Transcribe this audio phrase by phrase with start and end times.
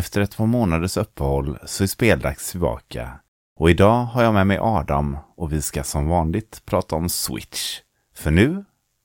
[0.00, 3.10] Efter ett par månaders uppehåll så är speldags tillbaka.
[3.58, 7.80] Och idag har jag med mig Adam och vi ska som vanligt prata om Switch.
[8.14, 8.64] För nu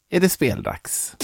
[0.09, 1.15] är det speldags.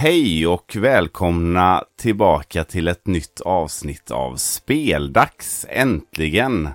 [0.00, 5.66] Hej och välkomna tillbaka till ett nytt avsnitt av Speldags.
[5.68, 6.66] Äntligen!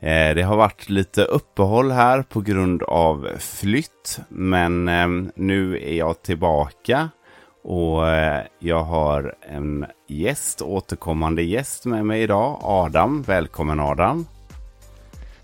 [0.00, 5.94] Eh, det har varit lite uppehåll här på grund av flytt, men eh, nu är
[5.94, 7.08] jag tillbaka
[7.64, 13.22] och eh, jag har en gäst, återkommande gäst med mig idag, Adam.
[13.22, 14.26] Välkommen Adam!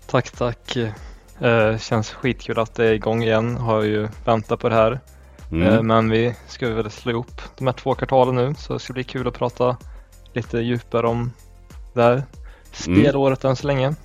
[0.07, 0.77] Tack, tack!
[1.41, 3.57] Eh, känns skitkul att det är igång igen.
[3.57, 4.99] Har ju väntat på det här.
[5.51, 5.67] Mm.
[5.67, 8.93] Eh, Men vi ska väl slå ihop de här två kvartalen nu så det ska
[8.93, 9.77] bli kul att prata
[10.33, 11.31] lite djupare om
[11.93, 12.23] det här
[12.71, 13.95] spelåret än så länge.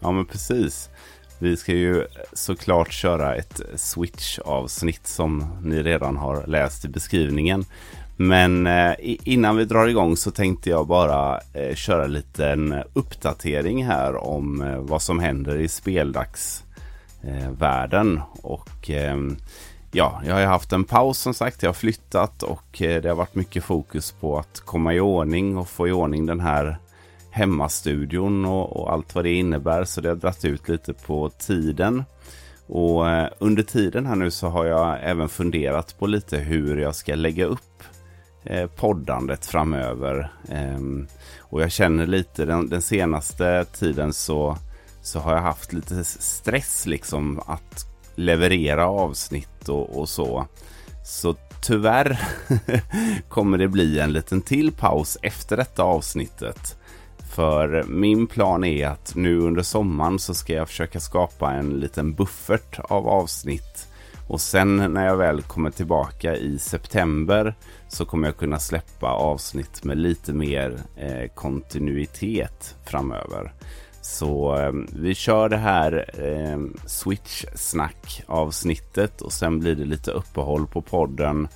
[0.00, 0.90] Ja, men precis.
[1.38, 7.64] Vi ska ju såklart köra ett Switch-avsnitt som ni redan har läst i beskrivningen.
[8.16, 13.86] Men eh, innan vi drar igång så tänkte jag bara eh, köra en liten uppdatering
[13.86, 16.64] här om vad som händer i speldagsvärlden.
[17.58, 18.20] Världen.
[18.42, 19.36] och ehm,
[19.94, 21.62] ja, jag har ju haft en paus som sagt.
[21.62, 25.56] Jag har flyttat och eh, det har varit mycket fokus på att komma i ordning
[25.56, 26.78] och få i ordning den här
[27.30, 29.84] hemmastudion och, och allt vad det innebär.
[29.84, 32.04] Så det har dragit ut lite på tiden.
[32.66, 36.94] Och eh, under tiden här nu så har jag även funderat på lite hur jag
[36.94, 37.82] ska lägga upp
[38.44, 40.32] eh, poddandet framöver.
[40.48, 40.80] Eh,
[41.38, 44.58] och jag känner lite den, den senaste tiden så,
[45.02, 50.46] så har jag haft lite stress liksom att leverera avsnitt och, och så.
[51.04, 52.20] Så tyvärr
[53.28, 56.76] kommer det bli en liten till paus efter detta avsnittet.
[57.34, 62.14] För min plan är att nu under sommaren så ska jag försöka skapa en liten
[62.14, 63.88] buffert av avsnitt.
[64.28, 67.54] Och sen när jag väl kommer tillbaka i september
[67.88, 73.52] så kommer jag kunna släppa avsnitt med lite mer eh, kontinuitet framöver.
[74.04, 80.66] Så eh, vi kör det här eh, Switch-snack avsnittet och sen blir det lite uppehåll
[80.66, 81.48] på podden.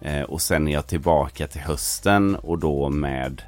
[0.00, 3.42] Eh, och sen är jag tillbaka till hösten och då med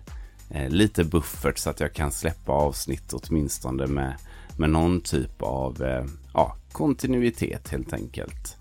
[0.51, 4.15] eh, lite buffert så att jag kan släppa avsnitt åtminstone med,
[4.57, 8.57] med någon typ av eh, ja, kontinuitet helt enkelt.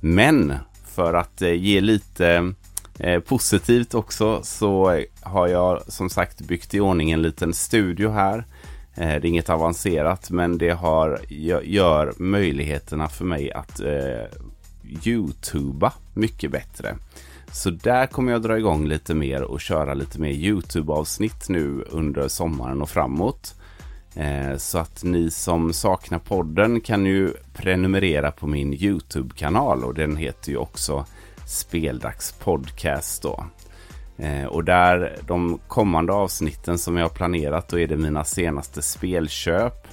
[0.00, 0.54] Men
[0.84, 2.52] för att eh, ge lite
[2.98, 8.44] eh, positivt också så har jag som sagt byggt i ordning en liten studio här.
[8.98, 11.20] Eh, det är inget avancerat men det har,
[11.64, 14.24] gör möjligheterna för mig att eh,
[15.04, 16.96] Youtuba mycket bättre.
[17.52, 22.28] Så där kommer jag dra igång lite mer och köra lite mer Youtube-avsnitt nu under
[22.28, 23.54] sommaren och framåt.
[24.14, 30.16] Eh, Så att ni som saknar podden kan ju prenumerera på min Youtube-kanal och den
[30.16, 31.04] heter ju också
[31.46, 33.44] Speldags podcast då.
[34.18, 38.82] Eh, och där de kommande avsnitten som jag har planerat då är det mina senaste
[38.82, 39.86] spelköp.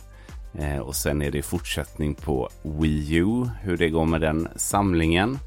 [0.53, 5.39] Eh, och sen är det fortsättning på Wii U, hur det går med den samlingen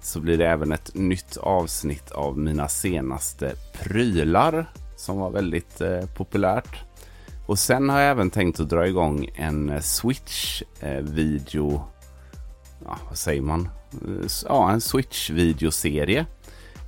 [0.00, 6.06] så blir det även ett nytt avsnitt av mina senaste prylar som var väldigt eh,
[6.16, 6.84] populärt.
[7.46, 11.82] Och sen har jag även tänkt att dra igång en eh, Switch-video.
[12.84, 13.68] ja, vad säger man?
[14.48, 16.26] Ja, en Switch-videoserie.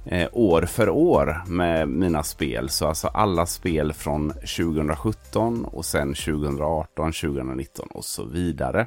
[0.04, 2.68] Eh, år för år med mina spel.
[2.68, 8.86] Så alltså alla spel från 2017 och sen 2018, 2019 och så vidare.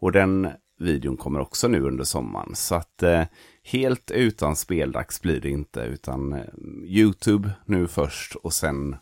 [0.00, 2.54] Och den videon kommer också nu under sommaren.
[2.54, 3.22] Så att eh,
[3.62, 5.80] helt utan speldags blir det inte.
[5.80, 6.40] Utan eh,
[6.84, 8.96] Youtube nu först och sen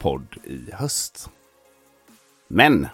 [0.00, 1.30] podd i höst.
[2.48, 2.86] Men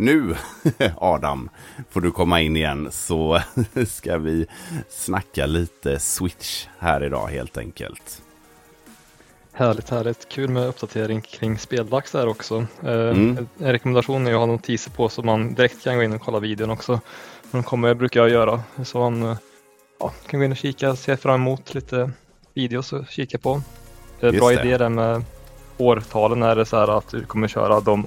[0.00, 0.34] nu
[0.96, 1.48] Adam
[1.90, 3.40] får du komma in igen så
[3.86, 4.46] ska vi
[4.88, 8.22] snacka lite Switch här idag helt enkelt.
[9.52, 10.28] Härligt, härligt.
[10.28, 12.66] Kul med uppdatering kring speldags där också.
[12.82, 13.48] Eh, Mm.
[13.58, 16.38] En rekommendation är att ha notiser på så man direkt kan gå in och kolla
[16.38, 17.00] videon också.
[17.50, 18.62] De kommer brukar jag göra.
[18.84, 19.36] Så man eh,
[20.00, 22.10] ja, kan gå in och kika, se fram emot lite
[22.54, 23.62] videos och kika på.
[24.20, 24.54] Just Bra det.
[24.54, 25.24] idé där med
[25.76, 28.06] årtalen är det så här att du kommer köra dem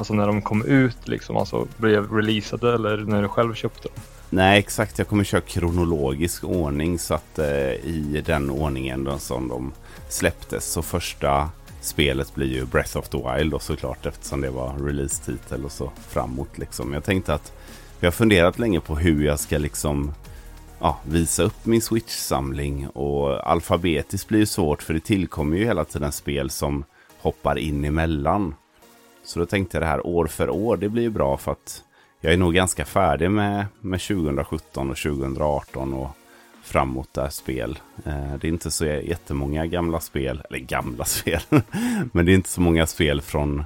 [0.00, 3.96] Alltså när de kom ut liksom, alltså blev releasade eller när du själv köpte dem.
[4.30, 4.98] Nej, exakt.
[4.98, 9.72] Jag kommer köra kronologisk ordning så att eh, i den ordningen då, som de
[10.08, 11.50] släpptes så första
[11.80, 15.92] spelet blir ju Breath of the Wild då såklart eftersom det var release-titel och så
[16.08, 16.92] framåt liksom.
[16.92, 17.52] Jag tänkte att
[18.00, 20.12] vi har funderat länge på hur jag ska liksom
[20.78, 22.88] ja, visa upp min Switch-samling.
[22.88, 26.84] Och alfabetiskt blir ju svårt för det tillkommer ju hela tiden spel som
[27.18, 28.54] hoppar in emellan.
[29.30, 31.82] Så då tänkte jag det här år för år, det blir ju bra för att
[32.20, 36.10] jag är nog ganska färdig med, med 2017 och 2018 och
[36.62, 37.78] framåt där spel.
[38.04, 41.40] Eh, det är inte så jättemånga gamla spel, eller gamla spel,
[42.12, 43.64] men det är inte så många spel från,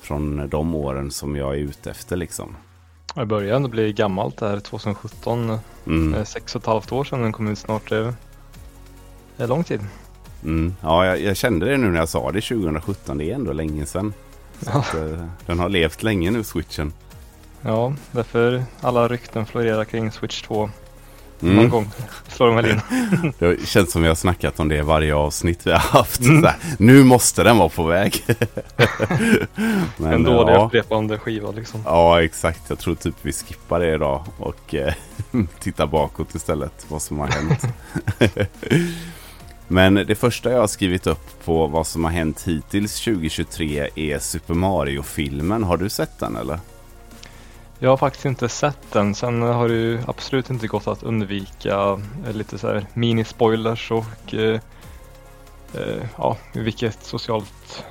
[0.00, 2.56] från de åren som jag är ute efter liksom.
[3.14, 5.58] Det börjar ändå bli gammalt där 2017.
[5.86, 6.24] Mm.
[6.24, 7.90] Sex och ett halvt år sedan den kom ut snart.
[7.90, 8.14] Det
[9.36, 9.80] är lång tid.
[10.44, 10.74] Mm.
[10.80, 13.18] Ja, jag, jag, kände det nu när jag sa det 2017.
[13.18, 14.12] Det är ändå länge sedan.
[14.66, 14.72] Ja.
[14.72, 16.92] Att, uh, den har levt länge nu, switchen.
[17.62, 20.70] Ja, därför alla rykten florerar kring Switch 2.
[21.42, 21.56] Mm.
[21.56, 21.90] Någon gång
[22.28, 22.80] slår de väl in.
[23.38, 26.20] det känns som vi har snackat om det varje avsnitt vi har haft.
[26.20, 26.50] Mm.
[26.78, 28.24] nu måste den vara på väg.
[29.96, 30.66] Men, en dålig ja.
[30.66, 31.82] upprepande skiva liksom.
[31.84, 32.60] Ja, exakt.
[32.68, 34.94] Jag tror typ vi skippar det idag och eh,
[35.60, 36.86] tittar bakåt istället.
[36.88, 37.64] Vad som har hänt.
[39.72, 44.18] Men det första jag har skrivit upp på vad som har hänt hittills 2023 är
[44.18, 45.62] Super Mario-filmen.
[45.62, 46.58] Har du sett den eller?
[47.78, 49.14] Jag har faktiskt inte sett den.
[49.14, 54.34] Sen har det ju absolut inte gått att undvika eh, lite så här mini-spoilers och
[54.34, 54.60] eh,
[55.74, 57.84] eh, ja, vilket socialt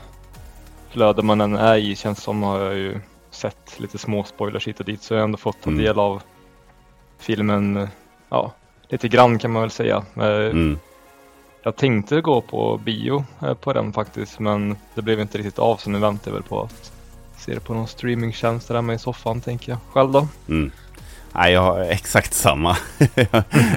[0.89, 2.99] flöde man än är i känns som har jag ju
[3.31, 5.83] sett lite små spoilers hit och dit så jag har ändå fått ta mm.
[5.83, 6.21] del av
[7.19, 7.87] filmen,
[8.29, 8.51] ja,
[8.89, 10.03] lite grann kan man väl säga.
[10.15, 10.79] Eh, mm.
[11.63, 15.77] Jag tänkte gå på bio eh, på den faktiskt men det blev inte riktigt av
[15.77, 16.91] så nu väntar jag väl på att
[17.37, 19.79] se det på någon streamingtjänst där hemma i soffan tänker jag.
[19.91, 20.27] Själv då?
[20.47, 20.71] Mm.
[21.33, 22.77] Nej, jag har exakt samma.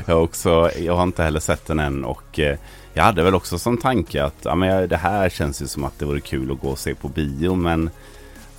[0.07, 2.59] jag, har också, jag har inte heller sett den än och eh,
[2.95, 5.99] jag hade väl också som tanke att ja, men det här känns ju som att
[5.99, 7.91] det vore kul att gå och se på bio men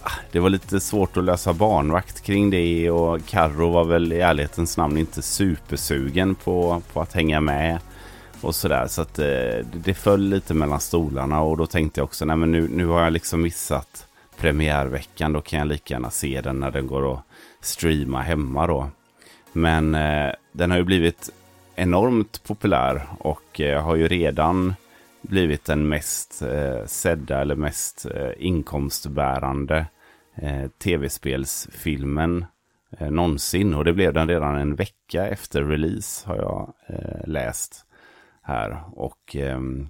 [0.04, 4.20] ah, det var lite svårt att lösa barnvakt kring det och Carro var väl i
[4.20, 7.80] ärlighetens namn inte supersugen på, på att hänga med
[8.46, 8.88] och sådär.
[8.88, 12.52] Så att eh, det föll lite mellan stolarna och då tänkte jag också nej men
[12.52, 14.08] nu, nu har jag liksom missat
[14.38, 15.34] premiärveckan.
[15.34, 17.20] Då kan jag lika gärna se den när den går att
[17.62, 18.90] streama hemma då.
[19.52, 21.30] Men eh, den har ju blivit
[21.76, 24.76] enormt populär och eh, har ju redan
[25.22, 29.86] blivit den mest eh, sedda eller mest eh, inkomstbärande
[30.36, 32.46] eh, tv-spelsfilmen
[33.00, 33.74] eh, någonsin.
[33.74, 37.85] Och det blev den redan en vecka efter release har jag eh, läst
[38.46, 38.84] här.
[38.92, 39.88] Och ehm,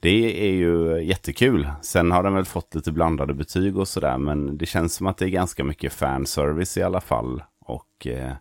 [0.00, 1.68] det är ju jättekul.
[1.82, 4.18] Sen har den väl fått lite blandade betyg och sådär.
[4.18, 7.42] Men det känns som att det är ganska mycket fanservice i alla fall.
[7.60, 8.32] Och eh,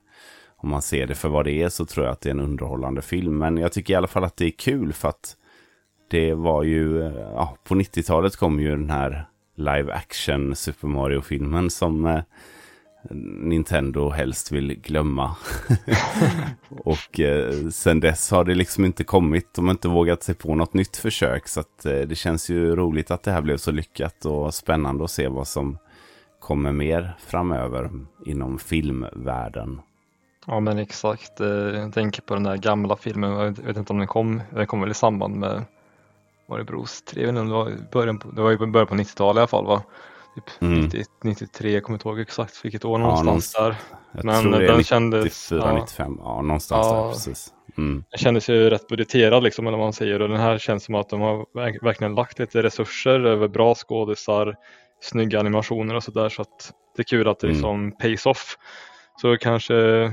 [0.58, 2.40] om man ser det för vad det är så tror jag att det är en
[2.40, 3.38] underhållande film.
[3.38, 5.36] Men jag tycker i alla fall att det är kul för att
[6.10, 9.26] det var ju, eh, ja, på 90-talet kom ju den här
[9.56, 12.22] live action Super Mario-filmen som eh,
[13.10, 15.36] Nintendo helst vill glömma.
[16.70, 19.54] och eh, sen dess har det liksom inte kommit.
[19.54, 21.48] De har inte vågat sig på något nytt försök.
[21.48, 25.04] Så att, eh, det känns ju roligt att det här blev så lyckat och spännande
[25.04, 25.78] att se vad som
[26.40, 27.90] kommer mer framöver
[28.26, 29.82] inom filmvärlden.
[30.48, 31.40] Ja men exakt.
[31.40, 33.32] Eh, jag tänker på den där gamla filmen.
[33.32, 34.42] Jag vet inte om den kom.
[34.50, 35.64] Den kom väl i samband med
[36.48, 37.32] var det Bros 3?
[37.32, 39.84] Det var, början på, det var i början på 90-talet i alla fall va?
[40.36, 40.80] Typ mm.
[40.80, 43.76] 90, 93, jag kommer inte ihåg exakt vilket år någonstans ja, där.
[44.12, 47.54] Jag Men tror det är den 94, kändes, 95, ja någonstans ja, där precis.
[47.78, 48.04] Mm.
[48.10, 50.96] Den kändes ju rätt budgeterad liksom eller vad man säger och den här känns som
[50.96, 51.46] att de har
[51.84, 54.56] verkligen lagt lite resurser över bra skådisar,
[55.02, 57.56] snygga animationer och sådär så att det är kul att det mm.
[57.56, 58.58] liksom pays off.
[59.22, 60.12] Så kanske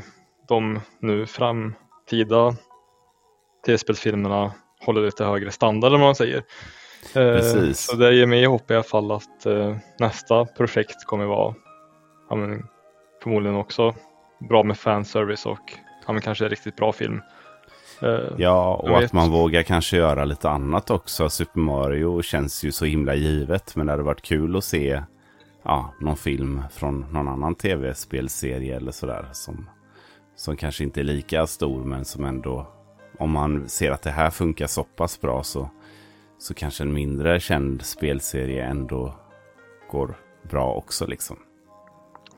[0.49, 2.57] de nu framtida
[3.67, 6.43] tv-spelsfilmerna håller lite högre standard vad man säger.
[7.07, 7.81] Eh, Precis.
[7.81, 11.55] Så det ger mig hopp i alla fall att eh, nästa projekt kommer vara
[12.31, 12.67] ja, men,
[13.23, 13.95] förmodligen också
[14.49, 15.73] bra med fanservice och
[16.07, 17.21] ja, men, kanske en riktigt bra film.
[18.03, 21.29] Eh, ja, och att man vågar kanske göra lite annat också.
[21.29, 25.03] Super Mario känns ju så himla givet, men det hade varit kul att se
[25.63, 29.29] ja, någon film från någon annan tv-spelserie eller sådär.
[29.33, 29.71] Som,
[30.37, 32.67] som kanske inte är lika stor, men som ändå,
[33.19, 35.71] om man ser att det här funkar så pass bra så
[36.43, 39.15] så kanske en mindre känd spelserie ändå
[39.91, 40.17] går
[40.51, 41.37] bra också liksom.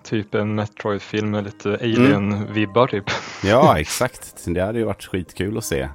[0.02, 3.04] Typ en Metroid-film med lite Alien-vibbar typ.
[3.44, 4.44] Ja, exakt.
[4.46, 5.88] Det hade ju varit skitkul att se.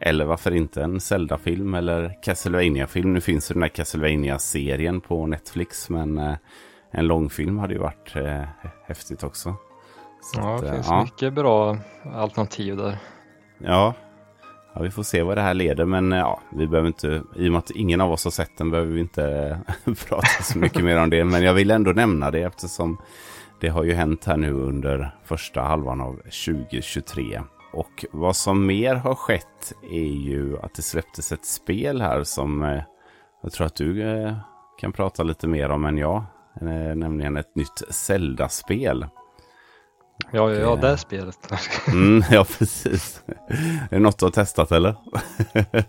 [0.00, 3.12] Eller varför inte en Zelda-film eller Castlevania-film.
[3.12, 5.90] Nu finns ju den här Castlevania-serien på Netflix.
[5.90, 6.34] Men eh,
[6.90, 8.42] en långfilm hade ju varit eh,
[8.86, 9.54] häftigt också.
[10.22, 11.02] Så ja, det finns ja.
[11.04, 11.78] mycket bra
[12.14, 12.98] alternativ där.
[13.58, 13.94] Ja,
[14.74, 17.52] Ja, vi får se vad det här leder, men ja, vi behöver inte, i och
[17.52, 19.58] med att ingen av oss har sett den behöver vi inte
[20.08, 21.24] prata så mycket mer om det.
[21.24, 22.98] Men jag vill ändå nämna det eftersom
[23.60, 27.42] det har ju hänt här nu under första halvan av 2023.
[27.72, 32.62] och vad som mer har skett är ju att det släpptes ett spel här som
[32.62, 32.82] eh,
[33.42, 34.34] jag tror att du eh,
[34.80, 36.24] kan prata lite mer om än jag.
[36.60, 39.06] Eh, nämligen ett nytt Zelda-spel.
[40.30, 41.38] Ja, ja, ja, det spelet.
[41.86, 43.22] mm, ja, precis.
[43.48, 44.94] Är det något du har testat eller?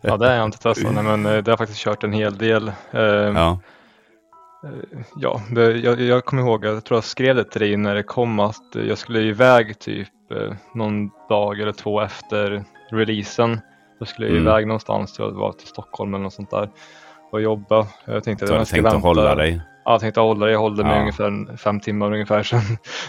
[0.02, 2.72] ja, det har jag inte testat, men det har faktiskt kört en hel del.
[2.92, 3.60] Ja.
[5.16, 8.04] Ja, det, jag, jag kommer ihåg, jag tror jag skrev det till dig när det
[8.04, 10.10] kom att jag skulle iväg typ
[10.74, 13.62] någon dag eller två efter releasen.
[14.00, 14.48] Då skulle jag mm.
[14.48, 16.70] iväg någonstans, jag var till Stockholm eller något sånt där
[17.32, 17.88] och jobba.
[18.06, 18.98] Jag tänkte att jag ska vänta.
[18.98, 19.62] hålla dig?
[19.86, 20.54] Ja, jag tänkte hålla dig.
[20.54, 21.00] Jag håller mig ja.
[21.00, 22.44] ungefär fem timmar ungefär.
[22.44, 22.62] Sen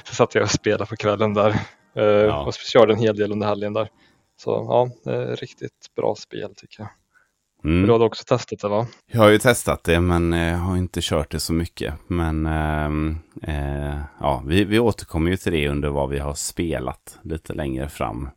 [0.04, 1.50] så satt jag och spelade på kvällen där
[1.96, 2.44] eh, ja.
[2.46, 3.88] och körde en hel del under helgen där.
[4.36, 6.90] Så ja, riktigt bra spel tycker jag.
[7.64, 7.86] Mm.
[7.86, 8.86] Du hade också testat det va?
[9.06, 11.94] Jag har ju testat det men jag har inte kört det så mycket.
[12.06, 12.86] Men äh,
[13.54, 17.88] äh, ja, vi, vi återkommer ju till det under vad vi har spelat lite längre
[17.88, 18.28] fram.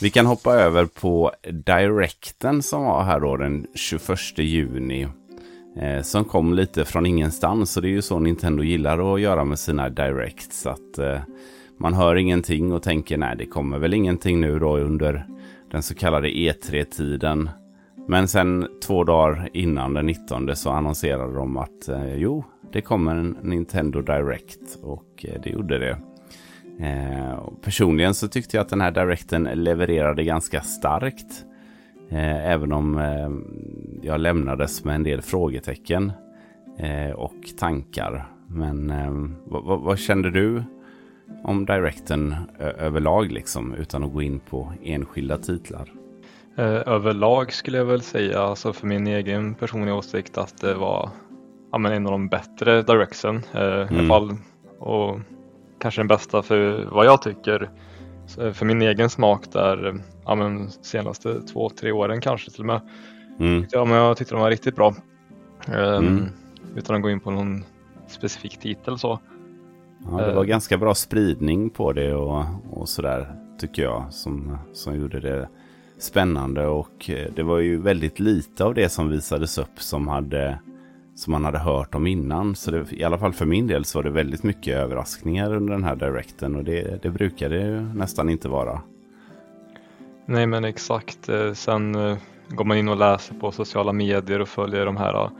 [0.00, 5.08] Vi kan hoppa över på Directen som var här då den 21 juni.
[5.76, 7.76] Eh, som kom lite från ingenstans.
[7.76, 10.66] Och det är ju så Nintendo gillar att göra med sina Directs.
[10.66, 11.20] Att eh,
[11.78, 15.26] man hör ingenting och tänker nej det kommer väl ingenting nu då under
[15.70, 17.50] den så kallade E3-tiden.
[18.08, 23.16] Men sen två dagar innan den 19 så annonserade de att eh, jo, det kommer
[23.16, 24.78] en Nintendo Direct.
[24.82, 25.98] Och eh, det gjorde det.
[26.80, 31.44] Eh, personligen så tyckte jag att den här Directen levererade ganska starkt.
[32.10, 33.30] Eh, även om eh,
[34.02, 36.12] jag lämnades med en del frågetecken
[37.14, 38.28] och tankar.
[38.46, 38.92] Men
[39.44, 40.62] vad, vad, kände du
[41.42, 45.92] om Directen överlag liksom utan att gå in på enskilda titlar?
[46.56, 51.10] Överlag skulle jag väl säga, alltså för min egen personliga åsikt att det var
[51.72, 53.94] ja, men en av de bättre Directsen mm.
[53.94, 54.36] i alla fall.
[54.78, 55.20] Och
[55.80, 57.70] kanske den bästa för vad jag tycker.
[58.52, 62.80] För min egen smak där, ja men senaste två, tre åren kanske till och med.
[63.40, 63.66] Mm.
[63.70, 64.94] Ja, men jag tyckte de var riktigt bra.
[65.68, 66.24] Um, mm.
[66.76, 67.64] Utan att gå in på någon
[68.08, 69.20] specifik titel så.
[70.10, 74.58] Ja, det var uh, ganska bra spridning på det och, och sådär tycker jag som,
[74.72, 75.48] som gjorde det
[75.98, 80.58] spännande och eh, det var ju väldigt lite av det som visades upp som hade
[81.18, 82.54] som man hade hört om innan.
[82.54, 85.72] Så det, i alla fall för min del så var det väldigt mycket överraskningar under
[85.72, 88.80] den här directen och det, det brukar det ju nästan inte vara.
[90.26, 91.28] Nej men exakt.
[91.28, 92.16] Eh, sen eh,
[92.48, 95.30] går man in och läser på sociala medier och följer de här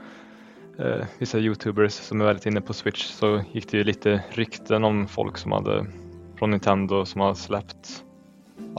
[0.79, 4.83] eh, vissa youtubers som är väldigt inne på Switch så gick det ju lite rykten
[4.83, 5.85] om folk som hade
[6.39, 8.03] från Nintendo som har släppt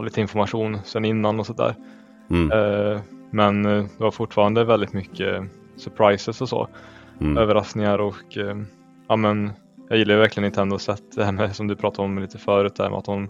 [0.03, 1.75] lite information sen innan och sådär.
[2.31, 2.53] Mm.
[2.53, 5.45] Eh, men eh, det var fortfarande väldigt mycket
[5.81, 6.69] surprises och så.
[7.21, 7.39] Mm.
[7.39, 8.57] Överraskningar och eh,
[9.09, 9.53] ja men
[9.89, 12.75] jag gillar ju verkligen Nintendo sett det här med som du pratade om lite förut
[12.77, 13.29] där med att de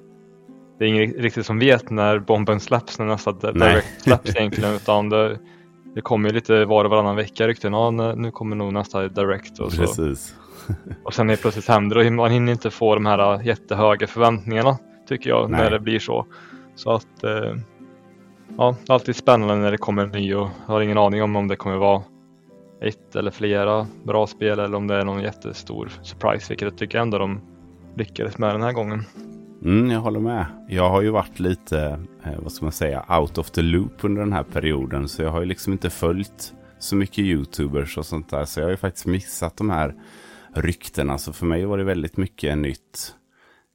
[0.79, 5.09] det är ingen riktigt som vet när bomben släpps, när nästa direct släpps egentligen utan
[5.09, 5.39] det,
[5.95, 7.73] det kommer ju lite var och varannan vecka rykten.
[7.73, 9.81] Ja, nu kommer nog nästa direct och så.
[9.81, 10.35] Precis.
[11.05, 14.79] och sen är det plötsligt händer och man hinner inte få de här jättehöga förväntningarna
[15.09, 15.61] tycker jag Nej.
[15.61, 16.27] när det blir så.
[16.75, 17.55] Så att eh,
[18.59, 21.23] ja, det är alltid spännande när det kommer en ny och jag har ingen aning
[21.23, 22.03] om om det kommer vara
[22.81, 26.99] ett eller flera bra spel eller om det är någon jättestor surprise, vilket jag tycker
[26.99, 27.41] ändå de
[27.97, 29.05] lyckades med den här gången.
[29.65, 30.47] Mm, jag håller med.
[30.69, 34.23] Jag har ju varit lite, eh, vad ska man säga, out of the loop under
[34.23, 35.09] den här perioden.
[35.09, 38.45] Så jag har ju liksom inte följt så mycket YouTubers och sånt där.
[38.45, 39.95] Så jag har ju faktiskt missat de här
[40.55, 41.19] ryktena.
[41.19, 43.15] Så för mig var det väldigt mycket nytt.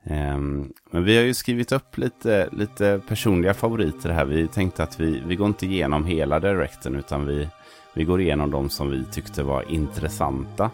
[0.04, 4.26] Ehm, men vi har ju skrivit upp lite, lite personliga favoriter här.
[4.26, 7.48] Vi tänkte att vi, vi går inte igenom hela directen utan vi,
[7.96, 10.72] vi går igenom de som vi tyckte var intressanta.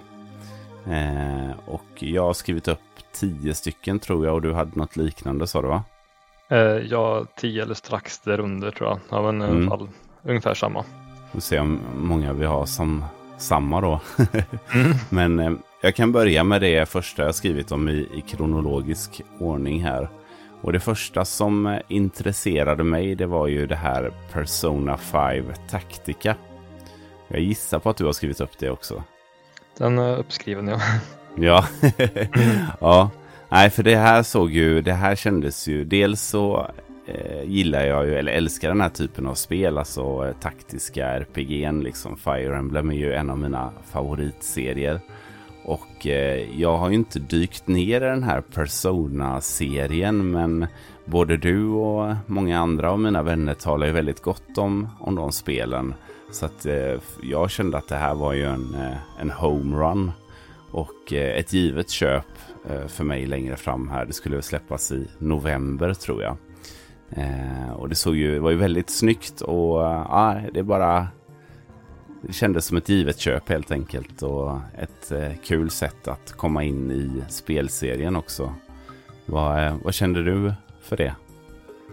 [0.85, 2.79] Eh, och jag har skrivit upp
[3.11, 5.83] tio stycken tror jag och du hade något liknande sa du va?
[6.49, 8.99] Eh, ja, tio eller strax därunder tror jag.
[9.09, 9.69] Ja, men i alla mm.
[9.69, 9.87] fall
[10.23, 10.83] ungefär samma.
[11.25, 13.05] Vi får se om många vi har som
[13.37, 13.99] samma då.
[14.73, 14.93] mm.
[15.09, 15.51] Men eh,
[15.81, 20.09] jag kan börja med det första jag skrivit om i, i kronologisk ordning här.
[20.61, 26.35] Och det första som eh, intresserade mig det var ju det här Persona 5 Tactica.
[27.31, 29.03] Jag gissar på att du har skrivit upp det också.
[29.77, 30.79] Den är uppskriven ja.
[31.35, 31.65] Ja.
[32.79, 33.09] ja.
[33.49, 36.67] Nej, för det här såg ju, det här kändes ju, dels så
[37.07, 41.83] eh, gillar jag ju, eller älskar den här typen av spel, alltså eh, taktiska RPG'n
[41.83, 42.17] liksom.
[42.17, 44.99] Fire Emblem är ju en av mina favoritserier.
[45.63, 50.67] Och eh, jag har ju inte dykt ner i den här Persona-serien, men
[51.05, 55.31] både du och många andra av mina vänner talar ju väldigt gott om, om de
[55.31, 55.93] spelen.
[56.31, 60.11] Så att eh, jag kände att det här var ju en, eh, en homerun.
[60.71, 62.25] Och eh, ett givet köp
[62.69, 64.05] eh, för mig längre fram här.
[64.05, 66.37] Det skulle släppas i november tror jag.
[67.09, 71.07] Eh, och det såg ju, var ju väldigt snyggt och eh, det bara
[72.21, 76.63] det kändes som ett givet köp helt enkelt och ett eh, kul sätt att komma
[76.63, 78.53] in i spelserien också.
[79.25, 81.15] Vad, eh, vad kände du för det?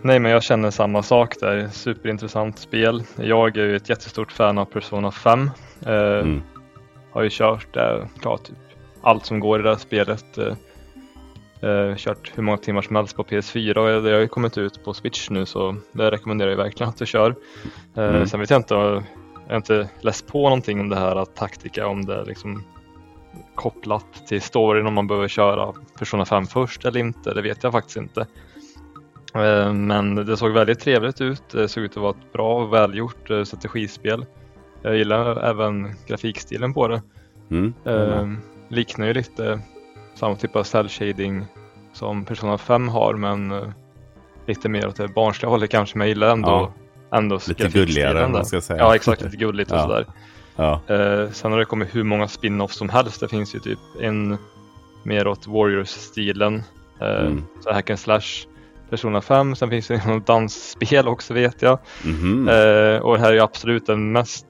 [0.02, 1.68] Nej, men jag känner samma sak där.
[1.68, 3.02] Superintressant spel.
[3.16, 5.50] Jag är ju ett jättestort fan av Persona 5.
[5.86, 6.42] Eh, mm.
[7.10, 8.56] Har ju kört eh, klart, typ
[9.02, 10.38] allt som går i det här spelet.
[10.38, 14.58] Eh, eh, kört hur många timmar som helst på PS4 och det har ju kommit
[14.58, 17.34] ut på Switch nu så det rekommenderar jag verkligen att du kör.
[17.96, 18.26] Eh, mm.
[18.26, 19.02] Sen vet jag inte, jag
[19.48, 22.64] har inte läst på någonting om det här att taktika, om det är liksom
[23.54, 27.72] kopplat till storyn om man behöver köra Persona 5 först eller inte, det vet jag
[27.72, 28.26] faktiskt inte.
[29.35, 32.73] Eh, men det såg väldigt trevligt ut, det såg ut att vara ett bra och
[32.73, 34.26] välgjort eh, strategispel.
[34.82, 37.02] Jag gillar även grafikstilen på det.
[37.50, 37.75] Mm.
[37.85, 38.38] Mm.
[38.68, 39.61] Liknar ju lite
[40.14, 41.47] samma typ av cell shading
[41.92, 43.68] som Persona 5 har men uh,
[44.47, 46.73] lite mer åt det barnsliga hållet kanske men jag gillar ändå,
[47.11, 47.18] ja.
[47.18, 48.78] ändå Lite gulligare man ska säga.
[48.78, 49.82] Ja exakt, lite gulligt och ja.
[49.82, 50.06] sådär.
[50.56, 50.80] Ja.
[51.32, 53.20] Sen har det kommit hur många spin-offs som helst.
[53.20, 54.38] Det finns ju typ en
[55.02, 56.62] mer åt Warriors-stilen.
[57.00, 57.44] Mm.
[57.61, 58.47] Så hack and slash.
[58.90, 61.78] Persona 5, sen finns det något dansspel också vet jag.
[62.04, 62.99] Mm -hmm.
[62.99, 64.47] och det här är absolut den mest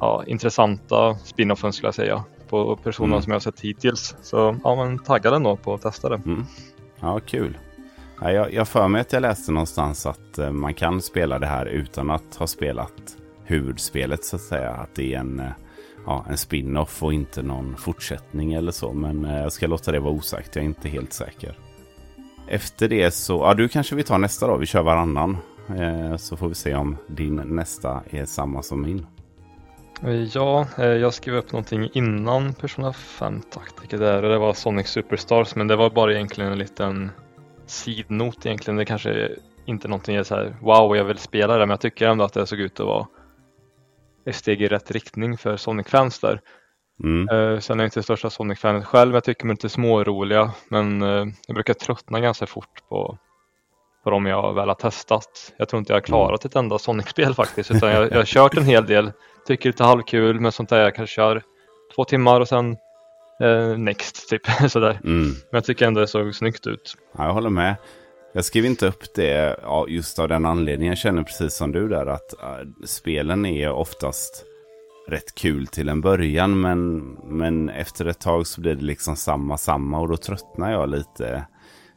[0.00, 3.22] ja, intressanta spin-offen skulle jag säga på personerna mm.
[3.22, 4.16] som jag har sett hittills.
[4.22, 6.22] Så ja, men taggad ändå på att testa det.
[6.26, 6.44] Mm.
[7.00, 7.58] Ja, kul.
[8.20, 11.46] Ja, jag, jag för mig att jag läste någonstans att uh, man kan spela det
[11.46, 14.70] här utan att ha spelat huvudspelet så att säga.
[14.70, 15.46] Att det är en, uh,
[16.06, 18.92] ja, en spin-off och inte någon fortsättning eller så.
[18.92, 20.56] Men uh, jag ska låta det vara osagt.
[20.56, 21.54] Jag är inte helt säker.
[22.50, 24.56] Efter det så, ja du kanske vi tar nästa då.
[24.56, 25.36] Vi kör varannan.
[25.78, 29.06] Eh, så får vi se om din nästa är samma som min.
[30.02, 34.52] Eh, ja, eh, jag skrev upp någonting innan Persona 5 taktiker där och det var
[34.52, 37.10] Sonic Superstars men det var bara egentligen en liten
[37.66, 38.76] sidnot egentligen.
[38.76, 39.28] Det kanske
[39.64, 42.46] inte någonting jag säger wow jag vill spela det men jag tycker ändå att det
[42.46, 43.06] såg ut att vara
[44.24, 46.40] ett steg i rätt riktning för Sonic-fans där.
[47.04, 47.28] Mm.
[47.28, 50.50] Uh, sen är jag inte det största Sonic-fanet själv, jag tycker de är lite småroliga
[50.68, 53.18] men uh, jag brukar tröttna ganska fort på,
[54.04, 55.52] på dem jag väl har testat.
[55.56, 58.56] Jag tror inte jag har klarat ett enda Sonic-spel faktiskt utan jag, jag har kört
[58.56, 59.12] en hel del
[59.46, 60.82] tycker lite halvkul med sånt där.
[60.82, 61.42] Jag kanske kör
[61.94, 62.76] två timmar och sen
[63.42, 65.00] eh, next typ sådär.
[65.04, 65.24] Mm.
[65.24, 66.96] Men jag tycker ändå det såg snyggt ut.
[67.18, 67.76] Ja, jag håller med.
[68.32, 69.56] Jag skrev inte upp det
[69.88, 70.90] just av den anledningen.
[70.90, 74.44] Jag känner precis som du där att uh, spelen är oftast
[75.10, 76.60] rätt kul till en början.
[76.60, 80.88] Men, men efter ett tag så blir det liksom samma, samma och då tröttnar jag
[80.88, 81.46] lite.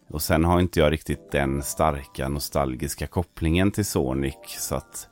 [0.10, 4.36] Och sen har inte jag riktigt den starka nostalgiska kopplingen till Sonic.
[4.48, 5.08] Så att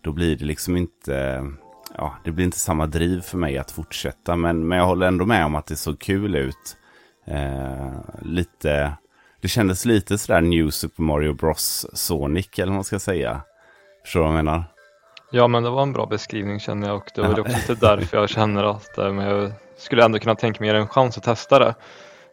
[0.00, 1.46] då blir det liksom inte
[1.96, 4.36] ja, det blir inte samma driv för mig att fortsätta.
[4.36, 6.76] Men, men jag håller ändå med om att det såg kul ut.
[7.26, 8.92] Eh, lite,
[9.40, 13.40] det kändes lite sådär New Super Mario Bros Sonic eller vad man ska säga.
[14.04, 14.64] Förstår du vad jag menar?
[15.34, 18.16] Ja, men det var en bra beskrivning känner jag och det var också lite därför
[18.16, 21.58] jag känner att eh, men jag skulle ändå kunna tänka mig en chans att testa
[21.58, 21.74] det.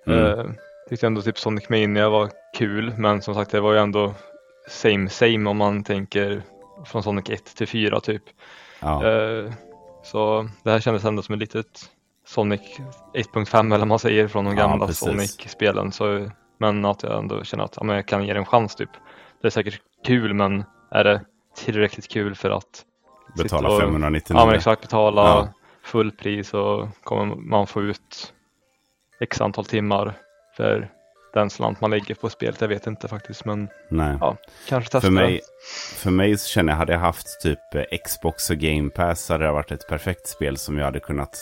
[0.07, 0.39] Mm.
[0.39, 0.45] Eh,
[0.89, 4.13] tyckte ändå typ Sonic Mania var kul, men som sagt det var ju ändå
[4.69, 6.41] same same om man tänker
[6.85, 8.23] från Sonic 1 till 4 typ.
[8.79, 9.05] Ja.
[9.07, 9.51] Eh,
[10.03, 11.89] så det här kändes ändå som ett litet
[12.25, 12.62] Sonic
[13.13, 15.91] 1.5 eller vad man säger från de gamla ja, Sonic-spelen.
[16.57, 18.89] Men att jag ändå känner att ja, jag kan ge det en chans typ.
[19.41, 21.21] Det är säkert kul men är det
[21.55, 22.85] tillräckligt kul för att
[23.38, 24.39] Betala och, 599?
[24.39, 25.53] Ja men exakt, betala ja.
[25.83, 28.33] fullpris och kommer man få ut
[29.19, 30.13] x antal timmar
[30.57, 30.89] för
[31.33, 32.62] den slant man lägger på spelet.
[32.62, 33.45] Jag vet inte faktiskt.
[33.45, 34.17] Men Nej.
[34.21, 35.01] Ja, kanske testa.
[35.01, 35.41] För mig,
[35.95, 39.45] för mig så känner jag, hade jag haft typ eh, Xbox och Game Pass hade
[39.45, 41.38] det varit ett perfekt spel som jag hade kunnat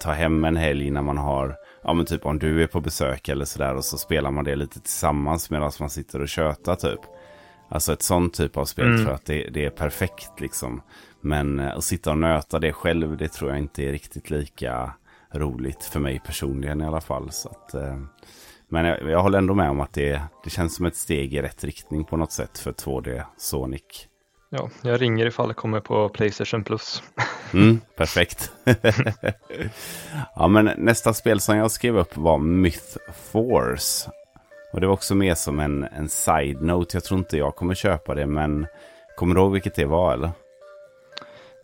[0.00, 3.28] ta hem en helg när man har, ja men typ om du är på besök
[3.28, 7.00] eller sådär och så spelar man det lite tillsammans medan man sitter och tjötar typ.
[7.72, 8.96] Alltså ett sånt typ av spel mm.
[8.96, 10.82] tror jag att det, det, är perfekt liksom.
[11.20, 14.92] Men eh, att sitta och nöta det själv, det tror jag inte är riktigt lika
[15.30, 17.30] roligt för mig personligen i alla fall.
[17.30, 17.98] Så att, eh,
[18.68, 21.42] men jag, jag, håller ändå med om att det, det känns som ett steg i
[21.42, 24.08] rätt riktning på något sätt för 2D Sonic.
[24.50, 27.02] Ja, jag ringer ifall det kommer på Playstation Plus.
[27.54, 28.52] Mm, perfekt.
[30.36, 32.96] ja, men nästa spel som jag skrev upp var Myth
[33.32, 34.10] Force.
[34.72, 36.96] Och det var också med som en, en side-note.
[36.96, 38.66] Jag tror inte jag kommer köpa det, men
[39.16, 40.30] kommer du ihåg vilket det var eller?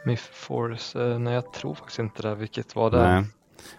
[0.04, 2.34] Myth Force, eh, nej jag tror faktiskt inte det.
[2.34, 3.08] Vilket var det?
[3.12, 3.24] Nej.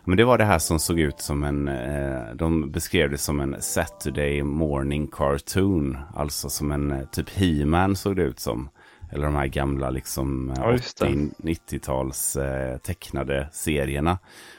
[0.03, 3.39] Men det var det här som såg ut som en, eh, de beskrev det som
[3.39, 5.97] en Saturday morning cartoon.
[6.15, 8.69] Alltså som en eh, typ He-Man såg det ut som.
[9.11, 11.05] eller de här gamla liksom Ja, just det.
[11.05, 14.17] 80-90-tals eh, tecknade serierna.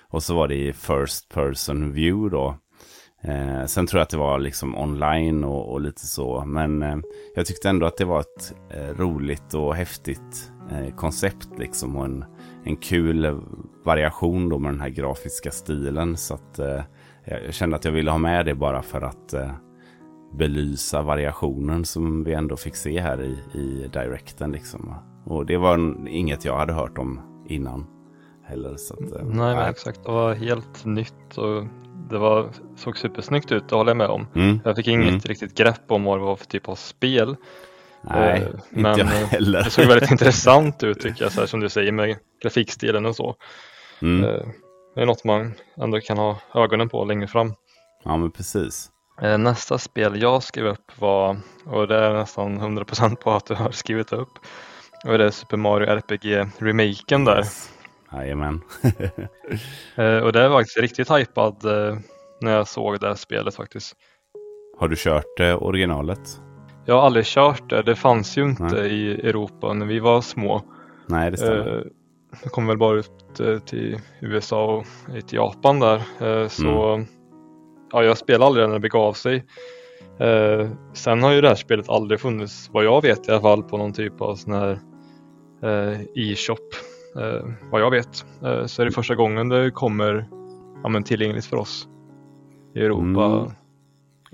[0.09, 2.57] Och så var det i First Person View då.
[3.23, 6.45] Eh, sen tror jag att det var liksom online och, och lite så.
[6.47, 6.97] Men eh,
[7.35, 11.97] jag tyckte ändå att det var ett eh, roligt och häftigt eh, koncept liksom.
[11.97, 12.25] Och en,
[12.65, 13.41] en kul
[13.85, 16.17] variation då med den här grafiska stilen.
[16.17, 16.83] Så att eh,
[17.25, 19.51] jag kände att jag ville ha med det bara för att eh,
[20.39, 24.53] belysa variationen som vi ändå fick se här i, i directen.
[24.53, 24.95] Liksom.
[25.25, 27.87] Och det var inget jag hade hört om innan
[28.45, 28.77] heller.
[28.77, 30.05] Så att, Nej, exakt.
[30.05, 31.65] Det var helt nytt och
[32.11, 34.27] det var, såg supersnyggt ut, det håller jag med om.
[34.35, 34.61] Mm.
[34.65, 35.21] Jag fick inget Mm.
[35.21, 37.37] riktigt grepp om vad det var för typ av spel.
[38.03, 39.65] Nej, Eh, inte men, jag eh, heller.
[39.65, 43.17] Det såg väldigt intressant ut tycker jag, så här, som du säger med grafikstilen och
[43.17, 43.35] så.
[44.03, 44.25] Mm.
[44.25, 44.41] Eh,
[44.95, 47.55] Det är något man ändå kan ha ögonen på längre fram.
[48.05, 48.89] Ja, men precis.
[49.23, 53.55] Eh, Nästa spel jag skrev upp var, och det är nästan 100% på att du
[53.55, 54.29] har skrivit upp,
[55.07, 57.39] och det är Super Mario RPG-remaken där.
[57.39, 57.71] Yes.
[58.13, 58.61] Jajamän.
[59.97, 61.99] Eh, Och det var faktiskt riktigt hypad eh,
[62.41, 63.97] när jag såg det här spelet faktiskt.
[64.79, 66.41] Har du kört eh, originalet?
[66.87, 68.91] Jag har aldrig kört det, det fanns ju inte Nej.
[68.93, 70.63] i Europa när vi var små.
[71.07, 71.87] Nej, det stämmer.
[72.43, 73.11] Det kom väl bara ut
[73.67, 74.87] till USA och
[75.27, 76.03] till Japan där.
[76.49, 77.07] Så Mm.
[77.93, 79.45] ja, jag spelade aldrig när det begav sig.
[80.93, 83.77] Sen har ju det här spelet aldrig funnits, vad jag vet i alla fall, på
[83.77, 84.79] någon typ av sån här
[86.17, 86.70] e-shop.
[87.17, 88.25] Eh, Vad jag vet.
[88.45, 90.29] Eh, Så är det första gången det kommer
[90.83, 91.89] ja, men tillgängligt för oss
[92.75, 93.03] i Europa.
[93.03, 93.15] Mm.
[93.15, 93.53] Vad-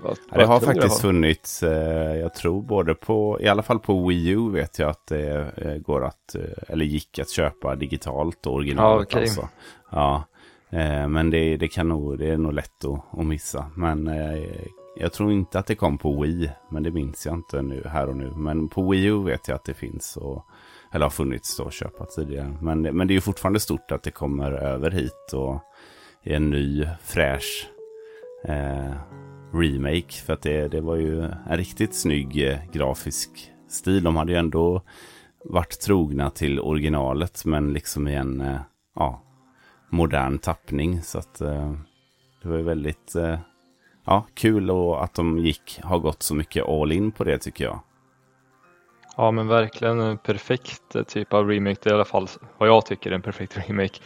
[0.03, 4.07] Ja, det vad har faktiskt funnits, eh, jag tror både på, i alla fall på
[4.07, 8.45] Wii U vet jag att det eh, går att, eh, eller gick att köpa digitalt
[8.47, 9.21] och originalet Ja, okej.
[9.21, 9.47] alltså.
[9.91, 10.23] Ja,
[10.69, 13.71] eh, men det, det kan nog, det är nog lätt att, att missa.
[13.75, 14.09] Men
[14.99, 18.09] jag tror inte att det kom på Wii, men det minns jag inte nu, här
[18.09, 18.31] och nu.
[18.35, 20.45] Men på Wii U vet jag att det finns, och,
[20.93, 22.57] eller har funnits då att köpa tidigare.
[22.61, 25.63] Men, det- men det är ju fortfarande stort att det kommer över hit och
[26.23, 27.69] är en ny fräsch
[28.45, 28.93] eh,
[29.53, 30.13] remake.
[30.25, 34.03] För att det, det var ju en riktigt snygg eh, grafisk stil.
[34.03, 34.81] De hade ju ändå
[35.45, 38.59] varit trogna till originalet men liksom i en eh,
[38.95, 39.21] ja,
[39.89, 41.01] modern tappning.
[41.01, 41.73] Så att eh,
[42.43, 43.39] det var ju väldigt eh,
[44.05, 47.63] ja, kul och att de gick, har gått så mycket all in på det tycker
[47.63, 47.79] jag.
[49.17, 51.79] Ja men verkligen en perfekt eh, typ av remake.
[51.83, 52.27] Det är i alla fall
[52.57, 53.99] vad jag tycker är en perfekt remake.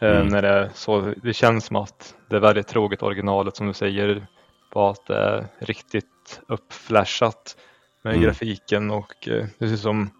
[0.00, 0.28] Eh, Mm.
[0.28, 4.26] När det, så, det känns som att det är väldigt troget originalet som du säger.
[4.72, 7.56] På att det är riktigt uppflashat
[8.02, 8.24] med Mm.
[8.24, 10.10] grafiken och eh, det ser ut som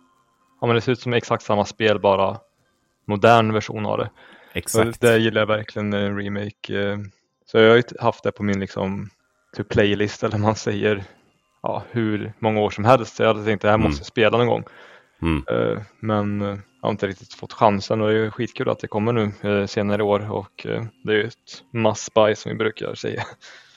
[0.60, 2.38] ja, men det ser ut som exakt samma spel bara
[3.06, 4.10] modern version av det.
[4.50, 5.00] Och Exakt.
[5.00, 6.80] det gillar jag verkligen en remake.
[6.90, 6.98] eh.
[7.46, 9.10] Så jag har ju haft det på min liksom
[9.56, 11.04] to playlist eller man säger
[11.66, 13.18] ja, hur många år som helst.
[13.18, 13.86] Jag hade tänkt att det här Mm.
[13.86, 14.64] måste jag spela någon gång.
[15.22, 15.44] Mm.
[15.50, 18.88] Eh, Men eh, jag har inte riktigt fått chansen och det är skitkul att det
[18.88, 20.66] kommer nu eh, senare i år och
[21.04, 23.22] det är ju ett must-buy som vi brukar säga.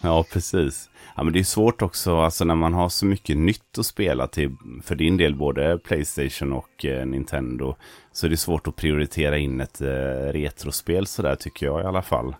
[0.01, 0.89] Ja, precis.
[1.15, 4.27] Ja, men det är svårt också, alltså när man har så mycket nytt att spela
[4.27, 7.75] till, för din del, både Playstation och eh, Nintendo,
[8.11, 9.87] så är det svårt att prioritera in ett eh,
[10.33, 12.35] retrospel sådär, tycker jag i alla fall.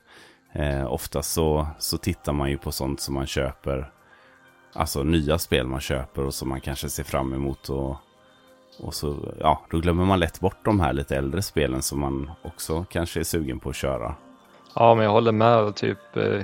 [0.54, 3.92] Eh, ofta så, så tittar man ju på sånt som man köper,
[4.74, 7.96] alltså nya spel man köper och som man kanske ser fram emot och,
[8.80, 12.32] och så, ja, då glömmer man lätt bort de här lite äldre spelen som man
[12.42, 14.16] också kanske är sugen på att köra.
[14.76, 15.76] Ja, men jag håller med.
[15.76, 16.42] Typ, eh,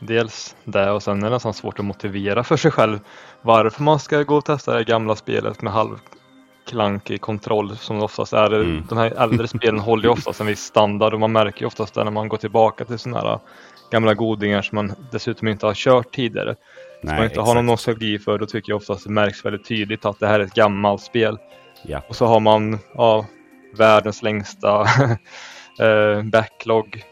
[0.00, 3.00] dels det och sen är det nästan svårt att motivera för sig själv
[3.42, 8.32] varför man ska gå och testa det gamla spelet med halvklankig kontroll som det oftast
[8.32, 8.54] är.
[8.54, 8.84] Mm.
[8.88, 11.94] De här äldre spelen håller ju oftast en viss standard och man märker ju oftast
[11.94, 13.38] det när man går tillbaka till sådana här
[13.90, 16.54] gamla godingar som man dessutom inte har kört tidigare.
[17.00, 20.04] Som man inte har någon nostalgi för, då tycker jag oftast det märks väldigt tydligt
[20.04, 21.38] att det här är ett gammalt spel.
[21.82, 23.26] Ja, Och så har man ja,
[23.76, 24.80] världens längsta
[25.80, 27.04] eh, backlog.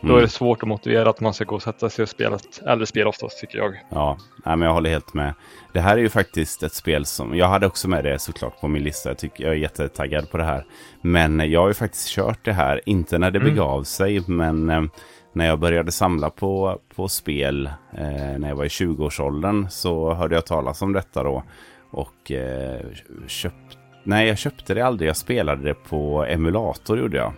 [0.00, 0.18] Då Mm.
[0.18, 2.62] är det svårt att motivera att man ska gå och sätta sig och spela ett
[2.66, 3.74] äldre spel oftast tycker jag.
[3.90, 5.34] Ja, nej, men jag håller helt med.
[5.72, 8.68] Det här är ju faktiskt ett spel som, jag hade också med det såklart på
[8.68, 9.08] min lista.
[9.10, 10.64] Jag, tycker, jag är jättetaggad på det här.
[11.02, 13.50] Men jag har ju faktiskt kört det här, inte när det Mm.
[13.54, 14.82] begav sig, men eh,
[15.32, 20.34] när jag började samla på, på spel eh, när jag var i 20-årsåldern så hörde
[20.34, 21.42] jag talas om detta då.
[21.90, 22.80] Och eh,
[23.26, 27.32] köpt, nej jag köpte det aldrig, jag spelade det på emulator gjorde jag.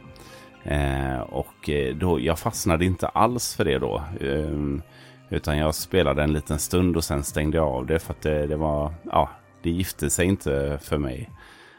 [0.65, 4.03] Eh, och eh, då, jag fastnade inte alls för det då.
[4.21, 4.83] Ehm,
[5.29, 8.47] utan jag spelade en liten stund och sen stängde jag av det för att det,
[8.47, 9.31] det var, ja,
[9.63, 11.31] det gifte sig inte för mig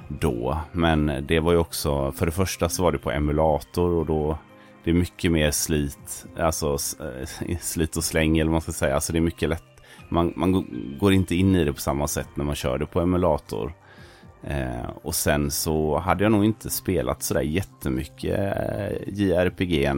[0.07, 0.57] då.
[0.71, 4.37] Men det var ju också, för det första så var det på emulator och då
[4.85, 8.95] det är mycket mer slit, alltså eh, slit och släng eller vad man ska säga.
[8.95, 9.63] Alltså det är mycket lätt,
[10.09, 10.65] man, man
[10.99, 13.73] går inte in i det på samma sätt när man kör det på emulator.
[14.43, 19.91] Eh, och sen så hade jag nog inte spelat sådär jättemycket eh, JRPG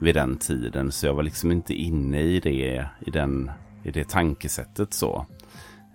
[0.00, 0.92] vid den tiden.
[0.92, 3.50] Så jag var liksom inte inne i det, i den,
[3.84, 5.26] i det tankesättet så.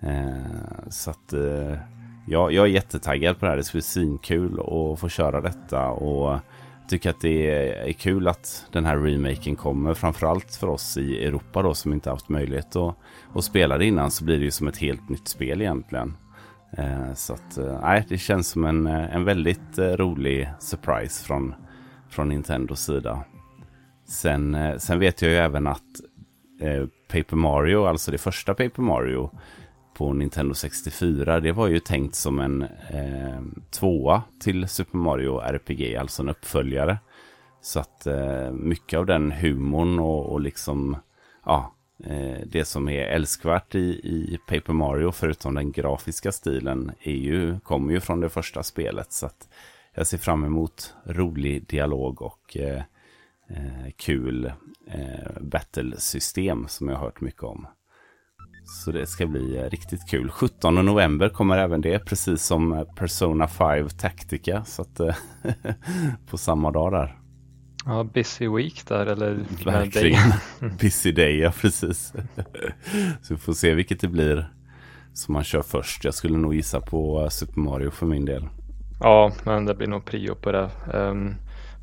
[0.00, 1.78] Eh, så att eh,
[2.26, 3.56] jag, jag är jättetaggad på det här.
[3.56, 5.88] Det ska bli svinkul att få köra detta.
[5.88, 6.38] Och
[6.88, 7.50] tycker att det
[7.88, 9.94] är kul att den här remaken kommer.
[9.94, 12.96] Framförallt för oss i Europa då som inte haft möjlighet att,
[13.34, 14.10] att spela det innan.
[14.10, 16.16] Så blir det ju som ett helt nytt spel egentligen.
[16.78, 21.24] Eh, så att, eh, nej, det känns som en, eh, en väldigt eh, rolig surprise
[21.24, 21.54] från,
[22.08, 23.24] från Nintendos sida.
[24.08, 25.82] Sen, eh, sen vet jag ju även att
[27.12, 29.30] Paper Mario, alltså det första Paper Mario
[29.94, 35.96] på Nintendo 64, det var ju tänkt som en eh, tvåa till Super Mario RPG,
[35.96, 36.98] alltså en uppföljare.
[37.62, 40.96] Så att eh, mycket av den humorn och, och liksom,
[41.44, 47.12] ja, Eh, det som är älskvärt i, i Paper Mario, förutom den grafiska stilen, är
[47.12, 49.12] ju, kommer ju från det första spelet.
[49.12, 49.48] Så att
[49.94, 52.82] jag ser fram emot rolig dialog och eh,
[53.48, 54.52] eh, kul
[54.86, 57.66] eh, battle-system som jag har hört mycket om.
[58.64, 60.30] Så det ska bli eh, riktigt kul.
[60.30, 64.64] 17 november kommer även det, precis som Persona 5 Tactica.
[64.64, 65.00] Så att,
[66.30, 67.18] på samma dag där.
[67.86, 69.44] Ja, busy week där eller?
[69.64, 70.32] Verkligen.
[70.80, 72.12] busy day, ja precis.
[73.22, 74.48] Så vi får se vilket det blir
[75.12, 76.04] som man kör först.
[76.04, 78.48] Jag skulle nog gissa på Super Mario för min del.
[79.00, 80.70] Ja, men det blir nog prio på det.
[80.94, 81.34] Um,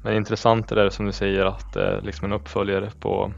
[0.04, 3.34] men intressant är det som du säger att det är liksom en uppföljare på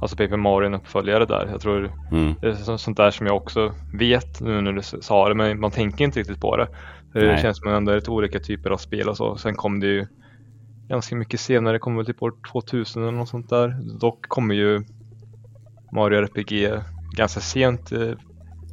[0.00, 1.48] Alltså Paper Mario en uppföljare där.
[1.52, 2.34] Jag tror mm.
[2.40, 5.70] det är sånt där som jag också vet nu när du sa det men man
[5.70, 6.68] tänker inte riktigt på det.
[7.12, 7.42] Det Nej.
[7.42, 9.36] känns som att det är lite olika typer av spel och så.
[9.36, 10.06] Sen kom det ju
[10.88, 13.76] ganska mycket senare, kommer väl typ år 2000 eller något sånt där.
[14.00, 14.84] Dock kommer ju
[15.92, 16.82] Mario RPG
[17.12, 17.92] ganska sent.
[17.92, 18.12] Eh,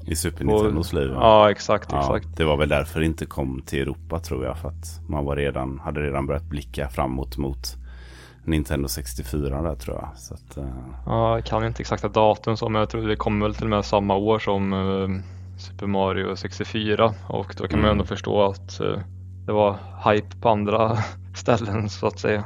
[0.06, 1.10] I Super Nintendos liv?
[1.13, 2.38] Ja, exakt, ja, exakt.
[2.38, 4.58] Det var väl därför det inte kom till Europa tror jag.
[4.58, 7.76] För att man var redan, hade redan börjat blicka framåt mot
[8.48, 10.10] Nintendo 64 där tror jag.
[10.18, 10.64] Så att, uh...
[11.06, 13.70] Ja, jag kan inte exakta datum så, men jag tror det kommer väl till och
[13.70, 15.20] med samma år som uh,
[15.58, 17.14] Super Mario 64.
[17.28, 17.82] Och då kan mm.
[17.82, 19.00] man ändå förstå att uh,
[19.46, 19.78] det var
[20.12, 20.98] hype på andra
[21.36, 22.44] ställen så att säga.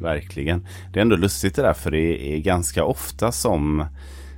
[0.00, 0.66] Verkligen.
[0.92, 3.84] Det är ändå lustigt det där för det är ganska ofta som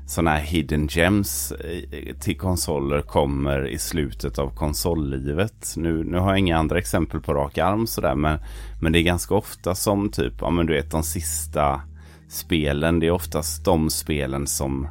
[0.07, 5.75] sådana här hidden gems eh, till konsoler kommer i slutet av konsollivet.
[5.77, 8.39] Nu, nu har jag inga andra exempel på rak arm sådär men,
[8.81, 11.81] men det är ganska ofta som typ, ja men du vet de sista
[12.29, 14.89] spelen, det är oftast de spelen som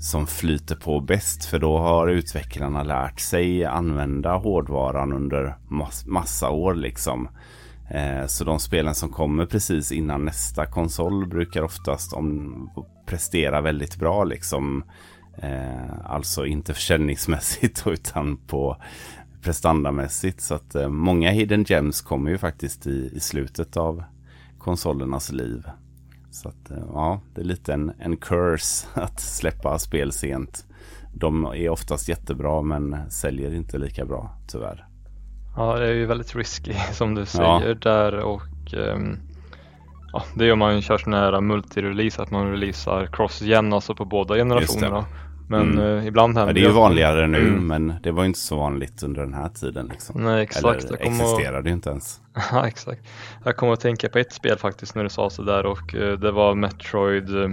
[0.00, 6.50] som flyter på bäst för då har utvecklarna lärt sig använda hårdvaran under mass massa
[6.50, 7.28] år liksom.
[7.88, 12.70] Eh, så de spelen som kommer precis innan nästa konsol brukar oftast om,
[13.06, 14.84] prestera väldigt bra liksom.
[15.38, 18.76] Eh, alltså inte försäljningsmässigt utan på
[19.42, 20.40] prestandamässigt.
[20.40, 24.04] Så att eh, många hidden gems kommer ju faktiskt i, i slutet av
[24.58, 25.64] konsolernas liv.
[26.30, 30.66] Så att ja, det är lite en, en curse att släppa spel sent.
[31.14, 34.93] De är oftast jättebra men säljer inte lika bra tyvärr.
[35.56, 37.74] Ja, det är ju väldigt risky som du säger ja.
[37.74, 39.18] där och um,
[40.12, 44.34] ja, det om man kör sån här multi-release att man releasar cross-gen, alltså på båda
[44.34, 45.04] generationerna.
[45.48, 45.84] Men mm.
[45.84, 46.66] uh, ibland händer ja, det.
[46.66, 47.66] är ju vanligare nu mm.
[47.66, 49.88] men det var inte så vanligt under den här tiden.
[49.92, 50.24] Liksom.
[50.24, 50.84] Nej, exakt.
[50.84, 52.20] Eller existerade ju inte ens.
[52.52, 53.02] ja, exakt.
[53.44, 56.30] Jag kommer att tänka på ett spel faktiskt när du sa sådär och uh, det
[56.30, 57.50] var Metroid uh,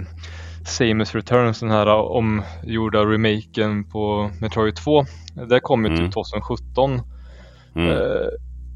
[0.66, 5.04] Samus Returns, den här omgjorda remaken på Metroid 2.
[5.48, 6.10] Det kom ju typ mm.
[6.10, 7.00] 2017
[7.74, 7.90] Mm.
[7.90, 8.28] Eh,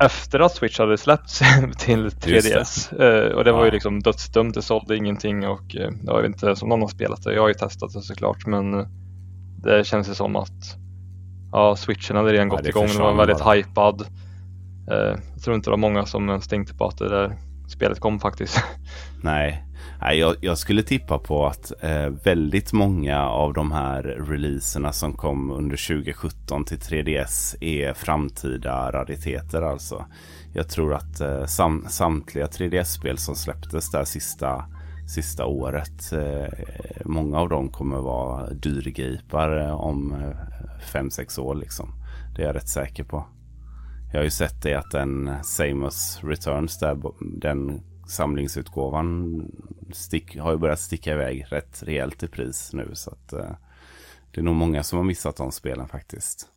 [0.04, 1.38] efter att Switch hade släppts
[1.78, 2.96] till 3DS.
[2.96, 3.28] Det.
[3.28, 6.56] Eh, och det var ju liksom dödsdömt, det sålde ingenting och eh, jag vet inte
[6.56, 7.34] som någon har spelat det.
[7.34, 8.86] Jag har ju testat det såklart men
[9.62, 10.76] det känns ju som att
[11.52, 13.54] ja, switchen hade redan gått ja, igång, den var väldigt bara.
[13.54, 14.06] hypad.
[15.34, 17.36] Jag tror inte det var många som ens tänkte på att det där
[17.68, 18.64] spelet kom faktiskt.
[19.22, 19.65] Nej,
[20.00, 25.12] Nej, jag, jag, skulle tippa på att eh, väldigt många av de här releaserna som
[25.12, 30.06] kom under 2017 till 3DS är framtida rariteter alltså.
[30.54, 34.64] Jag tror att eh, sam, samtliga 3DS-spel som släpptes där sista,
[35.14, 36.52] sista året, eh,
[37.04, 40.36] många av dem kommer vara dyrgripar eh, om eh,
[40.92, 41.92] 5-6 år liksom.
[42.36, 43.26] Det är jag rätt säker på.
[44.12, 46.96] Jag har ju sett det att den Samus Returns där,
[47.40, 49.42] den samlingsutgåvan
[49.92, 52.90] stick, har ju börjat sticka iväg rätt rejält i pris nu.
[52.92, 53.50] Så att, eh,
[54.30, 56.48] det är nog många som har missat de spelen faktiskt.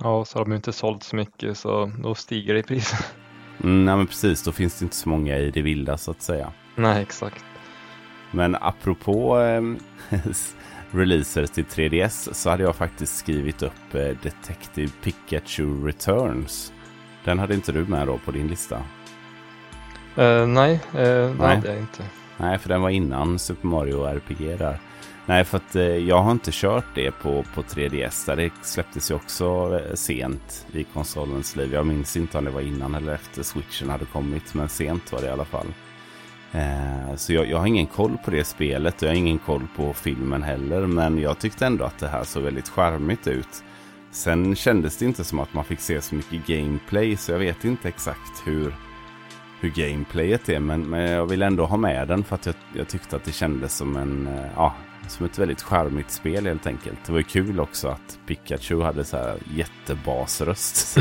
[0.00, 2.94] Ja, så har de inte sålt så mycket så då stiger det i pris.
[3.62, 6.22] Mm, nej men precis, då finns det inte så många i det vilda så att
[6.22, 6.52] säga.
[6.76, 7.44] Nej, exakt.
[8.30, 9.62] Men apropå eh,
[10.90, 16.72] releaser till 3DS så hade jag faktiskt skrivit upp eh, Detective Pikachu Returns.
[17.24, 18.82] Den hade inte du med då på din lista?
[20.18, 22.02] Uh, nej, uh, nej, det är inte.
[22.36, 24.78] Nej, för den var innan Super Mario RPG där.
[25.26, 28.26] Nej, för att eh, jag har inte kört det på, på 3DS.
[28.26, 31.74] Där det släpptes ju också sent i konsolens liv.
[31.74, 34.54] Jag minns inte om det var innan eller efter switchen hade kommit.
[34.54, 35.66] Men sent var det i alla fall.
[37.16, 39.02] Så jag, jag, har ingen koll på det spelet.
[39.02, 40.86] Jag har ingen koll på filmen heller.
[40.86, 43.64] Men jag tyckte ändå att det här såg väldigt charmigt ut.
[44.10, 47.16] Sen kändes det inte som att man fick se så mycket gameplay.
[47.16, 48.74] Så jag vet inte exakt hur
[49.60, 50.60] hur gameplayet är.
[50.60, 53.32] Men, men jag vill ändå ha med den för att jag, jag tyckte att det
[53.32, 54.74] kändes som en, eh, ja,
[55.08, 56.98] som ett väldigt charmigt spel helt enkelt.
[57.06, 60.98] Det var ju kul också att Pikachu hade så här jättebasröst.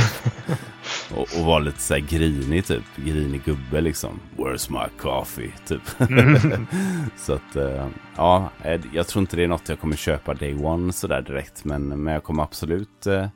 [1.15, 2.83] och, och var lite så här grinig typ.
[2.95, 4.19] Grinig gubbe liksom.
[4.37, 5.51] Where's my coffee?
[5.67, 5.81] Typ.
[6.09, 6.67] Mm.
[7.17, 8.49] så att eh, ja,
[8.93, 11.65] jag tror inte det är något jag kommer köpa day one sådär direkt.
[11.65, 13.27] Men, men jag kommer absolut eh,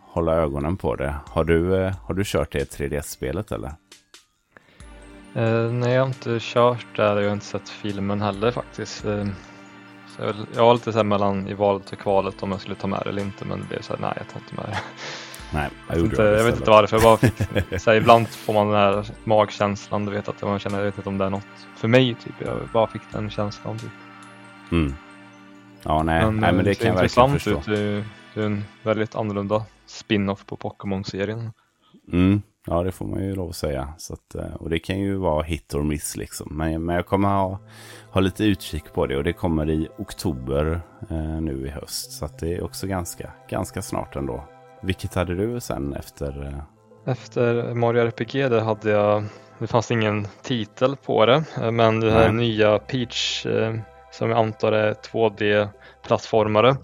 [0.00, 1.14] hålla ögonen på det.
[1.26, 3.72] Har du, eh, har du kört det 3DS-spelet eller?
[5.36, 9.04] Uh, nej, jag har inte kört där och jag har inte sett filmen heller faktiskt.
[9.04, 9.26] Uh,
[10.16, 12.86] så jag, jag var lite så mellan i valet och kvalet om jag skulle ta
[12.86, 14.78] med det eller inte, men det blev så här, nej, jag tar inte med det.
[15.52, 16.96] Nej, jag, jag, inte, jag vet inte varför.
[16.96, 17.34] Jag bara fick,
[17.80, 20.96] så här, ibland får man den här magkänslan, du vet att man känner, jag vet
[20.96, 22.34] inte om det är något för mig, typ.
[22.38, 23.78] Jag bara fick den känslan.
[23.78, 23.90] Typ.
[24.72, 24.94] Mm.
[25.82, 27.50] Ja, nej, men, nej, men det kan jag verkligen förstå.
[27.50, 27.64] Ut.
[27.64, 31.52] Det, det är en väldigt annorlunda spin-off på Pokémon-serien.
[32.12, 32.42] Mm.
[32.70, 33.88] Ja, det får man ju lov att säga.
[33.98, 36.48] Så att, eh, och det kan ju vara hit or miss liksom.
[36.50, 37.58] Men, men jag kommer ha,
[38.10, 40.80] ha lite utkik på det och det kommer i oktober
[41.10, 42.12] eh, nu i höst.
[42.12, 44.44] Så det är också ganska, ganska snart ändå.
[44.82, 46.46] Vilket hade du sen efter?
[46.46, 47.12] Eh...
[47.12, 49.24] Efter Mario RPG där hade jag,
[49.58, 52.48] det fanns ingen titel på det, eh, men det här Nej.
[52.48, 53.74] nya Peach eh,
[54.12, 56.76] som jag antar är 2D-plattformare.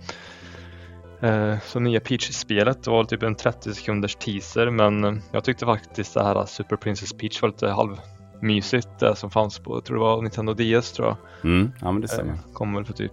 [1.26, 6.14] Eh, så nya Peach-spelet var typ en 30 sekunders teaser men eh, jag tyckte faktiskt
[6.14, 10.02] det här Super Princess Peach var lite halvmysigt det som fanns på, jag tror det
[10.02, 11.16] var Nintendo DS tror jag.
[11.44, 12.32] Mm, ja men det stämmer.
[12.32, 13.12] Eh, kom väl för typ,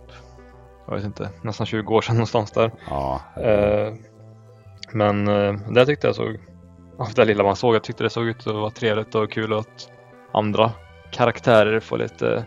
[0.87, 2.71] jag vet inte, nästan 20 år sedan någonstans där.
[2.89, 3.21] Ja.
[4.91, 5.25] Men
[5.73, 6.39] det tyckte jag såg,
[6.97, 9.53] av det lilla man såg, jag tyckte det såg ut att vara trevligt och kul
[9.53, 9.89] att
[10.33, 10.71] andra
[11.11, 12.45] karaktärer får lite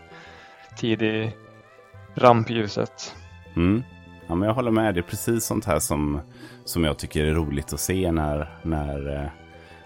[0.77, 1.33] tid i
[2.15, 3.15] rampljuset.
[3.55, 3.83] Mm.
[4.27, 4.93] Ja, men jag håller med.
[4.93, 6.19] Det är precis sånt här som,
[6.65, 9.29] som jag tycker är roligt att se när, när, eh,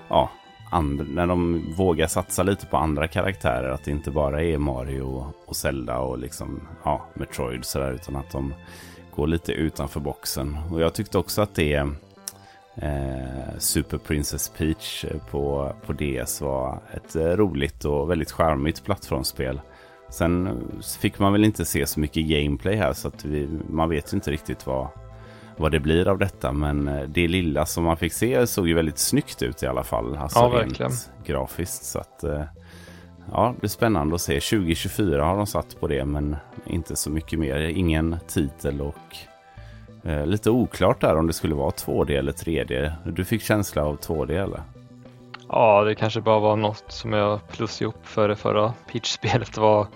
[0.09, 0.29] ja,
[0.71, 3.69] and, när de vågar satsa lite på andra karaktärer.
[3.69, 7.91] Att det inte bara är Mario och Zelda och liksom, ja, Metroid sådär.
[7.91, 8.53] Utan att de
[9.15, 10.57] går lite utanför boxen.
[10.71, 11.73] Och jag tyckte också att det
[12.75, 19.61] eh, Super Princess Peach på, på DS var ett eh, roligt och väldigt charmigt plattformsspel.
[20.11, 20.63] Sen
[20.99, 24.15] fick man väl inte se så mycket gameplay här så att vi, man vet ju
[24.15, 24.87] inte riktigt vad,
[25.57, 26.51] vad det blir av detta.
[26.51, 29.83] Men eh, det lilla som man fick se såg ju väldigt snyggt ut i alla
[29.83, 30.17] fall.
[30.17, 30.91] Alltså ja, verkligen.
[31.25, 31.83] grafiskt.
[31.83, 32.43] Så att, eh,
[33.31, 34.39] ja, det blir spännande att se.
[34.39, 37.59] 2024 har de satt på det men inte så mycket mer.
[37.59, 39.17] Ingen titel och
[40.09, 42.91] eh, lite oklart där om det skulle vara 2D eller 3D.
[43.05, 44.61] Du fick känsla av 2D eller?
[45.53, 49.57] Ja, det kanske bara var något som jag plussade upp för det förra Peach-spelet.
[49.57, 49.87] var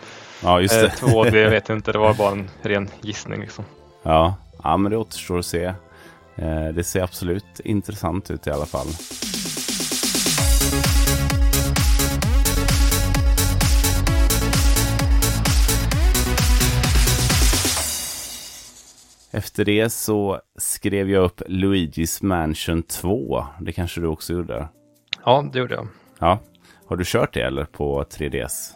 [0.43, 0.85] ja, just det.
[0.85, 3.65] Eh, 2D, jag vet inte, det var bara en ren gissning liksom.
[4.03, 5.65] Ja, ja men det återstår att se.
[6.35, 8.87] Eh, det ser absolut intressant ut i alla fall.
[19.31, 23.45] Efter det så skrev jag upp Luigi's Mansion 2.
[23.61, 24.67] Det kanske du också gjorde?
[25.25, 25.87] Ja, det gjorde jag.
[26.19, 26.39] Ja.
[26.87, 28.71] Har du kört det eller på 3DS?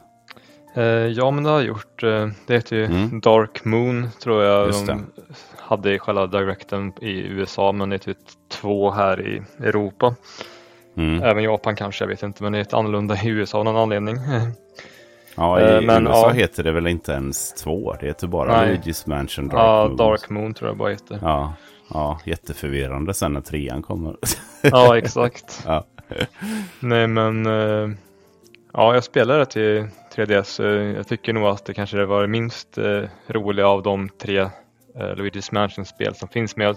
[0.75, 2.03] Eh, ja, men det har jag gjort.
[2.03, 3.19] Eh, det heter ju mm.
[3.19, 5.05] Dark Moon tror jag de
[5.57, 8.17] hade i själva directen i USA, men det är typ
[8.51, 10.15] två här i Europa.
[10.97, 11.23] Mm.
[11.23, 13.75] Även Japan kanske, jag vet inte, men det är ett annorlunda i USA av någon
[13.75, 14.15] anledning.
[15.35, 16.29] Ja, i eh, men, USA ja.
[16.29, 17.95] heter det väl inte ens två?
[17.99, 19.97] Det heter bara Luigi's Mansion Dark ja, Moon.
[19.97, 21.19] Dark Moon tror jag bara heter.
[21.21, 21.53] Ja,
[21.89, 24.15] ja jätteförvirrande sen när trean kommer.
[24.62, 25.63] ja, exakt.
[25.65, 25.85] ja.
[26.79, 27.89] Nej men uh,
[28.73, 30.63] ja, jag spelade till 3DS.
[30.95, 34.49] Jag tycker nog att det kanske var det minst uh, roliga av de tre
[34.95, 36.55] Luigi's Mansion-spel som finns.
[36.55, 36.75] Men jag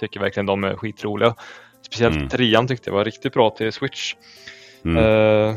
[0.00, 1.34] tycker verkligen de är skitroliga.
[1.82, 2.28] Speciellt mm.
[2.28, 4.14] trean tyckte jag var riktigt bra till Switch.
[4.84, 5.56] Mm.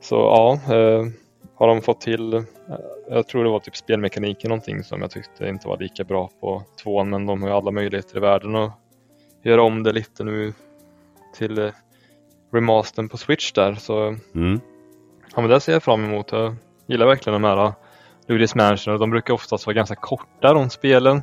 [0.00, 0.60] så ja,
[1.60, 2.44] har de fått till,
[3.08, 6.62] jag tror det var typ spelmekaniken någonting som jag tyckte inte var lika bra på
[6.82, 8.72] tvåan men de har ju alla möjligheter i världen att
[9.42, 10.52] göra om det lite nu
[11.34, 11.72] till
[12.50, 13.74] remastern på Switch där.
[13.74, 14.60] Så mm.
[15.34, 16.32] ja, men det ser jag fram emot.
[16.32, 17.72] Jag gillar verkligen de här
[18.26, 21.22] Luigi's Mansion och de brukar oftast vara ganska korta de spelen.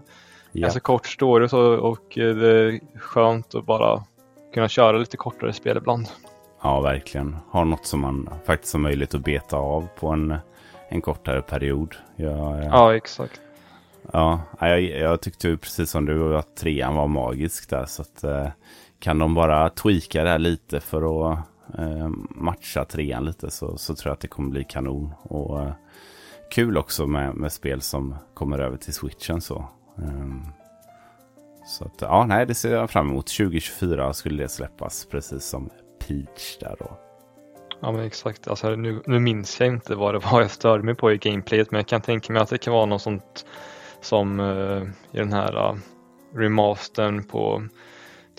[0.52, 0.62] Ja.
[0.62, 4.04] Ganska kort story och, så, och eh, det är skönt att bara
[4.54, 6.08] kunna köra lite kortare spel ibland.
[6.64, 7.38] ja, verkligen.
[7.52, 10.38] Ha något som man faktiskt har möjlighet att beta av på en,
[10.90, 11.96] en kortare period.
[12.16, 13.42] Jag, eh, Ja, exakt.
[14.12, 17.86] Ja, jag, jag tyckte precis som du att trean var magisk där.
[17.86, 18.48] Så att, eh,
[19.00, 21.40] kan de bara tweaka det här lite för att
[21.78, 25.14] eh, matcha trean lite så, så tror jag att det kommer bli kanon.
[25.22, 25.74] Och eh,
[26.52, 29.66] kul också med, med spel som kommer över till switchen så.
[29.98, 30.42] Ehm,
[31.66, 33.28] så att, ja, nej, det ser jag fram emot.
[33.28, 35.70] 2024 skulle det släppas, precis som
[36.00, 36.98] Peach där då.
[37.80, 40.96] Ja men exakt, alltså, nu, nu minns jag inte vad det var jag störde mig
[40.96, 43.46] på i gameplayet men jag kan tänka mig att det kan vara något sånt
[44.02, 45.78] som uh, i den här uh,
[46.36, 47.64] remastern på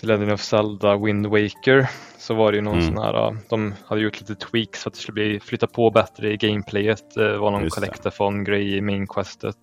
[0.01, 2.85] The Legend of Zelda Wind Waker så var det ju någon Mm.
[2.85, 6.31] sån här, de hade gjort lite tweaks för att det skulle bli, flytta på bättre
[6.33, 7.15] i gameplayet.
[7.15, 7.81] Det var någon Just det.
[7.81, 9.57] collectathon grej i main questet.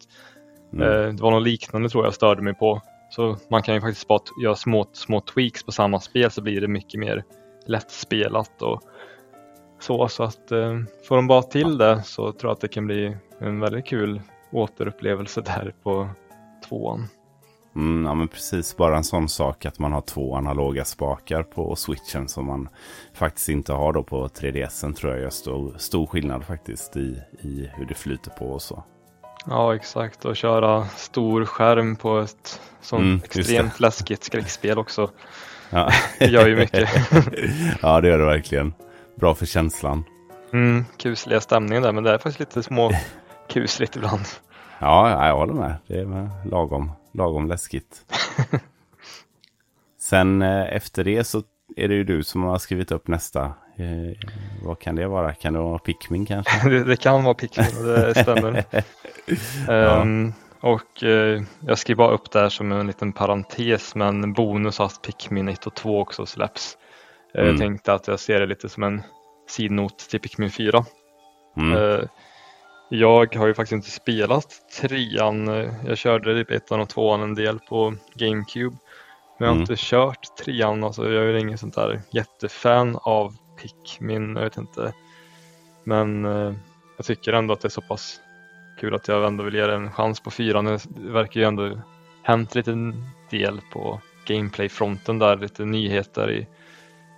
[0.72, 0.88] Mm.
[0.88, 2.80] Eh, Det var något liknande tror jag störde mig på.
[3.10, 6.60] Så man kan ju faktiskt bara göra små, små tweaks på samma spel så blir
[6.60, 7.24] det mycket mer
[7.66, 8.82] lättspelat och
[9.80, 10.08] så.
[10.08, 10.78] Så att eh,
[11.08, 14.20] får de bara till det så tror jag att det kan bli en väldigt kul
[14.52, 16.08] återupplevelse där på
[16.68, 17.08] tvåan.
[17.76, 21.76] Mm, ja men precis, bara en sån sak att man har två analoga spakar på
[21.76, 22.68] switchen som man
[23.14, 27.70] faktiskt inte har då på 3DSen tror jag gör stor, stor skillnad faktiskt i, i
[27.74, 28.84] hur det flyter på och så.
[29.46, 35.10] Ja exakt och köra stor skärm på ett sånt Mm, extremt läskigt skräckspel också.
[35.70, 35.90] Ja.
[36.18, 36.88] Det gör ju mycket.
[37.82, 38.74] ja, det gör det verkligen.
[39.14, 40.04] Bra för känslan.
[40.52, 42.92] Mm, kusliga stämningen där men det är faktiskt lite små
[43.48, 44.24] kusligt ibland.
[44.78, 45.74] Ja, ja, jag håller med.
[45.86, 48.02] Det är lagom, lagom läskigt.
[49.98, 51.42] Sen eh, efter det så
[51.76, 53.44] är det ju du som har skrivit upp nästa.
[53.76, 54.28] Eh,
[54.62, 55.34] vad kan det vara?
[55.34, 56.68] Kan det vara Pikmin kanske?
[56.68, 58.64] det, det kan vara Pikmin, det stämmer.
[59.68, 64.80] Ehm, och eh, jag skriver bara upp det här som en liten parentes men bonus
[64.80, 66.76] att Pikmin 1 och 2 också släpps.
[67.34, 67.50] Eh, Mm.
[67.50, 69.02] Jag tänkte att jag ser det lite som en
[69.48, 70.84] sidnot till Pikmin 4.
[71.56, 71.72] Mm.
[71.72, 72.00] Eh,
[72.88, 74.48] jag har ju faktiskt inte spelat
[74.80, 75.48] trean.
[75.48, 78.76] Eh, Jag körde typ ettan och tvåan en del på GameCube.
[79.38, 79.60] Men jag har Mm.
[79.60, 80.84] inte kört trean.
[80.84, 84.36] Alltså jag är ingen sånt där jättefan av Pikmin.
[84.36, 84.92] Jag vet inte.
[85.84, 86.54] Men eh,
[86.96, 88.20] jag tycker ändå att det är så pass
[88.80, 90.64] kul att jag ändå vill ge det en chans på fyran.
[90.64, 91.80] Det verkar ju ändå
[92.22, 92.92] hänt lite
[93.30, 95.36] del på gameplay-fronten där.
[95.36, 96.46] Lite nyheter i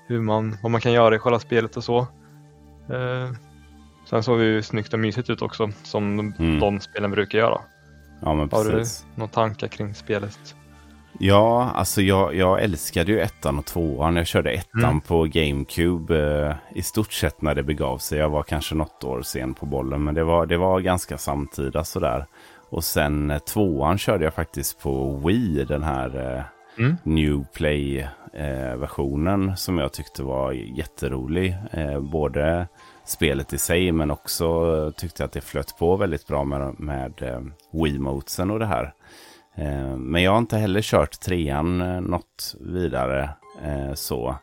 [0.07, 2.07] hur man, vad man kan göra i själva spelet och så.
[4.09, 6.61] Eh, sen såg det ju snyggt och mysigt ut också som de, Mm.
[6.61, 7.59] de spelen brukar göra.
[8.23, 9.07] Ja, men Har du precis.
[9.15, 10.55] några tankar kring spelet?
[11.21, 14.17] Ja, alltså jag, jag älskade ju ettan och tvåan.
[14.17, 15.01] Jag körde ettan Mm.
[15.01, 18.19] på GameCube eh, i stort sett när det begav sig.
[18.19, 21.85] Jag var kanske något år sen på bollen, men det var, det var ganska samtida
[21.85, 22.27] sådär.
[22.71, 26.43] Och sen eh, tvåan körde jag faktiskt på Wii, den här eh,
[26.85, 26.97] Mm.
[27.03, 31.57] New Play-versionen som jag tyckte var jätterolig.
[31.71, 32.67] Eh, både
[33.09, 36.81] spelet i sig men också eh, tyckte tyckte att det flöt på väldigt bra med,
[36.81, 37.41] med eh,
[37.73, 38.95] Wii-motesen och det här.
[39.55, 43.31] Eh, men jag har inte heller kört trean eh, något vidare
[43.65, 44.37] eh, så.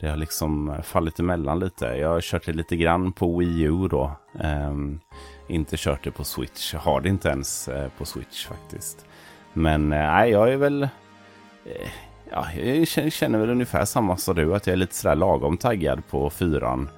[0.00, 1.86] Det har liksom eh, fallit emellan lite.
[1.86, 4.12] Jag har kört det lite grann på Wii U då.
[4.40, 4.74] Eh,
[5.48, 6.72] inte kört det på Switch.
[6.72, 9.06] Jag har det inte ens eh, på Switch faktiskt.
[9.52, 10.82] Men eh, nej, jag är väl...
[10.82, 11.90] Eh,
[12.30, 14.54] ja, jag känner, känner väl ungefär samma som du.
[14.54, 16.88] Att jag är lite sådär lagom taggad på fyran.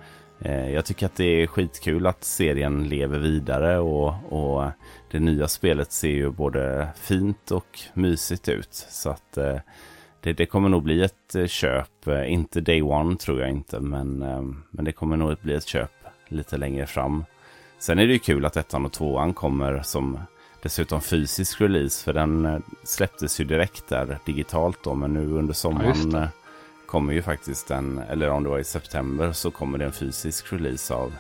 [0.45, 3.79] Eh, jag tycker att det är skitkul att serien lever vidare.
[3.79, 4.71] Och, och
[5.11, 8.75] det nya spelet ser ju både fint och mysigt ut.
[8.91, 9.57] Så att eh,
[10.21, 12.09] det, det kommer nog bli ett eh, köp.
[12.27, 13.81] Inte day one tror jag inte.
[13.81, 14.19] Men,
[14.71, 15.91] men det kommer nog bli ett köp
[16.29, 17.25] lite längre fram.
[17.79, 20.19] Sen är det ju kul att ettan och tvåan kommer som
[20.63, 22.05] dessutom fysisk release.
[22.05, 24.95] För den släpptes ju direkt där digitalt då.
[24.95, 26.29] Men nu under sommaren det
[26.93, 30.53] kommer ju faktiskt en, eller om det var i september så kommer det en fysisk
[30.53, 31.15] release av,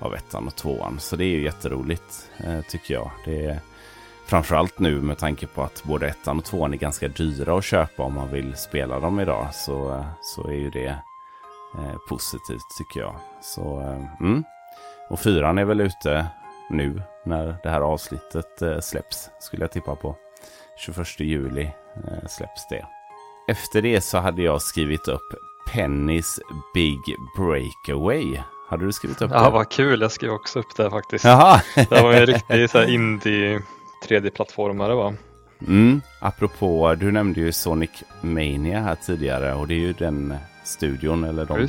[0.00, 1.00] av ettan och tvåan.
[1.00, 3.10] Så det är ju jätteroligt eh, tycker jag.
[3.24, 3.60] Det är
[4.26, 8.02] framförallt nu med tanke på att både ettan och tvåan är ganska dyra att köpa
[8.02, 9.54] om man vill spela dem idag.
[9.54, 10.96] Så, eh, så är ju det
[11.78, 13.16] eh, positivt tycker jag.
[13.42, 14.44] Så, eh, mm.
[15.08, 16.26] Och fyran är väl ute
[16.70, 20.16] nu när det här avsnittet eh, släpps skulle jag tippa på.
[20.76, 22.86] 21 juli eh, släpps det.
[23.52, 25.34] Efter det så hade jag skrivit upp
[25.66, 26.40] Pennys
[26.74, 27.00] Big
[27.36, 28.38] Breakaway.
[28.68, 29.50] Hade du skrivit upp Ja, det?
[29.50, 30.00] vad kul.
[30.00, 31.24] Jag skrev också upp det faktiskt.
[31.24, 31.62] Jaha!
[31.74, 33.60] Det var en riktig så här indie
[34.08, 35.14] 3D-plattformare va?
[35.66, 37.90] Mm, apropå, du nämnde ju Sonic
[38.20, 41.68] Mania här tidigare och det är ju den studion eller de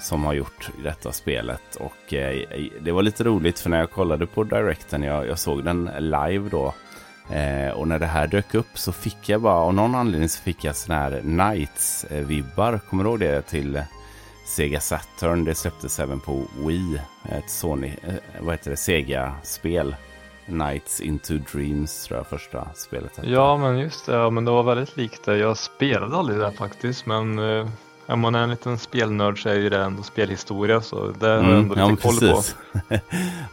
[0.00, 1.76] som har gjort detta spelet.
[1.80, 2.40] Och eh,
[2.80, 6.48] det var lite roligt för när jag kollade på Directen, jag, jag såg den live
[6.50, 6.74] då.
[7.32, 10.42] Eh, och när det här dök upp så fick jag bara, av någon anledning så
[10.42, 12.72] fick jag sådana här Knights-vibbar.
[12.72, 13.82] Eh, Kommer du ihåg det till eh,
[14.46, 15.44] Sega Saturn?
[15.44, 17.00] Det släpptes även på Wii.
[17.28, 19.96] Ett Sony, eh, vad heter det, Sega-spel.
[20.46, 23.30] Nights into Dreams tror jag första spelet hette.
[23.30, 25.36] Ja men just det, ja, men det var väldigt likt det.
[25.36, 27.68] Jag spelade aldrig det faktiskt men eh,
[28.10, 31.34] om man är en liten spelnörd så är ju det ändå spelhistoria så det har
[31.34, 32.42] jag ändå mm, lite ja, koll på.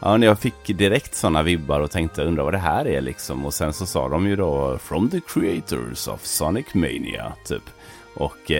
[0.00, 3.46] ja, jag fick direkt sådana vibbar och tänkte undra vad det här är liksom.
[3.46, 7.62] Och sen så sa de ju då From the creators of Sonic Mania typ.
[8.14, 8.36] Och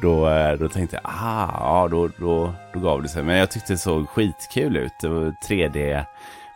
[0.00, 0.28] då,
[0.60, 3.22] då tänkte jag, ah, ja, då, då, då gav det sig.
[3.22, 4.92] Men jag tyckte det såg skitkul ut.
[5.00, 6.04] Det var 3D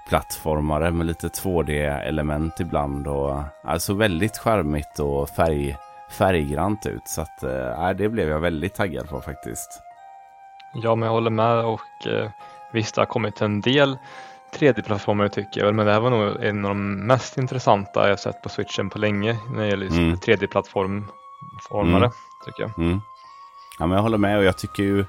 [0.09, 3.07] plattformare med lite 2D-element ibland.
[3.07, 5.77] Och, alltså väldigt charmigt och färg,
[6.11, 7.09] färggrant ut.
[7.09, 9.83] Så att, äh, det blev jag väldigt taggad på faktiskt.
[10.75, 12.31] Ja, men jag håller med och eh,
[12.73, 13.99] visst, det har kommit en del
[14.59, 18.43] 3D-plattformar tycker jag, men det här var nog en av de mest intressanta jag sett
[18.43, 20.17] på switchen på länge när det gäller mm.
[20.17, 22.11] 3D-plattformare, mm.
[22.45, 22.79] tycker jag.
[22.79, 23.01] Mm.
[23.79, 25.05] Ja, men jag håller med och jag tycker ju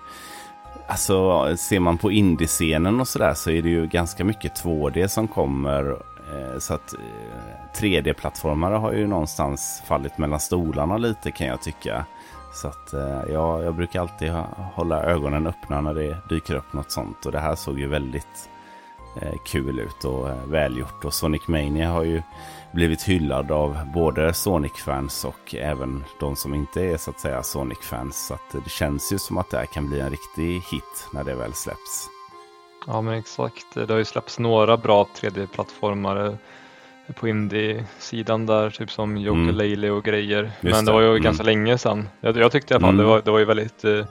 [0.90, 5.28] Alltså ser man på indiescenen och sådär så är det ju ganska mycket 2D som
[5.28, 6.02] kommer.
[6.34, 7.00] Eh, så att eh,
[7.76, 12.06] 3D-plattformare har ju någonstans fallit mellan stolarna lite kan jag tycka.
[12.54, 14.32] Så att eh, ja, jag brukar alltid
[14.74, 17.26] hålla ögonen öppna när det dyker upp något sånt.
[17.26, 18.50] Och det här såg ju väldigt
[19.46, 21.06] kul ut och välgjort.
[21.06, 22.22] Och Sonic Mania har ju
[22.72, 28.28] blivit hyllad av både Sonic-fans och även de som inte är så att säga Sonic-fans.
[28.28, 31.24] Så att det känns ju som att det här kan bli en riktig hit när
[31.24, 32.17] det väl släpps.
[32.88, 36.38] Ja men exakt, det har ju släppts några bra 3D-plattformar
[37.16, 39.94] på indie-sidan där, typ som Yooka mm.
[39.94, 40.52] och grejer.
[40.62, 41.22] Just men det var ju mm.
[41.22, 42.10] ganska länge sedan.
[42.22, 43.06] Jag, jag tyckte i alla fall mm.
[43.06, 44.06] det, var, det var ju väldigt eh,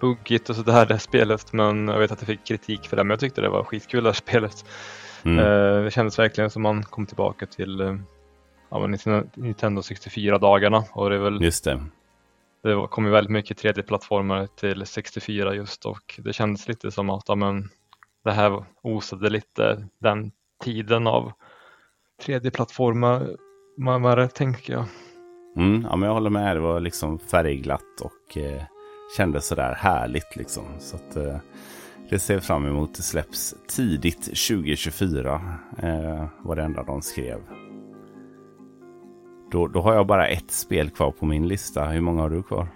[0.00, 3.10] buggigt och sådär det spelet, men jag vet att jag fick kritik för det, men
[3.10, 4.64] jag tyckte det var skitkul det här spelet.
[5.22, 5.38] Mm.
[5.38, 7.96] Eh, det kändes verkligen som man kom tillbaka till eh,
[8.70, 8.86] ja,
[9.34, 11.84] Nintendo 64-dagarna och det är väl Just det.
[12.62, 17.24] Det kom ju väldigt mycket 3D-plattformar till 64 just och det kändes lite som att
[17.28, 17.68] ja, men,
[18.24, 20.32] det här osade lite den
[20.64, 21.32] tiden av
[22.26, 24.84] 3D-plattformar, tänker jag.
[25.56, 26.56] Mm, ja, men jag håller med.
[26.56, 28.62] Det var liksom färgglatt och eh,
[29.16, 30.64] kändes sådär härligt liksom.
[30.78, 31.36] Så att, eh,
[32.10, 32.94] det ser fram emot.
[32.94, 35.40] Det släpps tidigt 2024.
[35.82, 37.40] Eh, var det enda de skrev.
[39.50, 41.84] Då, då har jag bara ett spel kvar på min lista.
[41.84, 42.68] Hur många har du kvar?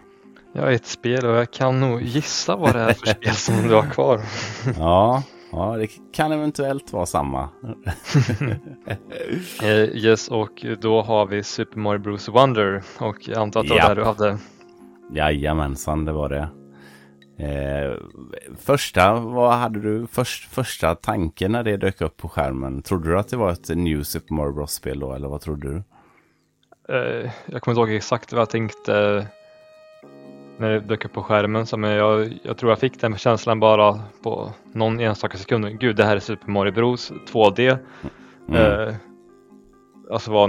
[0.53, 3.69] Jag har ett spel och jag kan nog gissa vad det är för spel som
[3.69, 4.21] du har kvar.
[4.79, 5.23] ja,
[5.57, 7.49] ja, det kan eventuellt vara samma.
[9.63, 13.75] Eh, yes, och då har vi Super Mario Bros Wonder och jag antar att det
[13.75, 14.39] var där du hade.
[15.13, 16.49] Jajamensan, det var det.
[17.39, 17.95] Eh,
[18.59, 22.83] första, vad hade du först, första tanken när det dök upp på skärmen?
[22.83, 25.83] Trodde du att det var ett New Super Mario Bros-spel då, eller vad trodde du?
[26.95, 29.27] Eh, jag kommer inte ihåg exakt vad jag tänkte
[30.59, 33.61] när det dök upp på skärmen, så men jag, jag tror jag fick den känslan
[33.61, 35.81] bara på någon enstaka sekund.
[35.81, 37.79] Gud, det här är Super Mario Bros 2D.
[38.49, 38.89] Mm.
[38.89, 38.95] Eh,
[40.11, 40.49] alltså var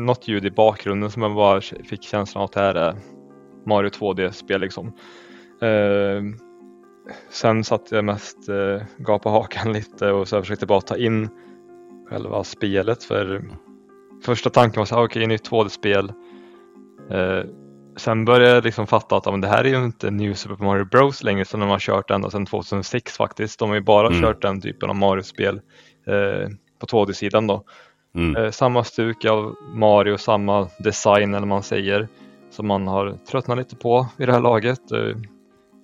[0.00, 2.94] något ljud i bakgrunden som jag bara fick känslan av att det här är
[3.66, 4.86] Mario 2D-spel liksom.
[5.62, 6.22] Eh,
[7.30, 11.28] sen satt jag mest eh, gapa hakan lite och så försökte bara ta in
[12.08, 13.42] själva spelet för
[14.22, 16.12] första tanken var så här, okej, okay, nytt 2D-spel.
[17.10, 17.44] Eh,
[17.96, 20.84] sen började jag liksom fatta att men det här är ju inte New Super Mario
[20.84, 23.58] Bros längre, så de har kört ända sedan 2006 faktiskt.
[23.58, 24.22] De har ju bara mm.
[24.22, 25.60] kört den typen av Mario-spel
[26.06, 27.64] eh, på 2D-sidan då.
[28.14, 28.36] Mm.
[28.36, 32.08] Eh, samma stuk av Mario, samma design eller man säger,
[32.50, 34.92] som man har tröttnat lite på i det här laget.
[34.92, 35.16] Eh,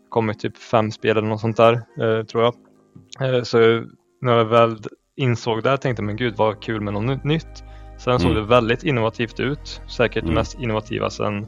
[0.08, 2.54] kommit typ fem spel eller något sånt där, eh, tror jag.
[3.20, 3.58] Eh, så
[4.20, 4.78] när jag väl
[5.16, 7.64] insåg det tänkte jag, men gud vad kul med något nytt.
[7.98, 8.42] Sen såg mm.
[8.42, 10.34] det väldigt innovativt ut, säkert mm.
[10.34, 11.46] det mest innovativa sen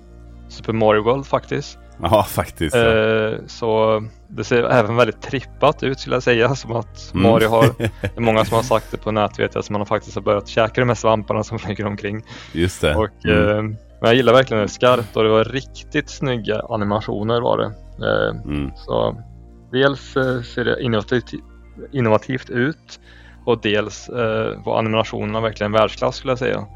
[0.55, 1.79] Super Mario World faktiskt.
[2.03, 2.77] Ja, faktiskt.
[2.77, 2.97] Ja.
[2.97, 7.31] Eh, så det ser även väldigt trippat ut skulle jag säga, som att mm.
[7.31, 9.81] Mario har, det är många som har sagt det på nätet vet jag, som man
[9.81, 12.23] har faktiskt har börjat käka de här svamparna som flyger omkring.
[12.53, 12.95] Just det.
[12.95, 13.49] Och, mm.
[13.49, 17.73] eh, men jag gillar verkligen det skarpt och det var riktigt snygga animationer var det.
[18.07, 18.71] Eh, mm.
[18.77, 19.23] Så
[19.73, 20.01] dels
[20.55, 21.33] ser det innovativt,
[21.93, 23.01] innovativt ut
[23.45, 24.11] och dels
[24.65, 26.67] var animationerna verkligen världsklass skulle jag säga.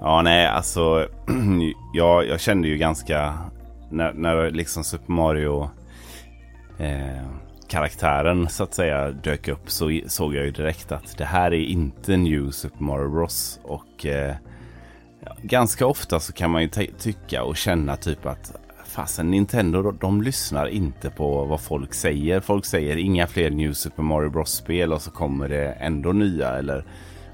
[0.00, 1.08] Ja, nej, alltså
[1.94, 3.38] jag, jag kände ju ganska
[3.90, 5.70] när, när liksom Super Mario
[6.78, 7.26] eh,
[7.68, 11.64] karaktären så att säga dök upp så såg jag ju direkt att det här är
[11.64, 13.60] inte New Super Mario Bros.
[13.62, 14.34] Och eh,
[15.42, 18.52] ganska ofta så kan man ju tycka och känna typ att
[18.86, 22.40] fasen Nintendo de lyssnar inte på vad folk säger.
[22.40, 26.84] Folk säger inga fler New Super Mario Bros-spel och så kommer det ändå nya eller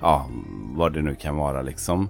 [0.00, 0.26] ja,
[0.74, 2.08] vad det nu kan vara liksom.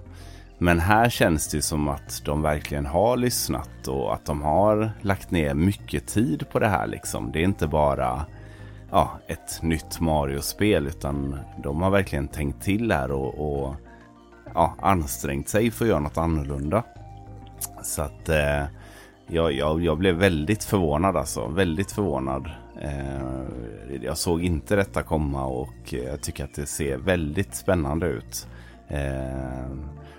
[0.57, 5.31] Men här känns det som att de verkligen har lyssnat och att de har lagt
[5.31, 7.31] ner mycket tid på det här liksom.
[7.31, 8.25] Det är inte bara
[8.91, 13.75] ja, ett nytt Mario-spel utan de har verkligen tänkt till här och, och
[14.53, 16.83] ja, ansträngt sig för att göra något annorlunda.
[17.83, 18.63] Så att eh,
[19.27, 21.47] jag, jag, jag, blev väldigt förvånad alltså.
[21.47, 22.49] Väldigt förvånad.
[22.81, 28.47] Eh, jag såg inte detta komma och jag tycker att det ser väldigt spännande ut.
[28.87, 29.71] Eh,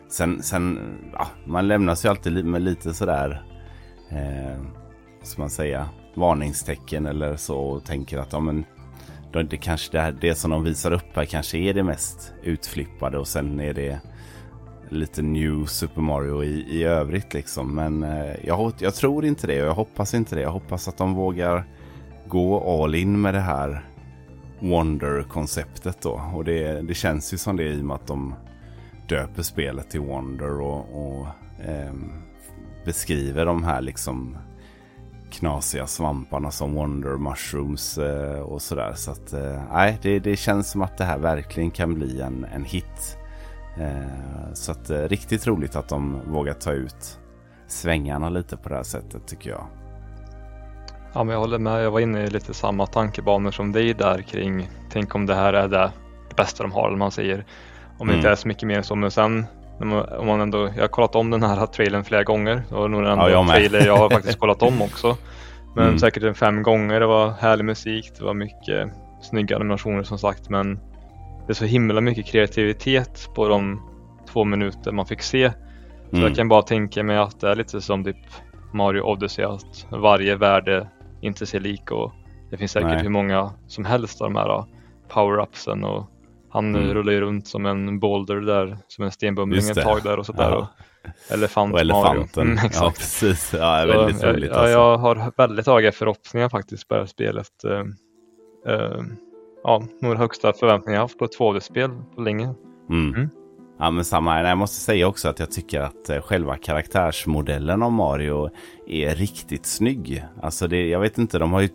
[0.08, 0.78] sen, sen
[1.12, 3.42] ja, man lämnas ju alltid med lite sådär,
[4.10, 4.62] eh,
[5.22, 8.64] ska man säga, varningstecken eller så och tänker att ja, men,
[9.50, 13.18] det kanske det, här, det som de visar upp här kanske är det mest utflippade
[13.18, 14.00] och sen är det
[14.88, 17.74] lite new Super Mario i, i övrigt liksom.
[17.74, 20.42] Men eh, jag, jag tror inte det och jag hoppas inte det.
[20.42, 21.64] Jag hoppas att de vågar
[22.28, 23.84] gå all in med det här
[24.60, 26.22] Wonder-konceptet då.
[26.34, 28.34] Och det, det känns ju som det i och med att de
[29.08, 31.26] döper spelet till Wonder och, och
[31.64, 31.92] eh,
[32.84, 34.36] beskriver de här liksom
[35.30, 38.92] knasiga svamparna som Wonder Mushrooms eh, och sådär.
[38.96, 42.64] Så att eh, det, det känns som att det här verkligen kan bli en, en
[42.64, 43.18] hit.
[43.78, 47.18] Eh, så att eh, riktigt roligt att de vågar ta ut
[47.66, 49.66] svängarna lite på det här sättet tycker jag.
[51.12, 51.84] Ja, men jag håller med.
[51.84, 55.52] Jag var inne i lite samma tankebanor som dig där kring tänk om det här
[55.52, 55.92] är det
[56.36, 57.44] bästa de har, eller man säger.
[57.98, 58.16] Om det mm.
[58.16, 59.46] inte är så mycket mer så, men sen
[59.80, 62.62] om man ändå, jag har kollat om den här trailern flera gånger.
[62.68, 65.16] Det var nog den ja, jag trailer jag har faktiskt kollat om också.
[65.74, 65.98] Men mm.
[65.98, 67.00] säkert en fem gånger.
[67.00, 68.90] Det var härlig musik, det var mycket
[69.22, 70.48] snygga animationer som sagt.
[70.48, 70.74] Men
[71.46, 73.82] det är så himla mycket kreativitet på de
[74.32, 75.52] två minuter man fick se.
[76.10, 76.28] Så mm.
[76.28, 78.16] jag kan bara tänka mig att det är lite som typ
[78.72, 80.88] Mario Odyssey, att varje värde
[81.20, 82.12] inte ser lik och
[82.50, 83.02] det finns säkert Nej.
[83.02, 84.64] hur många som helst av de här
[85.08, 86.06] power-upsen och
[86.50, 86.94] han mm.
[86.94, 90.50] rullar ju runt som en boulder där, som en stenbumling ett tag där och sådär.
[90.50, 90.68] Ja.
[91.30, 92.46] Elefant och elefanten.
[92.46, 92.74] Mm, exakt.
[92.80, 93.54] Ja, precis.
[93.58, 94.50] Ja, väldigt så, roligt.
[94.50, 94.72] Ja, alltså.
[94.72, 97.64] Jag har väldigt höga förhoppningar faktiskt på det här spelet.
[97.64, 97.72] Uh,
[98.74, 99.02] uh,
[99.62, 102.54] ja, nog högsta förväntningar jag haft på ett 2D-spel på länge.
[102.90, 103.14] Mm.
[103.14, 103.28] Mm.
[103.78, 104.44] Ja, men samma här.
[104.44, 108.50] Jag måste säga också att jag tycker att eh, själva karaktärsmodellen av Mario
[108.86, 110.24] är riktigt snygg.
[110.42, 111.68] Alltså det, jag vet inte, de har ju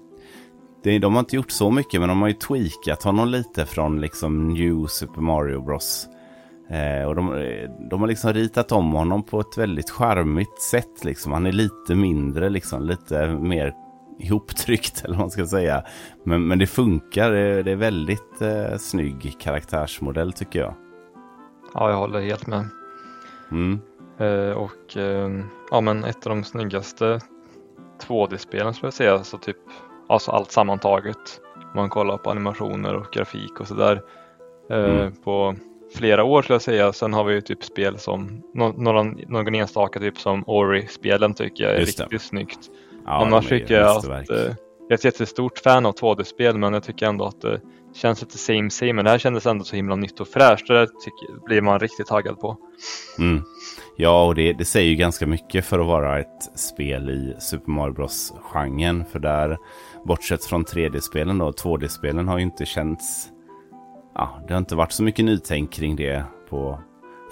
[0.83, 4.01] det, de har inte gjort så mycket men de har ju tweakat honom lite från
[4.01, 6.07] liksom New Super Mario Bros.
[6.69, 7.25] Eh, och de,
[7.89, 11.03] de, har liksom ritat om honom på ett väldigt charmigt sätt.
[11.03, 11.31] Liksom.
[11.31, 13.73] Han är lite mindre, liksom, lite mer
[14.19, 15.83] ihoptryckt eller vad man ska säga.
[16.23, 20.73] Men, men det funkar, det, det är väldigt eh, snygg karaktärsmodell tycker jag.
[21.73, 22.65] Ja, jag håller helt med.
[23.51, 23.79] Mm.
[24.17, 27.19] Eh, och eh, ja, men ett av de snyggaste
[28.07, 29.57] 2D-spelen skulle jag säga, så typ
[30.09, 31.41] alltså allt sammantaget.
[31.55, 34.01] Om man kollar på animationer och grafik och sådär.
[34.69, 35.11] Eh, mm.
[35.23, 35.55] På
[35.95, 36.93] flera år skulle jag säga.
[36.93, 41.73] Sen har vi ju typ spel som några, någon enstaka typ som Ori-spelen tycker jag
[41.73, 42.27] är Just riktigt det.
[42.27, 42.59] snyggt.
[43.05, 44.37] Ja, Annars tycker jag att eh,
[44.79, 47.61] jag är ett jättestort fan av 2D-spel men jag tycker ändå att det
[47.93, 48.93] känns lite same same.
[48.93, 50.67] Men det här kändes ändå så himla nytt och fräscht.
[50.67, 52.57] Det tycker, blir man riktigt taggad på.
[53.19, 53.43] Mm.
[53.95, 57.71] Ja, och det, det säger ju ganska mycket för att vara ett spel i Super
[57.71, 59.05] Mario Bros-genren.
[59.11, 59.57] För där
[60.03, 63.29] bortsett från 3D-spelen då, 2D-spelen har ju inte känts...
[64.15, 66.79] Ja, det har inte varit så mycket nytänk kring det på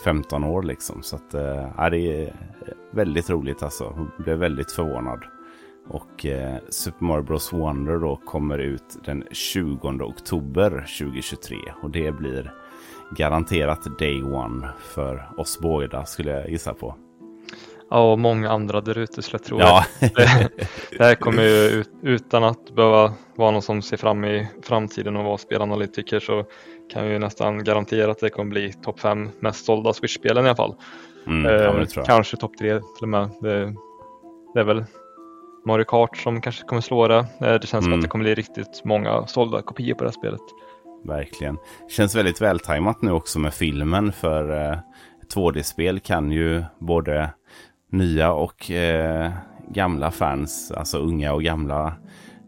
[0.04, 1.04] 15 år liksom.
[1.04, 2.36] Så att, eh, ja det är
[2.92, 3.84] väldigt roligt alltså.
[3.84, 5.20] Jag blev väldigt förvånad.
[5.88, 11.58] Och eh, Super Mario Bros Wonder då kommer ut den 20 oktober 2023.
[11.82, 12.54] Och det blir
[13.18, 16.96] garanterat day one för oss båda skulle jag gissa på.
[17.92, 19.60] Ja, och många andra där ute skulle jag tro.
[19.60, 19.86] Ja.
[20.00, 20.50] det,
[20.98, 25.24] det här kommer ju utan att behöva vara någon som ser fram i framtiden och
[25.24, 26.46] vara spelanalytiker så
[26.94, 30.56] kan vi nästan garantera att det kommer bli topp fem mest sålda Switch-spelen i alla
[30.56, 30.76] fall.
[31.28, 33.30] Mm, eh, kanske topp tre till och med.
[33.42, 33.74] Det,
[34.54, 34.86] det, är väl
[35.66, 37.18] Mario Kart som kanske kommer slå det.
[37.18, 37.82] Eh, det känns mm.
[37.84, 38.02] som att mm.
[38.02, 40.42] det kommer bli riktigt många sålda kopior på det här spelet.
[41.06, 41.58] Verkligen.
[41.90, 44.78] Känns väldigt vältajmat nu också med filmen för eh,
[45.34, 47.30] 2D-spel kan ju både
[47.92, 49.32] nya och eh,
[49.70, 51.94] gamla fans, alltså unga och gamla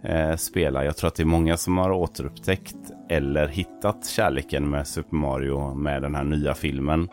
[0.03, 0.85] eh, spelare.
[0.85, 2.75] Jag tror att det är många som har återupptäckt
[3.09, 7.09] eller hittat kärleken med Super Mario med den här nya filmen.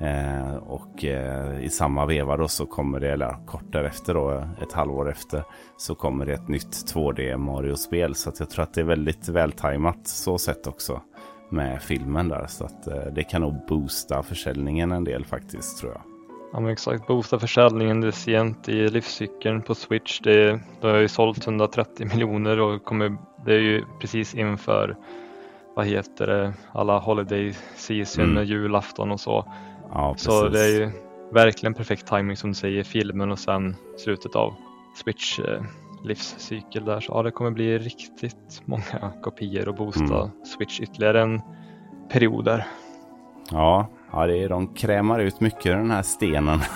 [0.00, 4.72] Eh, och eh, i samma veva då så kommer det, eller kort därefter då, ett
[4.72, 5.42] halvår efter,
[5.76, 8.14] så kommer det ett nytt 2D Mario-spel.
[8.14, 11.00] Så att jag tror att det är väldigt vältajmat så sett också
[11.50, 12.46] med filmen där.
[12.46, 16.07] Så att eh, det kan nog boosta försäljningen en del faktiskt tror jag.
[16.52, 20.20] Ja men exakt, boosta försäljningen, sent i livscykeln på Switch.
[20.20, 24.96] Det, det har ju sålt 130 miljoner och kommer, det är ju precis inför
[25.76, 28.44] vad heter det, alla holiday season, Mm.
[28.44, 29.52] julafton och så.
[29.92, 30.14] Ja.
[30.18, 30.90] Så det är ju
[31.32, 34.54] verkligen perfekt timing som du säger, filmen och sen slutet av
[35.04, 35.62] Switch eh,
[36.04, 37.00] livscykel där.
[37.00, 40.30] Så ja, det kommer bli riktigt många kopior och boosta Mm.
[40.56, 41.40] Switch ytterligare en
[42.12, 42.66] period där.
[43.50, 46.60] Ja, ja det är, de krämar ut mycket den här stenen.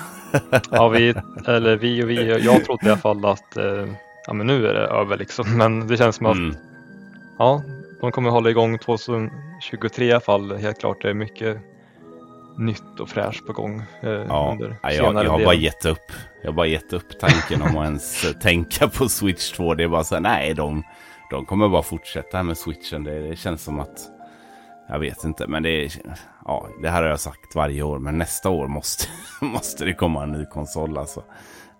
[0.71, 1.15] Ja, vi,
[1.47, 3.87] eller vi och vi, jag trodde i alla fall att eh,
[4.27, 5.57] ja, men nu är det över liksom.
[5.59, 6.57] Men det känns som att Mm.
[7.39, 7.63] ja,
[8.01, 10.57] de kommer hålla igång 2023 i alla fall.
[10.57, 11.59] Helt klart det är mycket
[12.59, 15.45] nytt och fräscht på gång eh, Ja, under ja, jag, jag har delen.
[15.45, 16.13] bara gett upp.
[16.43, 19.75] Jag har bara gett upp tanken om att ens tänka på Switch 2.
[19.75, 20.83] Det är bara så här, nej, de,
[21.31, 23.05] de kommer bara fortsätta med Switchen.
[23.05, 24.01] Det, det känns som att,
[24.89, 25.93] jag vet inte, men det är,
[26.47, 27.99] ja, det här har jag sagt varje år.
[27.99, 29.05] Men nästa år måste,
[29.41, 31.23] måste det komma en ny konsol alltså.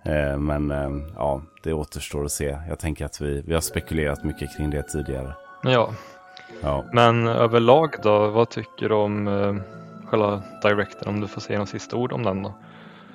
[0.05, 2.59] Eh, Men eh, ja, det återstår att se.
[2.69, 5.35] Jag tänker att vi, vi har spekulerat mycket kring det tidigare.
[5.63, 5.91] Ja,
[6.63, 6.85] Ja.
[6.93, 9.55] men överlag då, vad tycker du om eh,
[10.09, 11.09] själva directen?
[11.09, 12.55] Om du får säga något sista ord om den då?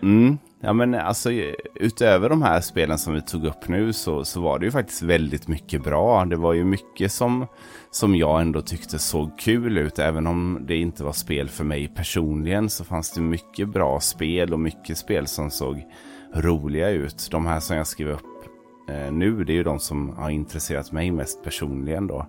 [0.01, 0.37] Mm.
[0.62, 1.32] Ja men alltså
[1.76, 5.01] utöver de här spelen som vi tog upp nu så, så var det ju faktiskt
[5.01, 6.26] väldigt mycket bra.
[6.26, 7.47] Det var ju mycket som,
[7.91, 9.99] som jag ändå tyckte såg kul ut.
[9.99, 14.53] Även om det inte var spel för mig personligen så fanns det mycket bra spel
[14.53, 15.86] och mycket spel som såg
[16.34, 17.28] roliga ut.
[17.32, 18.22] De här som jag skrev upp
[18.89, 22.26] eh, nu det är ju de som har intresserat mig mest personligen då.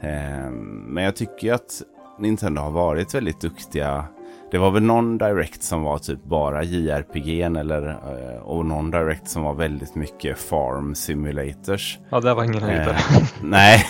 [0.00, 0.50] Eh,
[0.86, 1.82] men jag tycker ju att
[2.18, 4.04] Nintendo har varit väldigt duktiga
[4.52, 9.28] det var väl någon direct som var typ bara JRPG eller, eh, och någon direct
[9.28, 11.98] som var väldigt mycket farm simulators.
[12.10, 12.96] Ja, det var ingen höjdare.
[12.96, 13.84] Eh, nej,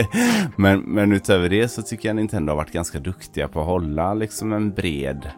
[0.56, 4.14] men, men utöver det så tycker jag Nintendo har varit ganska duktiga på att hålla
[4.14, 5.30] liksom en bred,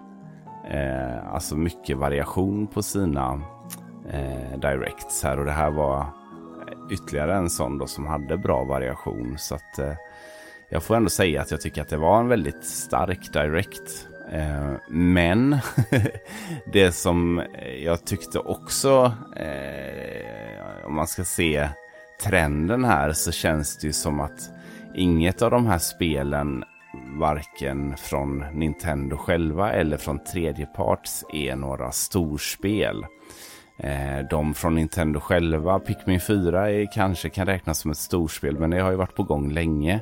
[0.71, 3.43] eh, alltså mycket variation på sina
[4.11, 5.39] eh, directs här.
[5.39, 6.07] Och det här var
[6.91, 9.35] ytterligare en sån då som hade bra variation.
[9.39, 9.95] Så att eh,
[10.71, 14.09] jag får ändå säga att jag tycker att det var en väldigt stark direct.
[14.31, 15.57] Eh, men
[16.73, 17.43] det som
[17.85, 21.69] jag tyckte också, eh, om man ska se
[22.23, 24.51] trenden här så känns det ju som att
[24.95, 26.65] inget av de här spelen
[27.19, 33.07] varken från Nintendo själva eller från tredjeparts är några storspel.
[33.79, 38.81] Eh, de från Nintendo själva, Pikmin 4 kanske kan räknas som ett storspel men det
[38.81, 40.01] har ju varit på gång länge.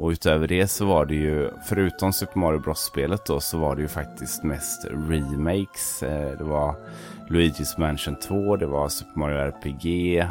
[0.00, 3.82] Och utöver det så var det ju, förutom Super Mario Bros-spelet då, så var det
[3.82, 6.02] ju faktiskt mest remakes.
[6.02, 6.74] Eh, det var
[7.28, 10.24] Luigi's Mansion 2, det var Super Mario RPG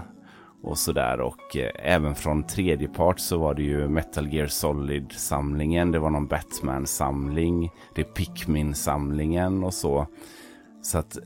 [0.63, 1.22] och sådär.
[1.22, 6.09] Och eh, även från tredje part så var det ju Metal Gear Solid-samlingen, det var
[6.09, 10.07] någon Batman-samling, det är Pikmin-samlingen och så.
[10.82, 11.17] Så att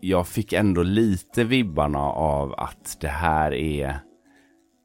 [0.00, 4.00] jag fick ändå lite vibbarna av att det här är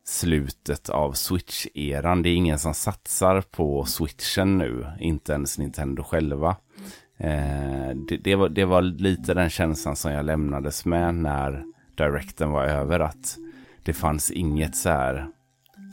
[0.08, 2.24] slutet av Switch-eran.
[2.24, 6.56] Det är ingen som satsar på Switchen nu, inte ens Nintendo själva.
[7.18, 11.64] Eh, det, det, var, det var lite den känslan som jag lämnades med när
[11.98, 13.00] Directen var över.
[13.00, 13.38] Att
[13.84, 15.28] det fanns inget så här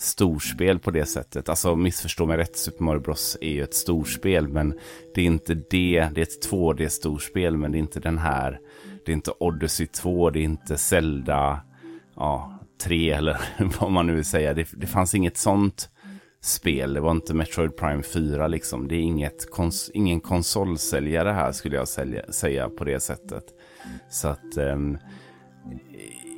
[0.01, 1.49] storspel på det sättet.
[1.49, 4.49] Alltså missförstå mig rätt, Super Mario Bros är ju ett storspel.
[4.49, 4.79] Men
[5.15, 8.61] det är inte det, det är ett 2D-storspel men det är inte den här.
[9.05, 11.61] Det är inte Odyssey 2, det är inte Zelda
[12.17, 13.41] ja, 3 eller
[13.81, 14.55] vad man nu vill säga.
[14.55, 15.91] Det, det fanns inget sånt
[16.41, 16.95] spel.
[16.95, 18.89] Det var inte Metroid Prime 4 liksom.
[18.89, 23.45] Det är inget kons ingen konsolsäljare här skulle jag sälja, säga på det sättet.
[24.11, 24.99] Så att um,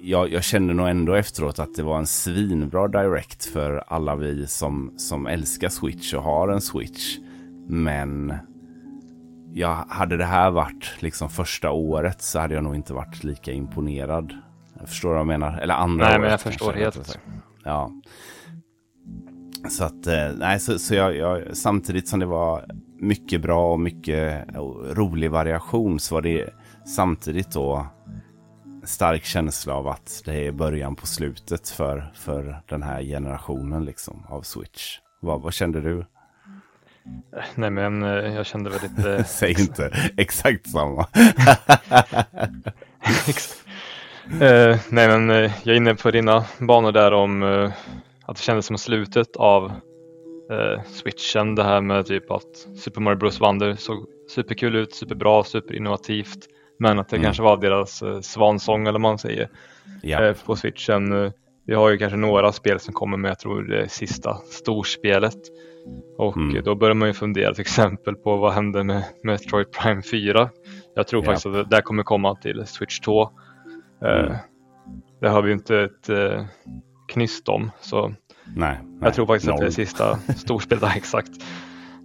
[0.02, 4.46] jag, jag kände nog ändå efteråt att det var en svinbra direct för alla vi
[4.46, 7.18] som, som älskar Switch och har en Switch.
[7.68, 8.34] Men
[9.52, 13.52] jag, hade det här varit liksom första året så hade jag nog inte varit lika
[13.52, 14.32] imponerad.
[14.78, 15.58] Jag förstår vad jag menar?
[15.58, 17.18] Eller andra Nej, året men jag kanske, förstår rättare helt.
[17.64, 17.90] Ja.
[19.68, 22.64] Så att, eh, nej, så, så jag, jag, samtidigt som det var
[23.00, 24.44] mycket bra och mycket
[24.90, 26.50] rolig variation så var det
[26.96, 27.86] samtidigt då
[28.84, 34.26] stark känsla av att det är början på slutet för, för den här generationen liksom
[34.28, 34.98] av Switch.
[35.20, 36.04] Vad, vad kände du?
[37.54, 39.24] Nej, men eh, jag kände väl lite...
[39.28, 41.06] Säg inte exakt samma.
[44.32, 47.70] Eh, nej, men eh, jag är inne på dina banor där om eh,
[48.26, 49.64] att det kändes som slutet av
[50.50, 51.54] eh, switchen.
[51.54, 56.38] Det här med typ att Super Mario Bros Wonder såg superkul ut, superbra, superinnovativt.
[56.78, 57.24] Men att det Mm.
[57.24, 59.48] kanske var deras eh, svansång eller vad man säger
[60.02, 60.24] Ja.
[60.24, 61.32] eh, på switchen.
[61.66, 65.36] Vi har ju kanske några spel som kommer med, jag tror det sista storspelet.
[66.18, 66.64] Och Mm.
[66.64, 70.50] då börjar man ju fundera till exempel på vad hände med Metroid Prime 4.
[70.94, 71.26] Jag tror ja.
[71.26, 73.30] faktiskt att det kommer komma till Switch 2.
[74.04, 74.36] Eh, mm.
[75.20, 76.44] Det har vi inte ett eh,
[77.12, 77.70] knyst om.
[77.80, 78.14] Så nej,
[78.54, 79.54] nej, jag tror faktiskt noll.
[79.54, 80.96] att det är sista storspelet.
[80.96, 81.30] exakt.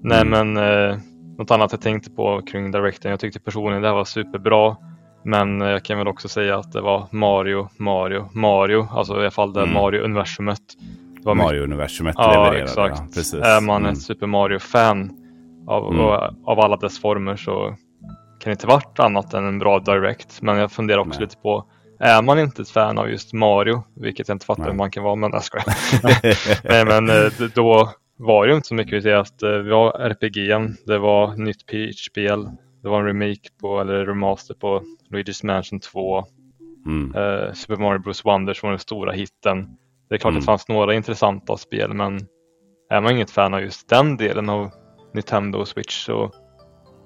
[0.02, 0.54] Nej mm.
[0.54, 0.58] men
[0.92, 0.98] eh,
[1.38, 3.12] något annat jag tänkte på kring Directen.
[3.12, 4.78] Jag tyckte personligen det här var superbra.
[5.24, 8.88] Men jag kan väl också säga att det var Mario, Mario, Mario.
[8.92, 9.74] Alltså i alla fall det mm.
[9.74, 10.62] Mario-universumet.
[11.26, 12.64] Mario-universumet ja, levererade.
[12.64, 13.00] Exakt.
[13.00, 13.34] Ja, precis.
[13.34, 13.94] Är man mm.
[13.94, 15.12] ett Super Mario-fan
[15.68, 16.06] av, mm.
[16.46, 17.76] av alla dess former så
[18.40, 20.42] kan det inte varit annat än en bra Direct.
[20.42, 21.22] Men jag funderar också Nej.
[21.22, 21.66] lite på
[22.02, 25.04] är man inte ett fan av just Mario, vilket jag inte fattar hur man kan
[25.04, 25.64] vara, men jag.
[26.64, 29.06] Nej, men eh, då var det inte så mycket.
[29.06, 32.50] Att eh, vi har RPG, det var nytt Peach-spel,
[32.84, 36.24] det var en remake på, eller remaster på Luigi's Mansion 2.
[36.86, 37.16] Mm.
[37.16, 39.78] Uh, Super Mario Bros Wonder som var den stora hitten.
[40.10, 40.40] Det är klart mm.
[40.40, 42.20] det fanns några intressanta spel men
[42.90, 44.72] är man inget fan av just den delen av
[45.14, 46.32] Nintendo och Switch så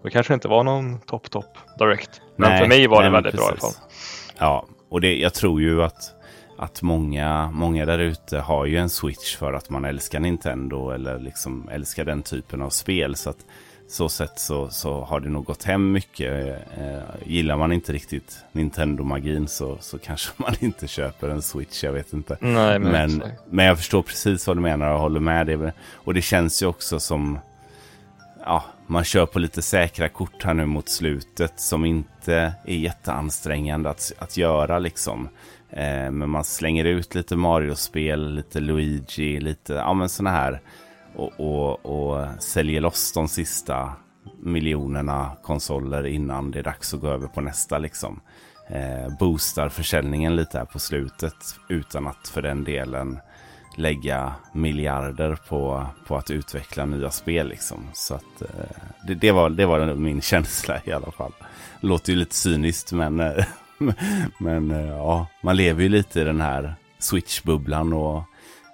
[0.03, 2.21] då kanske det inte var någon topp topp direkt.
[2.35, 3.47] Men nej, för mig var det väldigt precis.
[3.47, 3.89] bra i alla fall.
[4.37, 6.13] Ja, och det, jag tror ju att,
[6.57, 11.19] att många, många där ute har ju en Switch för att man älskar Nintendo eller
[11.19, 13.15] liksom älskar den typen av spel.
[13.15, 13.45] Så att
[13.87, 16.57] så sätt så, så har det nog gått hem mycket.
[16.77, 21.93] Eh, gillar man inte riktigt Nintendo-magin så, så kanske man inte köper en Switch, jag
[21.93, 22.37] vet inte.
[22.39, 25.47] Nej, men, men, men, jag förstår precis vad du menar och håller med.
[25.47, 25.73] Det.
[25.93, 27.39] Och det känns ju också som,
[28.45, 33.89] ja, man kör på lite säkra kort här nu mot slutet som inte är jätteansträngande
[33.89, 35.29] att, att göra liksom.
[35.69, 40.61] Eh, men man slänger ut lite Mario-spel, lite Luigi, lite, ja men sådana här
[41.15, 43.93] och, och, och säljer loss de sista
[44.39, 47.77] miljonerna konsoler innan det är dags att gå över på nästa.
[47.77, 48.19] Liksom.
[48.67, 53.19] Eh, boostar försäljningen lite här på slutet utan att för den delen
[53.77, 57.47] lägga miljarder på, på att utveckla nya spel.
[57.47, 57.77] Liksom.
[57.93, 58.47] Så att, eh,
[59.07, 61.31] det, det, var, det var min känsla i alla fall.
[61.79, 63.45] Låter ju lite cyniskt men, eh,
[64.37, 68.23] men eh, ja, man lever ju lite i den här Switch-bubblan och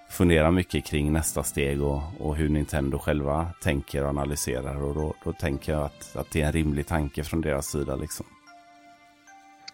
[0.10, 4.84] funderar mycket kring nästa steg och, och hur Nintendo själva tänker och analyserar.
[4.84, 7.96] Och då, då tänker jag att, att det är en rimlig tanke från deras sida.
[7.96, 8.26] Liksom.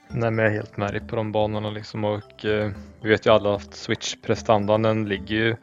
[0.10, 3.26] Nej, men jag är helt med dig på de banorna liksom och eh, vi vet
[3.26, 5.56] ju alla att Switch-prestandan ligger ju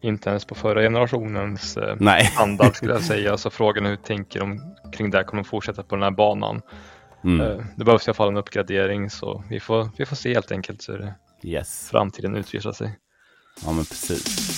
[0.00, 2.24] inte ens på förra generationens eh, Nej.
[2.24, 3.36] standard skulle jag säga.
[3.36, 5.24] Så frågan är hur tänker de kring det?
[5.24, 6.62] Kommer de fortsätta på den här banan?
[7.24, 7.40] Mm.
[7.40, 10.52] Eh, det behövs i alla fall en uppgradering så vi får, vi får se helt
[10.52, 11.12] enkelt hur
[11.42, 11.88] yes.
[11.90, 12.98] framtiden utvisar sig.
[13.64, 14.56] Ja, men precis.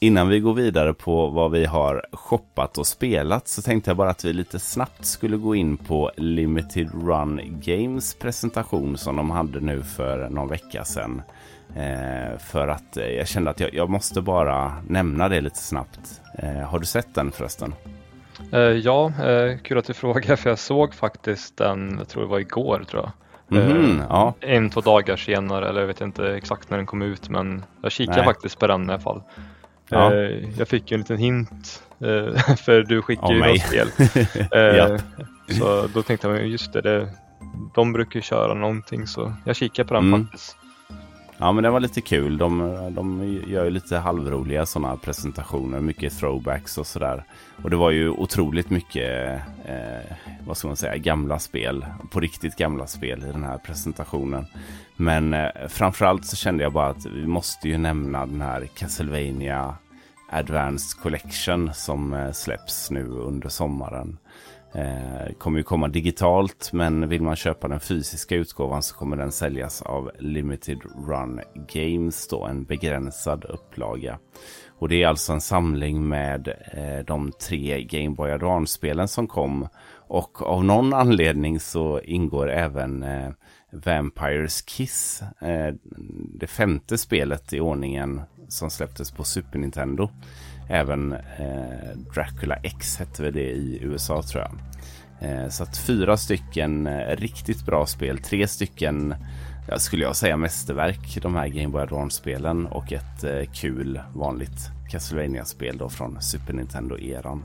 [0.00, 4.10] Innan vi går vidare på vad vi har shoppat och spelat så tänkte jag bara
[4.10, 9.60] att vi lite snabbt skulle gå in på Limited Run Games presentation som de hade
[9.60, 11.22] nu för någon vecka sedan.
[11.76, 16.20] Eh, för att eh, jag kände att jag, jag, måste bara nämna det lite snabbt.
[16.38, 17.74] Eh, har du sett den förresten?
[18.52, 22.28] Eh, ja, eh, kul att du frågar för jag såg faktiskt den, jag tror det
[22.28, 23.12] var igår tror jag.
[23.50, 24.34] Mm, ja.
[24.40, 27.92] En, två dagar senare, eller jag vet inte exakt när den kom ut men jag
[27.92, 28.26] kikade Nej.
[28.26, 29.22] faktiskt på den i alla fall.
[29.90, 30.14] Ja.
[30.58, 31.82] Jag fick ju en liten hint
[32.64, 33.88] för du skickade ju något spel.
[34.50, 34.98] ja.
[35.58, 37.08] Så då tänkte jag, just det, det,
[37.74, 40.22] de brukar köra någonting så jag kikade på den mm.
[40.22, 40.56] faktiskt.
[41.40, 42.38] Ja men det var lite kul.
[42.38, 42.58] De,
[42.94, 45.80] de gör ju lite halvroliga sådana presentationer.
[45.80, 47.24] Mycket throwbacks och sådär.
[47.62, 50.16] Och det var ju otroligt mycket, eh,
[50.46, 51.86] vad ska man säga, gamla spel.
[52.10, 54.46] På riktigt gamla spel i den här presentationen.
[54.96, 59.74] Men eh, framförallt så kände jag bara att vi måste ju nämna den här Castlevania
[60.30, 64.18] Advanced Collection som eh, släpps nu under sommaren.
[64.74, 69.32] Eh, kommer ju komma digitalt men vill man köpa den fysiska utgåvan så kommer den
[69.32, 74.18] säljas av Limited Run Games då, en begränsad upplaga.
[74.78, 79.68] Och det är alltså en samling med eh, de tre Game Boy Advance-spelen som kom.
[80.08, 83.30] Och av någon anledning så ingår även eh,
[83.72, 85.74] Vampires Kiss, eh,
[86.34, 90.10] det femte spelet i ordningen som släpptes på Super Nintendo.
[90.68, 94.52] Även eh, Dracula X hette väl det i USA tror jag.
[95.20, 99.14] Eh, så att fyra stycken eh, riktigt bra spel, tre stycken
[99.68, 104.70] ja, skulle jag säga mästerverk, de här Game Boy Advance-spelen och ett eh, kul vanligt
[104.90, 107.44] castlevania spel då från Super Nintendo-eran.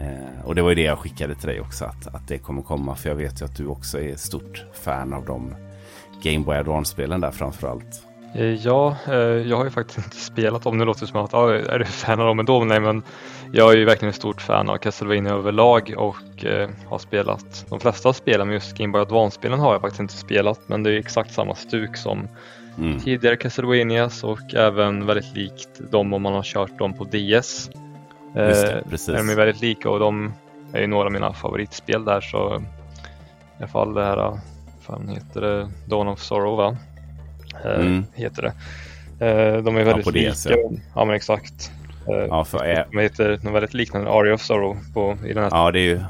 [0.00, 2.62] Eh, och det var ju det jag skickade till dig också, att, att det kommer
[2.62, 5.54] komma, för jag vet ju att du också är stort fan av de
[6.22, 8.09] Game Boy Advance-spelen där framförallt.
[8.34, 10.78] Eh, ja, eh, jag har ju faktiskt inte spelat dem.
[10.78, 12.64] Det låter som att, ja, är du fan av dem ändå?
[12.64, 13.02] Nej, men
[13.52, 17.80] jag är ju verkligen ett stort fan av Castlevania överlag och eh, har spelat de
[17.80, 20.60] flesta spelen, men just Game Boy Advance-spelen har jag faktiskt inte spelat.
[20.66, 22.28] Men det är exakt samma stuk som
[22.78, 23.00] mm.
[23.00, 27.70] tidigare Castlevanias och även väldigt likt dem om man har kört dem på DS.
[28.34, 29.14] Just det, precis.
[29.14, 30.32] De är väldigt lika och de
[30.72, 32.62] är ju några av mina favoritspel där så
[33.58, 34.38] i alla fall det här,
[34.80, 36.76] fan heter det, Dawn of Sorrow va?
[37.64, 38.04] Mm.
[38.14, 38.52] Heter det.
[39.62, 40.32] De är väldigt ja, lika.
[40.32, 40.46] DS,
[40.94, 41.04] ja.
[41.04, 41.70] men exakt.
[42.06, 42.86] Ja, för.
[42.92, 45.50] De heter något väldigt liknande, Aria of Sorrow på, i den här.
[45.52, 46.00] Ja, det är ju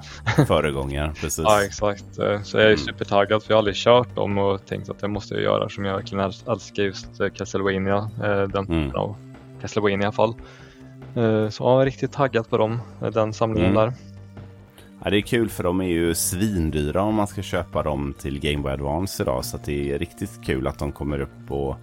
[0.47, 1.45] föregångaren, precis.
[1.45, 2.05] ja, exakt.
[2.15, 2.79] Så jag är mm.
[2.79, 5.85] supertaggad för jag har aldrig kört dem och tänkt att det måste jag göra som
[5.85, 8.11] jag verkligen älskar just Castlevania,
[8.53, 8.95] den mm.
[8.95, 9.17] av
[9.61, 10.35] Castlevania i alla fall.
[11.51, 12.81] Så jag är riktigt taggad på dem,
[13.13, 13.85] den samlingen mm.
[13.85, 14.10] där.
[15.05, 18.41] Ja, det är kul för de är ju svindyra om man ska köpa dem till
[18.41, 19.45] Game Boy Advance idag.
[19.45, 21.77] Så det är riktigt kul att de kommer upp och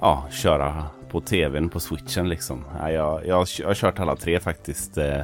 [0.00, 2.64] ja, köra på tvn på switchen liksom.
[2.80, 5.20] Ja, jag, jag, jag har kört alla tre faktiskt eh,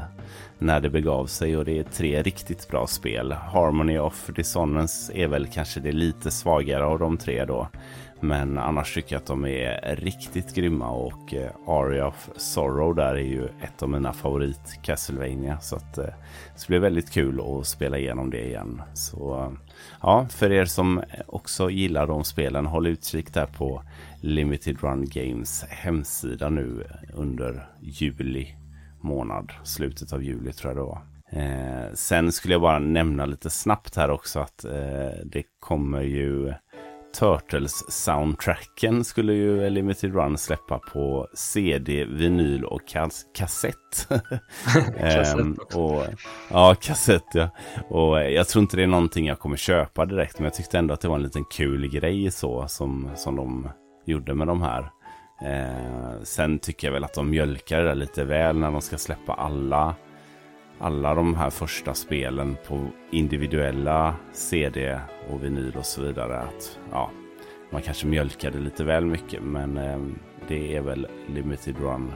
[0.58, 3.32] när det begav sig och det är tre riktigt bra spel.
[3.32, 7.68] Harmony of Dissonance är väl kanske det lite svagare av de tre då.
[8.20, 13.14] Men annars tycker jag att de är riktigt grymma och eh, Aria of Sorrow där
[13.14, 15.60] är ju ett av mina favorit Castlevania.
[15.60, 16.04] Så att, eh,
[16.54, 18.82] det blir väldigt kul att spela igenom det igen.
[18.94, 19.52] Så eh,
[20.02, 23.82] ja, för er som också gillar de spelen, håll utkik där på
[24.20, 28.54] Limited Run Games hemsida nu under juli
[29.00, 29.52] månad.
[29.64, 31.02] Slutet av juli tror jag det var.
[31.30, 36.54] Eh, sen skulle jag bara nämna lite snabbt här också att eh, det kommer ju
[37.18, 44.08] Turtles-soundtracken skulle ju Limited Run släppa på CD, vinyl och kas kassett.
[44.96, 45.78] också.
[45.78, 46.04] och,
[46.50, 47.50] ja, kassett ja.
[47.88, 50.94] Och jag tror inte det är någonting jag kommer köpa direkt, men jag tyckte ändå
[50.94, 53.68] att det var en liten kul grej så som, som de
[54.06, 54.90] gjorde med de här.
[55.42, 59.32] Eh, sen tycker jag väl att de mjölkar det lite väl när de ska släppa
[59.32, 59.94] alla
[60.80, 65.00] alla de här första spelen på individuella CD
[65.30, 66.38] och vinyl och så vidare.
[66.38, 67.10] Att, ja,
[67.70, 69.98] man kanske mjölkade lite väl mycket men eh,
[70.48, 72.12] det är väl Limited Run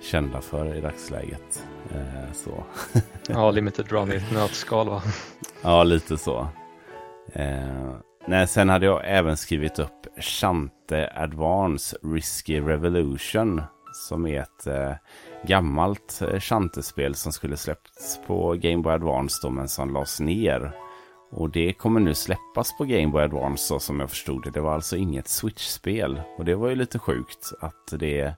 [0.00, 1.66] kända för i dagsläget.
[1.90, 2.64] Eh, så.
[3.28, 5.02] ja, Limited Run i ett nötskal va?
[5.62, 6.48] ja, lite så.
[7.32, 7.94] Eh,
[8.26, 13.62] nej, sen hade jag även skrivit upp Chante Advance Risky Revolution
[13.92, 14.92] som är ett eh,
[15.46, 20.72] gammalt eh, Shantespel som skulle släppts på Game Boy Advance då, men som lades ner.
[21.30, 24.50] Och det kommer nu släppas på Game Boy Advance så som jag förstod det.
[24.50, 26.20] Det var alltså inget Switch-spel.
[26.38, 28.34] Och det var ju lite sjukt att det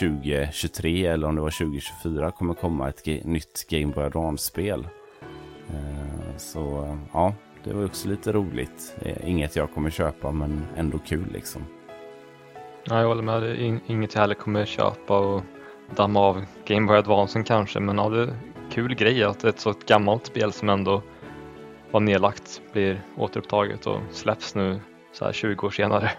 [0.00, 4.88] 2023 eller om det var 2024 kommer komma ett nytt Game Boy Advance-spel.
[5.68, 7.34] Eh, så ja,
[7.64, 8.96] det var också lite roligt.
[9.24, 11.62] Inget jag kommer köpa men ändå kul liksom.
[12.84, 13.60] Ja, jag håller med.
[13.86, 15.42] Inget jag heller kommer köpa och
[15.96, 17.80] damma av Game Boy Advance kanske.
[17.80, 18.36] Men ja, det är
[18.70, 21.02] kul grej att ett så gammalt spel som ändå
[21.90, 24.80] var nedlagt blir återupptaget och släpps nu
[25.12, 26.10] så här 20 år senare.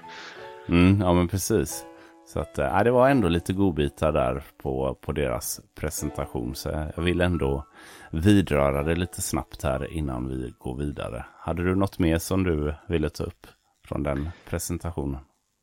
[0.70, 1.86] Mm, ja men precis.
[2.28, 6.56] Så att, äh, det var ändå lite godbitar där på, på deras presentation.
[6.56, 7.66] Så jag vill ändå
[8.12, 11.26] vidröra det lite snabbt här innan vi går vidare.
[11.40, 13.48] Hade du något mer som du ville ta upp
[13.88, 15.20] från den presentationen?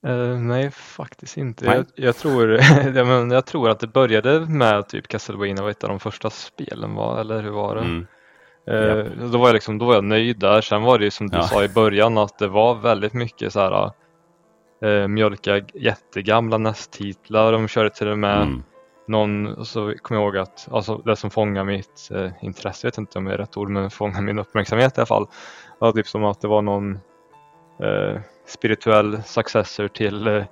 [0.07, 1.67] Uh, nej, faktiskt inte.
[1.67, 2.51] Jag, jag, tror,
[2.95, 6.31] jag, men, jag tror att det började med typ Castlevania var ett av de första
[6.31, 7.81] spelen, var, eller hur var det?
[7.81, 8.07] Mm.
[8.71, 9.33] Uh, yep.
[9.33, 10.61] då, var jag liksom, då var jag nöjd där.
[10.61, 11.43] Sen var det ju som du ja.
[11.43, 13.91] sa i början att det var väldigt mycket så här
[14.85, 17.53] uh, mjölka jättegamla nästtitlar.
[17.53, 18.63] De körde till och med mm.
[19.09, 22.99] någon, så kommer jag ihåg att alltså, det som fångade mitt uh, intresse, jag vet
[22.99, 25.27] inte om det är rätt ord, men fångade min uppmärksamhet i alla fall.
[25.79, 26.99] Var typ som att det var någon
[28.47, 30.45] spirituell successor till eh,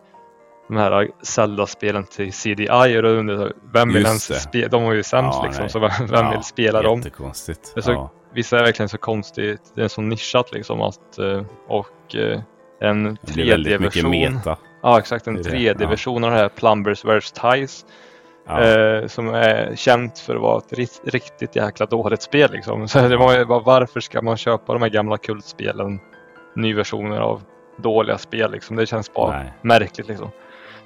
[0.68, 4.68] de här Zelda-spelen till CDI och då undrar vem vill ens spela?
[4.68, 5.70] De var ju sämst ja, liksom, nej.
[5.70, 6.98] så vem ja, vill spela dem?
[6.98, 7.74] Jättekonstigt.
[7.76, 8.10] Så, ja.
[8.34, 12.40] Vissa är verkligen så konstigt, det är så nischat liksom att eh, och eh,
[12.80, 14.40] en 3D-version.
[14.82, 17.32] Ja exakt, en 3D-version av det här Plumbers vs.
[17.32, 17.84] Ties.
[18.46, 18.60] Ja.
[18.62, 22.88] Eh, som är känt för att vara ett riktigt jäkla dåligt spel liksom.
[22.88, 26.00] Så det var bara, varför ska man köpa de här gamla kultspelen?
[26.56, 27.42] Nyversioner av
[27.82, 28.76] dåliga spel liksom.
[28.76, 29.52] Det känns bara Nej.
[29.62, 30.30] märkligt liksom.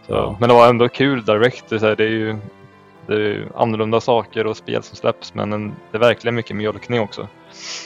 [0.07, 0.37] Så, ja.
[0.41, 1.69] Men det var ändå kul direkt.
[1.69, 2.37] Det är, ju
[3.07, 7.01] det är annorlunda saker och spel som släpps men en, det är verkligen mycket mjölkning
[7.01, 7.29] också.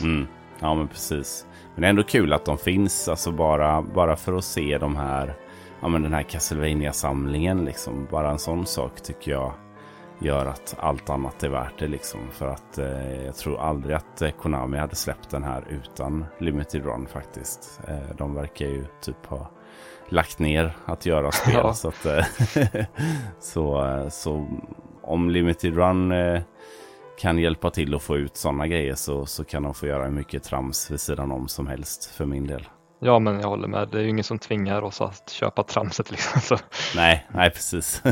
[0.03, 0.27] Mm.
[0.59, 1.47] Ja men precis.
[1.75, 4.97] Men det är ändå kul att de finns, alltså bara, bara för att se de
[4.97, 5.35] här,
[5.81, 8.07] ja men den här castlevania samlingen liksom.
[8.11, 9.53] Bara en sån sak tycker jag
[10.21, 12.21] gör att allt annat är värt det liksom.
[12.33, 16.85] För att eh, jag tror aldrig att eh, Konami hade släppt den här utan Limited
[16.85, 17.81] Run faktiskt.
[17.89, 19.51] Eh, de verkar ju typ ha
[20.09, 21.55] lagt ner att göra spel.
[21.55, 21.75] Ja.
[21.75, 22.25] Så, att, eh,
[23.41, 24.49] så, eh, så
[25.03, 26.13] om Limited Run
[27.21, 30.11] kan hjälpa till att få ut sådana grejer så, så kan de få göra hur
[30.11, 32.69] mycket trams vid sidan om som helst för min del.
[33.01, 33.89] Ja, men jag håller med.
[33.93, 36.41] Det är ju ingen som tvingar oss att köpa tramset liksom.
[36.41, 36.57] Så.
[36.97, 38.03] Nej, nej precis.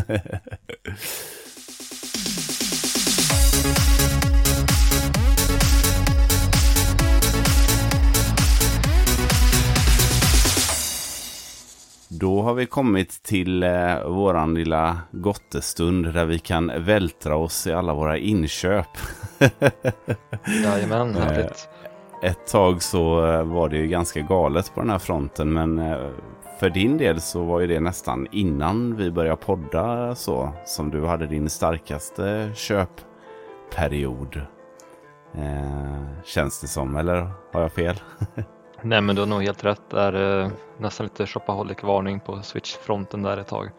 [12.20, 17.72] Då har vi kommit till eh, våran lilla gottestund där vi kan vältra oss i
[17.72, 18.86] alla våra inköp.
[20.64, 21.68] Jajamän, härligt.
[22.22, 26.08] Ett tag så eh, var det ju ganska galet på den här fronten men eh,
[26.60, 31.06] för din del så var ju det nästan innan vi började podda så som du
[31.06, 34.36] hade din starkaste köpperiod.
[35.34, 38.00] Eh, känns det som, eller har jag fel?
[38.82, 39.82] Nej men du har nog helt rätt.
[39.90, 43.70] Det är eh, nästan lite shopaholic-varning på Switch-fronten där ett tag.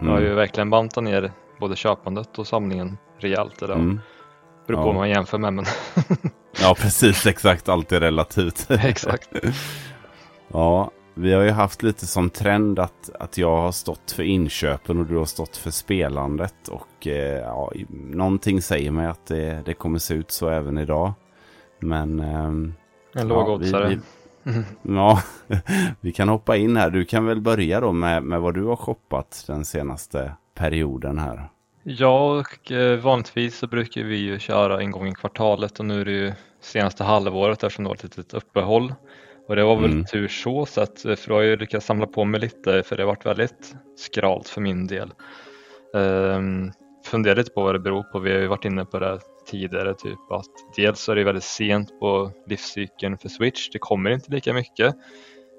[0.00, 0.36] Jag har ju Mm.
[0.36, 3.78] verkligen bantat ner både köpandet och samlingen rejält idag.
[3.78, 4.00] Mm.
[4.66, 4.86] Beror på Ja.
[4.86, 5.64] vad man jämför med men
[6.62, 7.26] Ja, precis.
[7.26, 7.68] Exakt.
[7.68, 8.66] Allt är relativt.
[8.70, 9.28] exakt.
[10.52, 14.98] Ja, vi har ju haft lite som trend att, att jag har stått för inköpen
[14.98, 16.68] och du har stått för spelandet.
[16.68, 21.12] Och eh, ja, någonting säger mig att det, det kommer se ut så även idag.
[21.80, 22.74] Men ehm,
[23.14, 23.88] En Ja, lågoddsare.
[23.88, 23.98] vi-
[24.82, 25.22] ja,
[26.00, 26.90] vi kan hoppa in här.
[26.90, 31.48] Du kan väl börja då med, med vad du har shoppat den senaste perioden här.
[31.82, 36.00] Ja, och eh, vanligtvis så brukar vi ju köra en gång i kvartalet och nu
[36.00, 38.94] är det ju senaste halvåret eftersom det var ett litet uppehåll.
[39.48, 40.04] Och det var väl Mm.
[40.04, 42.96] tur så, så att, eh, för då har jag lyckats samla på mig lite för
[42.96, 45.12] det har varit väldigt skralt för min del.
[45.94, 46.72] Um,
[47.06, 48.18] funderar lite på vad det beror på.
[48.18, 49.18] Vi har ju varit inne på det
[49.50, 53.68] tidigare, typ att dels är det väldigt sent på livscykeln för Switch.
[53.70, 54.86] Det kommer inte lika mycket.
[54.86, 54.94] Eh,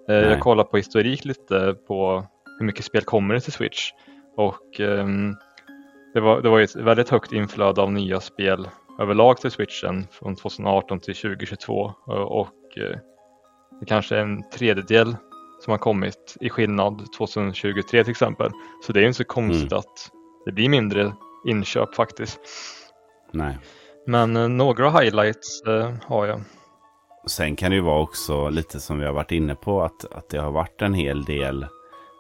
[0.08, 0.24] Nej.
[0.24, 2.26] jag kollar på historik lite på
[2.60, 3.92] hur mycket spel kommer det till Switch
[4.38, 5.36] och ehm,
[6.14, 8.68] det var, det var ett väldigt högt inflöde av nya spel
[9.00, 12.98] överlag till switchen från 2018 till 2022 och, och eh,
[13.80, 15.16] det kanske är en tredjedel
[15.62, 18.52] som har kommit i skillnad 2023 till exempel.
[18.86, 20.12] Så det är inte så konstigt att
[20.46, 21.14] det blir mindre
[21.48, 22.40] inköp faktiskt.
[23.32, 23.58] Nej.
[24.06, 26.42] Men eh, några highlights eh, har jag.
[27.28, 30.30] Sen kan det ju vara också lite som vi har varit inne på att, att
[30.30, 31.66] det har varit en hel del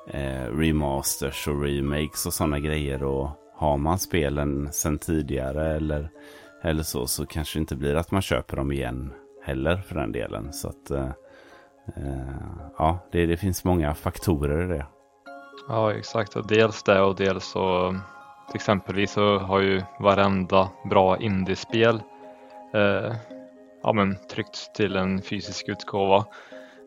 [0.08, 3.04] eh, remasters och remakes och sådana grejer.
[3.04, 6.10] Och har man spelen sen tidigare eller,
[6.64, 9.14] eller så så kanske det inte blir att man köper dem igen
[9.44, 10.54] heller för den delen.
[10.54, 11.10] Så att eh,
[11.98, 12.36] eh,
[12.78, 14.86] ja, det, det finns många faktorer i det.
[15.68, 17.96] Ja exakt, och dels det och dels så
[18.52, 22.02] till exempelvis så har ju varenda bra indiespel
[22.74, 23.16] eh,
[23.84, 26.18] ja, men, tryckts till en fysisk utgåva.
[26.18, 26.26] Eh,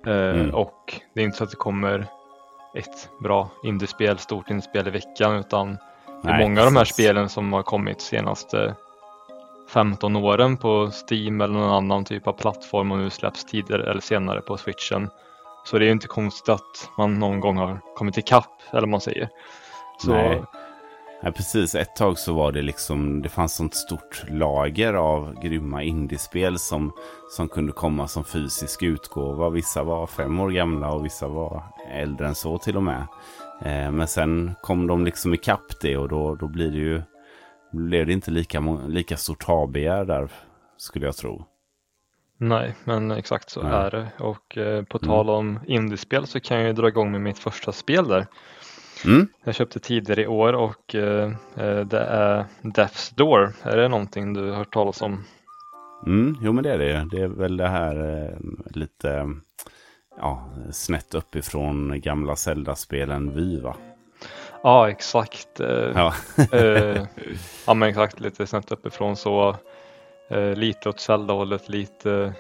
[0.07, 0.55] Mm.
[0.55, 2.07] Och det är inte så att det kommer
[2.75, 5.79] ett bra indiespel, stort indiespel i veckan utan
[6.23, 8.75] det är många av de här spelen som har kommit senaste
[9.69, 14.01] 15 åren på Steam eller någon annan typ av plattform och nu släpps tidigare eller
[14.01, 15.11] senare på switchen.
[15.65, 18.89] Så det är ju inte konstigt att man någon gång har kommit ikapp eller vad
[18.89, 19.29] man säger.
[19.99, 20.43] Så Nej.
[21.25, 21.75] Ja, precis.
[21.75, 26.93] Ett tag så var det liksom, det fanns sånt stort lager av grymma indiespel som,
[27.31, 29.51] som kunde komma som fysisk utgåva.
[29.51, 31.63] Vissa var fem år gamla och vissa var
[31.93, 33.07] äldre än så till och med.
[33.61, 37.03] Eh, men sen kom de liksom ikapp det och då, då blir det ju,
[37.73, 40.29] blev det inte lika, lika stort habegär där
[40.77, 41.45] skulle jag tro.
[42.37, 43.73] nej, men exakt så Nej.
[43.73, 44.09] är det.
[44.19, 47.73] Och eh, på tal om indiespel så kan jag ju dra igång med mitt första
[47.73, 48.27] spel där.
[49.07, 49.29] Mm.
[49.45, 53.53] Jag köpte tidigare i år och eh, eh, det är Death's Door.
[53.63, 55.25] Är det någonting du har hört talas om?
[56.07, 57.09] Mm, jo men det är det.
[57.11, 58.39] Det är väl det här eh,
[58.75, 59.31] lite
[60.19, 63.77] ja, snett uppifrån gamla Zelda-spelen Vy va?
[64.63, 65.61] Ja, exakt.
[65.61, 66.15] Eh, Ja.
[67.67, 68.21] ja, men exakt.
[68.21, 69.57] Lite snett uppifrån så.
[70.55, 72.33] Lite åt Zelda-hållet, lite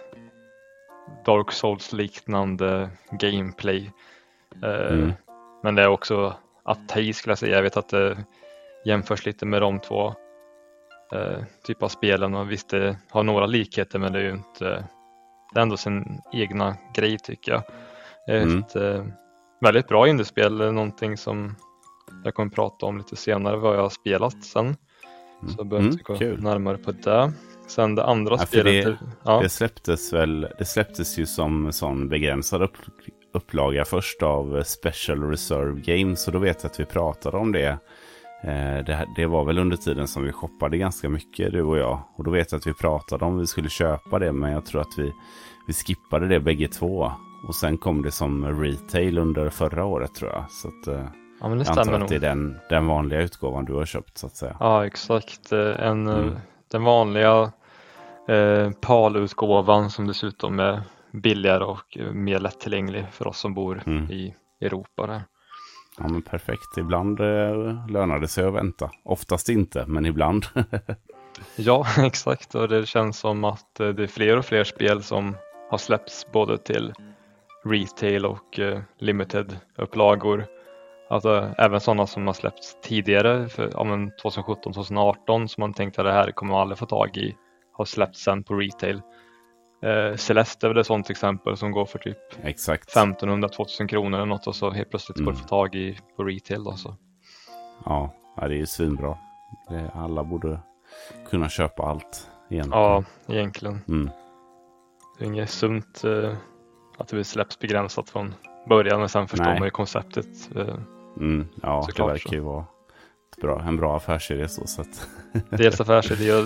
[1.27, 3.91] Dark Souls-liknande gameplay.
[4.63, 5.13] Eh, Mm.
[5.63, 6.35] Men det är också
[6.65, 7.57] Atei skulle jag säga.
[7.57, 8.25] Jag vet att det
[8.85, 10.07] jämförs lite med de två
[11.13, 14.85] eh, typ av spelen och visst det har några likheter men det är ju inte
[15.55, 17.63] det är ändå sin egna grej tycker jag.
[18.29, 18.59] Mm.
[18.59, 19.05] Ett eh,
[19.61, 21.57] väldigt bra indiespel, någonting som
[22.25, 24.77] jag kommer prata om lite senare vad jag har spelat sen.
[25.49, 26.43] Så jag behöver Mm, inte gå kul.
[26.43, 27.33] närmare på det.
[27.69, 28.85] Sen det andra Ja, spelet.
[28.85, 32.77] det- ja, Det släpptes väl, det släpptes ju som sån begränsad upp,
[33.35, 36.27] upplaga först av Special Reserve Games.
[36.27, 37.79] Och då vet jag att vi pratade om det.
[38.45, 39.07] Eh, det.
[39.17, 42.01] Det var väl under tiden som vi shoppade ganska mycket du och jag.
[42.17, 44.33] Och då vet jag att vi pratade om vi skulle köpa det.
[44.33, 45.13] Men jag tror att vi,
[45.67, 47.13] vi skippade det bägge två.
[47.49, 50.45] Och sen kom det som retail under förra året tror jag.
[50.51, 51.07] Så att, eh,
[51.41, 52.21] ja men det jag antar att det är nog.
[52.21, 54.57] den, den vanliga utgåvan du har köpt så att säga.
[54.61, 55.53] Ja exakt.
[55.53, 56.35] Eh, En, Mm.
[56.71, 57.53] Den vanliga
[58.29, 60.83] eh, PAL-utgåvan som dessutom är
[61.23, 64.11] billigare och mer lättillgänglig för oss som bor Mm.
[64.11, 65.07] i Europa.
[65.07, 65.23] Där.
[65.99, 66.77] Ja men perfekt.
[66.79, 68.91] Ibland eh, lönar det sig att vänta.
[69.05, 70.47] Oftast inte, men ibland.
[71.57, 72.55] Ja, exakt.
[72.55, 75.37] Och det känns som att eh, det är fler och fler spel som
[75.71, 76.93] har släppts både till
[77.65, 80.45] retail och eh, limited upplagor.
[81.11, 86.01] Alltså även sådana som har släppts tidigare, för, ja, men 2017, 2018 som man tänkte
[86.01, 87.37] att det här kommer man aldrig få tag i,
[87.73, 89.01] har släppts sen på retail.
[89.85, 92.97] Eh, Celeste är väl ett sådant exempel som går för typ Exakt.
[92.97, 95.35] 1500-2000 kronor eller något och så helt plötsligt går det Mm.
[95.37, 96.65] att få tag i på retail.
[96.65, 96.97] Då, så.
[97.85, 99.19] Ja, det är ju svinbra.
[99.69, 100.59] Det, alla borde
[101.31, 102.69] kunna köpa allt igen.
[102.71, 103.81] Ja, egentligen.
[103.89, 104.11] Mm.
[105.19, 106.35] Det är inget sunt eh,
[106.99, 108.35] att det släpps begränsat från
[108.69, 109.59] början men sen förstår Nej.
[109.59, 110.57] man ju konceptet.
[110.57, 110.75] Eh,
[111.17, 111.47] Mm.
[111.63, 112.65] Ja, Såklart det verkar ju vara
[113.41, 115.09] bra, en bra affärsidé så sett.
[115.51, 116.45] dels affärsidé och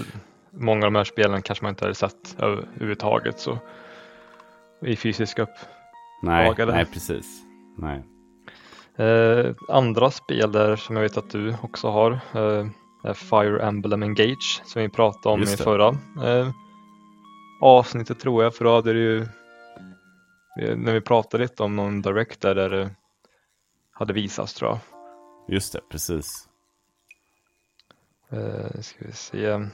[0.59, 3.59] många av de här spelen kanske man inte hade sett överhuvudtaget så
[4.80, 5.55] i fysisk upp.
[6.74, 7.43] Nej, precis.
[7.76, 8.05] Nej.
[8.97, 12.66] Eh, andra spel där som jag vet att du också har eh,
[13.05, 15.89] är Fire Emblem Engage som vi pratade om i förra
[16.24, 16.51] eh,
[17.60, 19.20] avsnittet tror jag för då hade det ju
[20.60, 22.90] eh, när vi pratade lite om någon direct där, där det
[23.93, 24.78] hade visats tror jag.
[25.55, 26.48] Just det, precis.
[28.30, 29.68] Eh, ska vi se.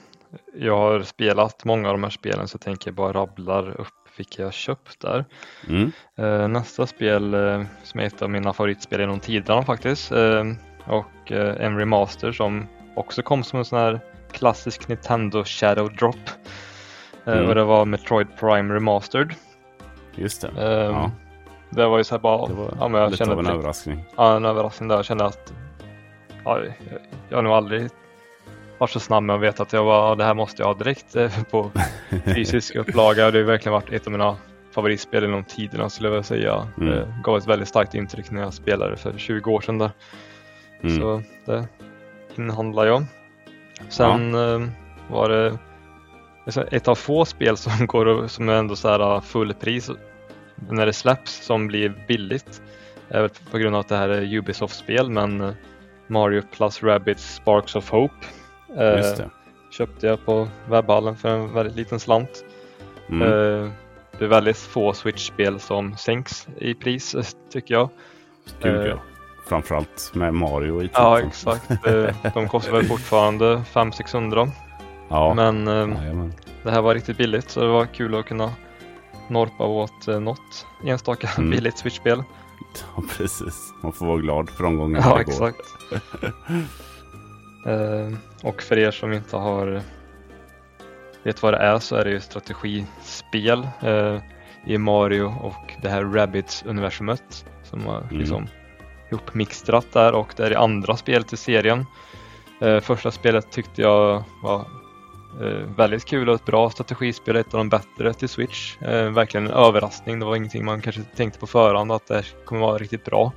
[0.54, 4.42] Jag har spelat många av de här spelen så jag tänker bara rabblar upp vilka
[4.42, 5.24] jag köpt där.
[5.68, 5.92] Mm.
[6.18, 10.44] Eh, nästa spel eh, som är ett av mina favoritspel genom tiderna faktiskt eh,
[10.86, 12.66] och en remaster som
[12.96, 14.00] också kom som en sån här
[14.32, 16.16] klassisk Nintendo Shadow Drop.
[17.26, 17.48] Mm.
[17.48, 19.34] Och det var Metroid Prime Remastered.
[20.14, 20.48] Just det.
[20.48, 21.10] Eh, Ja.
[21.70, 23.44] Det var ju så här bara, Det var ja, men jag lite kände av en
[23.44, 24.04] direkt- överraskning.
[24.16, 24.96] Ja, en överraskning där.
[24.96, 25.52] Jag kände att
[26.44, 26.74] ja, jag,
[27.28, 27.88] jag har nog aldrig
[28.78, 30.74] varit så snabb med att veta att jag var, ja, det här måste jag ha
[30.74, 31.70] direkt eh, på
[32.24, 33.30] fysisk upplaga.
[33.30, 34.36] Det har verkligen varit ett av mina
[34.74, 36.68] favoritspel genom tiderna skulle jag vilja säga.
[36.78, 36.88] Mm.
[36.90, 39.90] Det gav ett väldigt starkt intryck när jag spelade för 20 år sedan där.
[40.82, 40.96] Mm.
[41.00, 41.66] Så det
[42.36, 43.04] inhandlar jag.
[43.88, 44.68] Sen eh,
[45.10, 45.58] var det
[46.70, 49.90] ett av få spel som går och- som är ändå så här fullpris
[50.70, 52.62] när det släpps som blir billigt.
[53.08, 55.50] Väl på grund av att det här är Ubisoft-spel men eh,
[56.06, 58.14] Mario plus Rabbids Sparks of Hope
[58.96, 59.30] Just det.
[59.70, 62.44] köpte jag på webbhallen för en väldigt liten slant.
[63.08, 63.22] Mm.
[63.22, 63.70] Eh,
[64.18, 67.88] det är väldigt få Switch-spel som sänks i pris eh, tycker jag.
[68.62, 68.96] Gud eh, ja.
[69.46, 71.70] Framförallt med Mario i Ja exakt.
[71.86, 74.50] Eh, De kostar väl fortfarande 500-600
[75.08, 75.34] Ja.
[75.34, 76.32] men eh, Jajamän.
[76.62, 78.52] det här var riktigt billigt så det var kul att kunna
[79.28, 81.50] norpa åt eh, något enstaka Mm.
[81.50, 82.22] billigt Switch-spel.
[82.96, 83.72] Ja, precis.
[83.82, 85.30] Man får vara glad för de gångerna Ja det går.
[85.32, 85.68] exakt.
[87.66, 88.08] Eh,
[88.42, 89.82] och för er som inte har
[91.22, 94.18] vet vad det är så är det ju strategispel eh,
[94.66, 98.18] i Mario och det här Rabbids-universumet som har Mm.
[98.18, 98.46] liksom
[99.10, 101.86] ihopmixtrat där och det är det andra spelet i serien.
[102.60, 104.64] Eh, första spelet tyckte jag var
[105.76, 108.76] väldigt kul och ett bra strategispel, ett av de bättre till Switch.
[108.80, 112.78] Verkligen en överraskning, det var ingenting man kanske tänkte på förhand att det kommer vara
[112.78, 113.32] riktigt bra.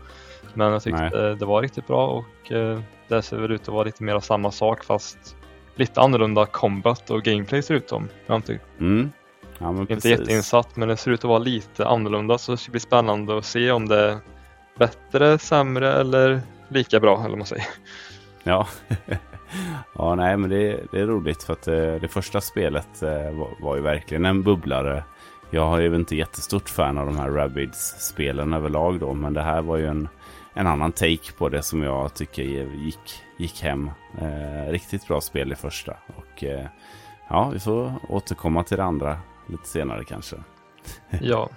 [0.57, 1.35] Men jag tyckte Nej.
[1.35, 4.19] det var riktigt bra och eh, det ser väl ut att vara lite mer av
[4.19, 5.35] samma sak fast
[5.75, 8.07] lite annorlunda combat och gameplay ser ut som.
[8.25, 9.11] Jag har inte, Mm.
[9.59, 10.11] Ja, inte precis.
[10.11, 13.45] jätteinsatt men det ser ut att vara lite annorlunda så det ska bli spännande att
[13.45, 14.17] se om det är
[14.79, 17.65] bättre, sämre eller lika bra eller man säger.
[18.43, 18.67] Ja.
[19.95, 23.61] ja, nej, men det, det är roligt för att eh, det första spelet eh, var,
[23.61, 25.03] var ju verkligen en bubblare.
[25.49, 29.61] Jag är ju inte jättestort fan av de här Rabbids-spelen överlag då, men det här
[29.61, 30.09] var ju en,
[30.57, 33.91] en annan take på det som jag tycker gick, gick hem.
[34.21, 35.93] Eh, riktigt bra spel i första.
[36.15, 36.65] Och eh,
[37.29, 39.17] ja, vi får återkomma till det andra
[39.49, 40.35] lite senare kanske.
[41.21, 41.49] Ja.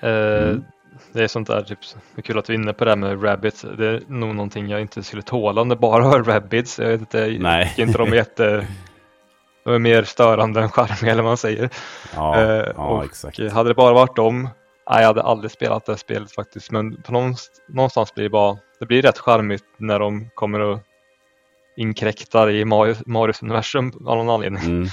[0.00, 0.64] Eh, Mm.
[1.12, 1.78] Det är sånt där, typ,
[2.14, 3.64] det är kul att du är inne på det här med rabbits.
[3.78, 6.78] Det är nog någonting jag inte skulle tåla om det bara var rabbits.
[6.78, 7.68] Jag vet inte, jag Nej.
[7.68, 8.66] tycker inte de är jätte...
[9.64, 11.70] De är mer störande än charmiga eller vad man säger.
[12.14, 13.52] Ja, Eh, ja och exakt.
[13.52, 14.48] Hade det bara varit dem,
[14.90, 16.70] nej, jag hade aldrig spelat det spelet faktiskt.
[16.70, 20.78] Men på någonstans, någonstans blir det bara, det blir rätt charmigt när de kommer och
[21.76, 24.64] inkräktar i Marios universum av någon anledning.
[24.64, 24.88] Mm.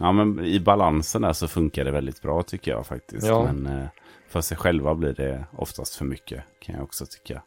[0.00, 3.26] Ja, men i balansen där så funkar det väldigt bra tycker jag faktiskt.
[3.26, 3.52] Ja.
[3.52, 3.88] Men eh,
[4.28, 7.42] för sig själva blir det oftast för mycket kan jag också tycka.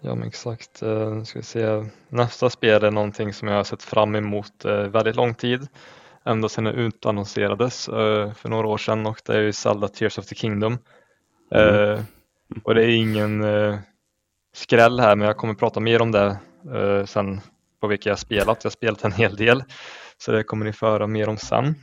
[0.00, 0.82] Ja men exakt.
[0.82, 1.84] Eh, Nu ska vi se.
[2.08, 5.68] Nästa spel är någonting som jag har sett fram emot eh, väldigt lång tid.
[6.26, 10.18] Ända sedan det utannonserades eh, för några år sedan och det är ju Zelda Tears
[10.18, 10.78] of the Kingdom.
[11.54, 11.92] Mm.
[11.92, 12.00] Eh,
[12.62, 13.78] Och det är ingen eh,
[14.54, 16.38] skräll här men jag kommer prata mer om det
[17.06, 17.40] sen
[17.80, 18.64] på vilka jag spelat.
[18.64, 19.64] Jag har spelat en hel del
[20.18, 21.74] så det kommer ni föra mer om sen.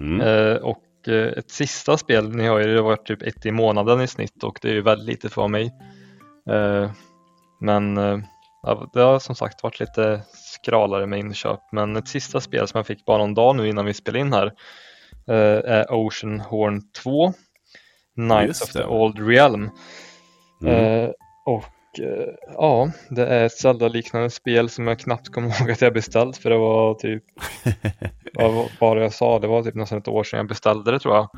[0.00, 0.56] Mm.
[0.62, 4.44] Och ett sista spel, ni har ju det varit typ ett i månaden i snitt
[4.44, 5.72] och det är ju väldigt lite för mig.
[7.60, 7.94] Men
[8.94, 10.22] det har som sagt varit lite
[10.64, 13.86] skralare med inköp men ett sista spel som jag fick bara någon dag nu innan
[13.86, 14.52] vi spelade in här
[15.26, 17.32] är Ocean Horn 2
[18.14, 19.70] Knights of the Old Realm.
[20.62, 21.12] Mm.
[21.46, 21.64] och
[21.98, 26.36] Eh, ja, det är ett Zelda-liknande spel som jag knappt kommer ihåg att jag beställt
[26.36, 27.24] för det var typ,
[28.34, 30.98] vad var det jag sa, det var typ nästan ett år sedan jag beställde det
[30.98, 31.30] tror jag.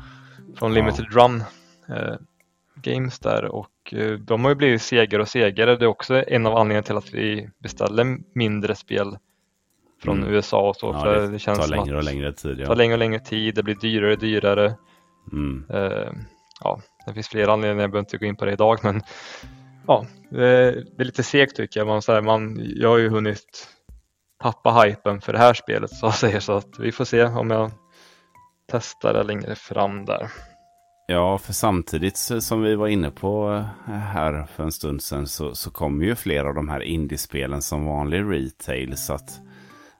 [0.57, 1.21] Från Limited ja.
[1.21, 1.43] Run
[1.89, 2.15] eh,
[2.75, 5.75] Games där och eh, de har ju blivit segare och segare.
[5.75, 9.17] Det är också en av anledningarna till att vi beställer mindre spel
[10.01, 10.33] från mm.
[10.33, 10.87] USA och så.
[10.87, 12.59] Ja, för det, det känns tar längre och längre tid.
[12.59, 12.65] Ja.
[12.65, 14.75] tar längre och längre tid, det blir dyrare och dyrare.
[15.31, 15.65] Mm.
[15.69, 16.11] Eh,
[16.63, 19.01] ja, det finns flera anledningar, jag behöver inte gå in på det idag men
[19.87, 20.45] ja, det
[20.99, 21.87] är lite segt tycker jag.
[21.87, 23.67] Man, så här, man, jag har ju hunnit
[24.41, 27.71] tappa hypen för det här spelet så säga så att vi får se om jag
[28.71, 30.27] testar det längre fram där.
[31.09, 35.55] Ja, för samtidigt som vi var inne på eh, här för en stund sedan så,
[35.55, 38.97] så kommer ju flera av de här indiespelen som vanlig retail.
[38.97, 39.39] Så att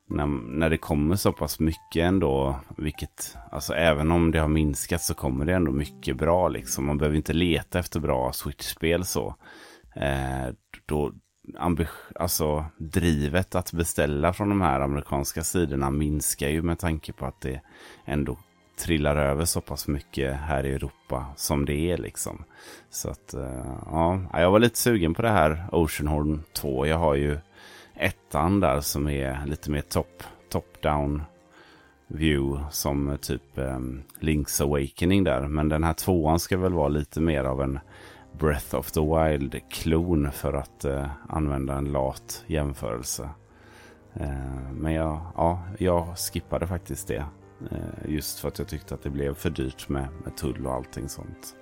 [0.09, 5.01] när, när det kommer så pass mycket ändå, vilket, alltså även om det har minskat
[5.01, 6.85] så kommer det ändå mycket bra liksom.
[6.85, 9.35] Man behöver inte leta efter bra Switch-spel så
[9.95, 10.53] eh,
[10.85, 11.13] då
[12.15, 17.41] alltså drivet att beställa från de här amerikanska sidorna minskar ju med tanke på att
[17.41, 17.61] det
[18.05, 18.37] ändå
[18.77, 22.43] trillar över så pass mycket här i Europa som det är liksom.
[22.89, 26.85] Så att eh, ja, jag var lite sugen på det här Oceanhorn 2.
[26.85, 27.37] Jag har ju
[27.95, 31.21] ettan där som är lite mer top, top down
[32.07, 35.47] view som typ um, Link's Awakening där.
[35.47, 37.79] Men den här tvåan ska väl vara lite mer av en
[38.39, 43.29] Breath of the Wild-klon för att uh, använda en lat jämförelse.
[44.21, 47.25] Uh, men jag, ja, jag skippade faktiskt det.
[47.71, 50.73] Eh, just för att jag tyckte att det blev för dyrt med, med tull och
[50.73, 51.55] allting sånt.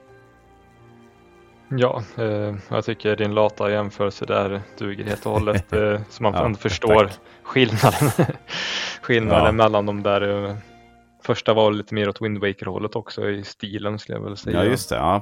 [1.69, 5.73] Ja, eh, jag tycker din lata jämförelse där duger helt och hållet.
[5.73, 7.19] Eh, så man ja, förstår tack.
[7.43, 8.11] skillnaden,
[9.01, 9.51] skillnaden ja.
[9.51, 10.49] mellan de där.
[10.49, 10.55] Eh,
[11.23, 14.63] första var lite mer åt Wind Waker-hållet också i stilen skulle jag väl säga.
[14.63, 14.95] Ja, just det.
[14.95, 15.21] Ja,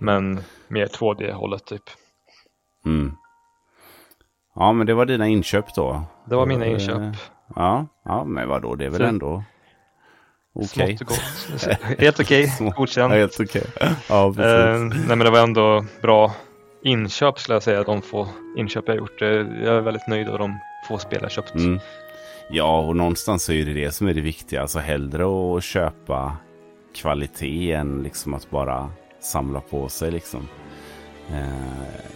[0.00, 1.82] men mer 2D-hållet typ.
[2.86, 3.12] Mm.
[4.54, 6.02] Ja, men det var dina inköp då?
[6.26, 7.16] Det var mina inköp.
[7.56, 9.06] Ja, ja men vadå, det är väl Så...
[9.06, 9.44] ändå
[10.54, 10.98] okej.
[11.00, 11.16] Okay.
[11.98, 12.70] helt okej, okay.
[12.76, 13.12] godkänt.
[13.12, 13.62] Ja, helt okej.
[13.76, 13.88] Okay.
[14.08, 14.44] Ja, precis.
[14.44, 16.34] Eh, nej, men det var ändå bra
[16.82, 19.20] inköp skulle jag säga, de få inköp jag gjort.
[19.20, 20.58] Jag är väldigt nöjd av de
[20.88, 21.54] få spel jag köpt.
[21.54, 21.80] Mm.
[22.50, 24.62] Ja, och någonstans är det det som är det viktiga.
[24.62, 26.36] Alltså hellre att köpa
[26.94, 28.90] kvalitet än liksom att bara
[29.20, 30.48] samla på sig liksom.
[31.32, 32.14] Eh,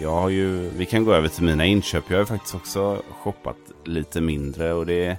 [0.00, 2.04] jag har ju, vi kan gå över till mina inköp.
[2.08, 5.16] Jag har faktiskt också shoppat lite mindre och det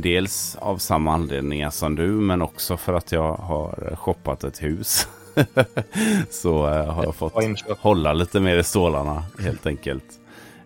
[0.00, 5.08] dels av samma anledningar som du men också för att jag har shoppat ett hus.
[6.30, 7.34] Så eh, har jag fått
[7.78, 10.04] hålla lite mer i stålarna helt enkelt.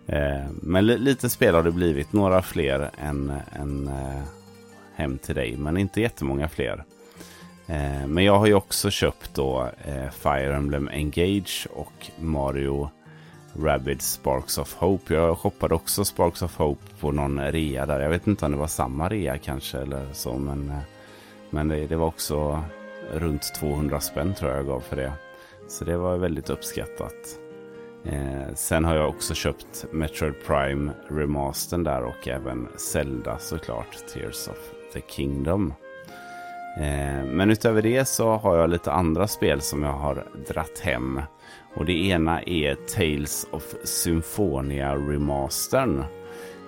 [0.07, 3.91] Eh, men lite spel har det blivit, några fler än, än
[4.95, 6.83] Hem till dig, men inte jättemånga fler.
[7.67, 12.89] Eh, men jag har ju också köpt då eh, Fire Emblem Engage och Mario
[13.53, 15.13] Rabid Sparks of Hope.
[15.13, 17.99] Jag shoppade också Sparks of Hope på någon rea där.
[17.99, 20.37] Jag vet inte om det var samma rea kanske eller så.
[20.37, 20.77] Men, eh,
[21.49, 22.63] men det, det var också
[23.13, 25.13] runt 200 spänn tror jag jag gav för det.
[25.67, 27.39] Så det var väldigt uppskattat.
[28.05, 34.07] Eh, sen har jag också köpt Metroid Prime Remastern där och även Zelda såklart.
[34.13, 34.57] Tears of
[34.93, 35.73] the Kingdom.
[36.77, 41.21] Eh, men utöver det så har jag lite andra spel som jag har dratt hem.
[41.73, 46.03] Och det ena är Tales of Symphonia Remastern.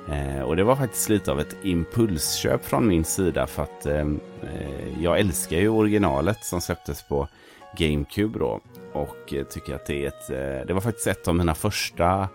[0.09, 3.99] Eh, och det var faktiskt lite av ett impulsköp från min sida för att eh,
[3.99, 7.27] eh jag älskar ju originalet som släpptes på
[7.77, 8.61] GameCube då.
[8.93, 12.27] Och eh, tycker att det är ett, eh, det var faktiskt ett av mina första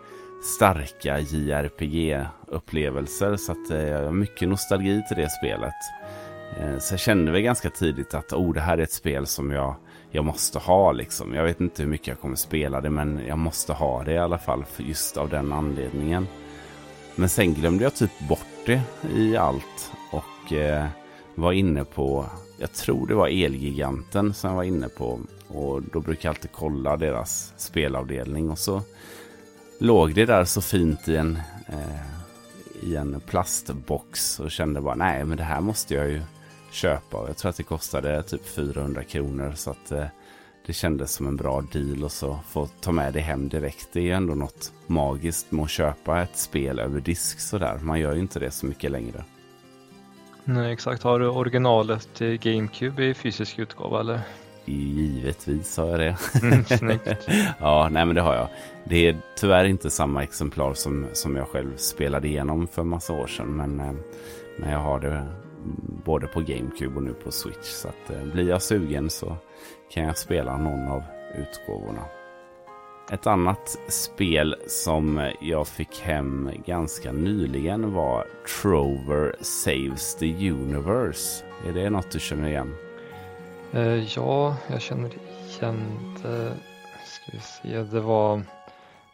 [0.43, 3.37] starka JRPG-upplevelser.
[3.37, 5.75] Så att jag har mycket nostalgi till det spelet.
[6.57, 9.51] Eh, så jag kände väl ganska tidigt att oh, det här är ett spel som
[9.51, 9.75] jag,
[10.11, 10.93] jag måste ha.
[10.93, 11.35] Liksom.
[11.35, 14.19] Jag vet inte hur mycket jag kommer spela det men jag måste ha det i
[14.19, 16.27] alla fall för just av den anledningen.
[17.15, 18.83] Men sen glömde jag typ bort det
[19.15, 20.87] i allt och eh,
[21.35, 22.27] var inne på,
[22.59, 25.21] jag tror det var Elgiganten som jag var inne på.
[25.49, 28.83] Och då brukar jag alltid kolla deras spelavdelning och så
[29.79, 35.25] låg det där så fint i en, eh, i en plastbox och kände bara nej
[35.25, 36.23] men det här måste jag ju
[36.71, 37.25] köpa.
[37.27, 39.53] Jag tror att det kostade typ 400 kronor.
[39.57, 40.05] Så att eh,
[40.67, 43.89] det kändes som en bra deal och så få ta med det hem direkt.
[43.93, 47.79] Det är ju ändå något magiskt med att köpa ett spel över disk sådär.
[47.83, 49.25] Man gör ju inte det så mycket längre.
[50.45, 51.03] Nej, exakt.
[51.03, 54.21] Har du originalet till GameCube i fysisk utgåva eller?
[54.65, 56.17] Givetvis har jag det.
[56.43, 56.65] Mm,
[57.61, 58.49] ja, nej men det har jag.
[58.85, 63.27] Det är tyvärr inte samma exemplar som, som jag själv spelade igenom för massa år
[63.27, 63.57] sedan.
[63.57, 63.93] Men, eh,
[64.59, 65.27] men jag har det
[66.05, 67.67] både på GameCube och nu på Switch.
[67.67, 69.37] Så att, eh, blir jag sugen så
[69.91, 71.03] kan jag spela någon av
[71.39, 72.03] utgåvorna.
[73.13, 78.27] Ett annat spel som jag fick hem ganska nyligen var
[78.63, 81.45] Trover Saves the Universe.
[81.67, 82.75] Är det något du känner igen?
[83.73, 85.11] Eh, ja, jag känner
[85.59, 85.83] igen
[86.23, 86.53] det.
[87.05, 88.43] Ska vi se, det var...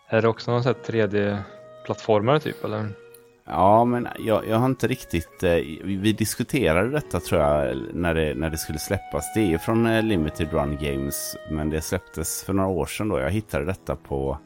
[0.09, 2.89] Är det också någon 3D-plattformare typ eller?
[3.47, 5.43] Ja, men jag, jag har inte riktigt...
[5.43, 5.55] Eh,
[5.85, 9.25] vi diskuterade detta tror jag när det, när det skulle släppas.
[9.35, 13.09] Det är från eh, Limited Run Games, men det släpptes för några år sedan.
[13.09, 13.19] Då.
[13.19, 14.39] Jag hittade detta på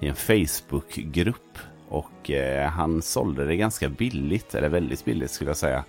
[0.00, 1.58] i en Facebookgrupp
[1.88, 5.84] och eh, han sålde det ganska billigt, eller väldigt billigt skulle jag säga.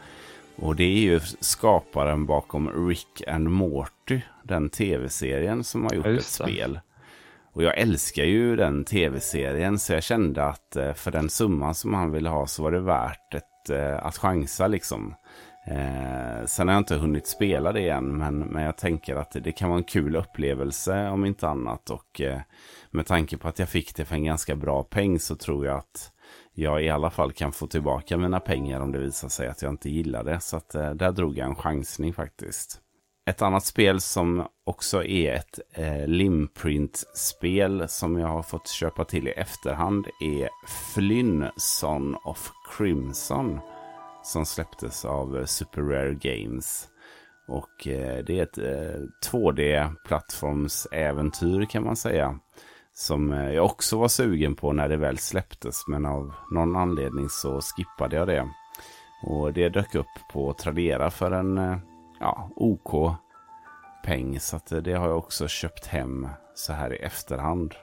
[0.56, 6.26] Och det är ju skaparen bakom Rick and Morty, den tv-serien som har gjort ett
[6.26, 6.80] spel.
[7.56, 11.94] Och jag älskar ju den tv-serien så jag kände att eh, för den summan som
[11.94, 15.16] han ville ha så var det värt ett, eh, att chansa liksom.
[15.68, 19.52] Eh, sen har jag inte hunnit spela det än men, men jag tänker att det
[19.52, 21.90] kan vara en kul upplevelse om inte annat.
[21.90, 22.40] Och eh,
[22.92, 25.78] med tanke på att jag fick det för en ganska bra peng så tror jag
[25.78, 26.12] att
[26.54, 29.72] jag i alla fall kan få tillbaka mina pengar om det visar sig att jag
[29.72, 30.40] inte gillar det.
[30.40, 32.82] Så att, eh, där drog jag en chansning faktiskt.
[33.30, 39.28] Ett annat spel som också är ett eh, Limprint-spel som jag har fått köpa till
[39.28, 40.50] i efterhand är
[40.94, 43.60] Flynn Son of Crimson.
[44.24, 46.88] Som släpptes av eh, Super Rare Games.
[47.48, 52.40] Och eh, det är ett eh, 2D-plattformsäventyr kan man säga.
[52.94, 55.88] Som eh, jag också var sugen på när det väl släpptes.
[55.88, 58.50] Men av någon anledning så skippade jag det.
[59.28, 61.78] Och det dök upp på Tradera för en eh,
[62.26, 63.16] ja, OK
[64.06, 64.40] peng.
[64.40, 67.76] Så det har jag också köpt hem så här i efterhand.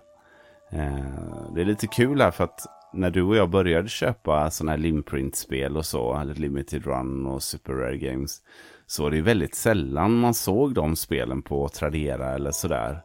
[0.71, 4.73] Eh, det är lite kul här för att när du och jag började köpa sådana
[4.73, 8.43] här Limprint-spel och så, eller Limited Run och Super Rare Games,
[8.87, 13.03] så var det väldigt sällan man såg de spelen på Tradera eller sådär.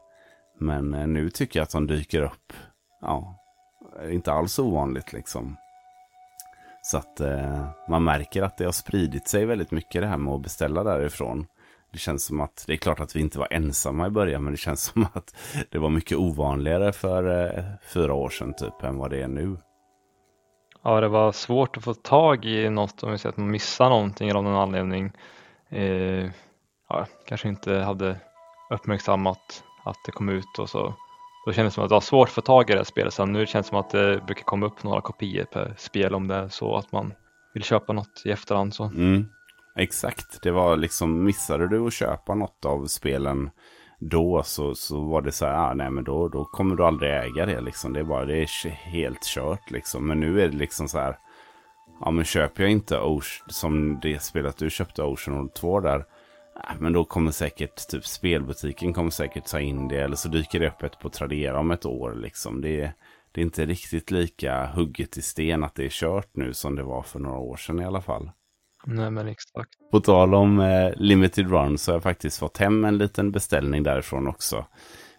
[0.59, 2.53] Men eh, nu tycker jag att de dyker upp,
[3.01, 3.39] ja,
[4.09, 5.57] inte alls ovanligt liksom.
[6.91, 10.33] Så att eh, man märker att det har spridit sig väldigt mycket det här med
[10.33, 11.45] att beställa därifrån.
[11.91, 14.53] Det känns som att, det är klart att vi inte var ensamma i början, men
[14.53, 15.35] det känns som att
[15.69, 19.57] det var mycket ovanligare för eh, fyra år sedan typ än vad det är nu.
[20.83, 23.89] Ja, det var svårt att få tag i något om vi säger att man missar
[23.89, 25.11] någonting av någon anledning.
[25.69, 26.31] Eh,
[26.89, 28.19] ja, kanske inte hade
[28.69, 30.93] uppmärksammat att det kom ut och så.
[31.47, 33.13] Då kändes det som att det var svårt att få tag i det här spelet.
[33.13, 36.27] Sen nu känns det som att det brukar komma upp några kopior per spel om
[36.27, 37.13] det är så att man
[37.53, 38.73] vill köpa något i efterhand.
[38.73, 38.83] Så.
[38.83, 39.25] Mm.
[39.75, 43.49] Exakt, det var liksom, missade du att köpa något av spelen
[43.99, 47.11] då så, så var det så här, ah, nej men då, då kommer du aldrig
[47.11, 47.93] äga det liksom.
[47.93, 50.07] Det är bara, det är helt kört liksom.
[50.07, 51.17] Men nu är det liksom så här,
[52.01, 56.05] ja men köper jag inte Ocean, som det spelet du köpte Ocean 2 där,
[56.79, 60.67] men då kommer säkert typ spelbutiken kommer säkert ta in det eller så dyker det
[60.67, 62.61] upp ett på Tradera om ett år liksom.
[62.61, 62.93] Det är,
[63.31, 66.83] det är inte riktigt lika hugget i sten att det är kört nu som det
[66.83, 68.31] var för några år sedan i alla fall.
[68.85, 69.69] Nej men exakt.
[69.91, 73.83] På tal om eh, Limited Run så har jag faktiskt fått hem en liten beställning
[73.83, 74.65] därifrån också.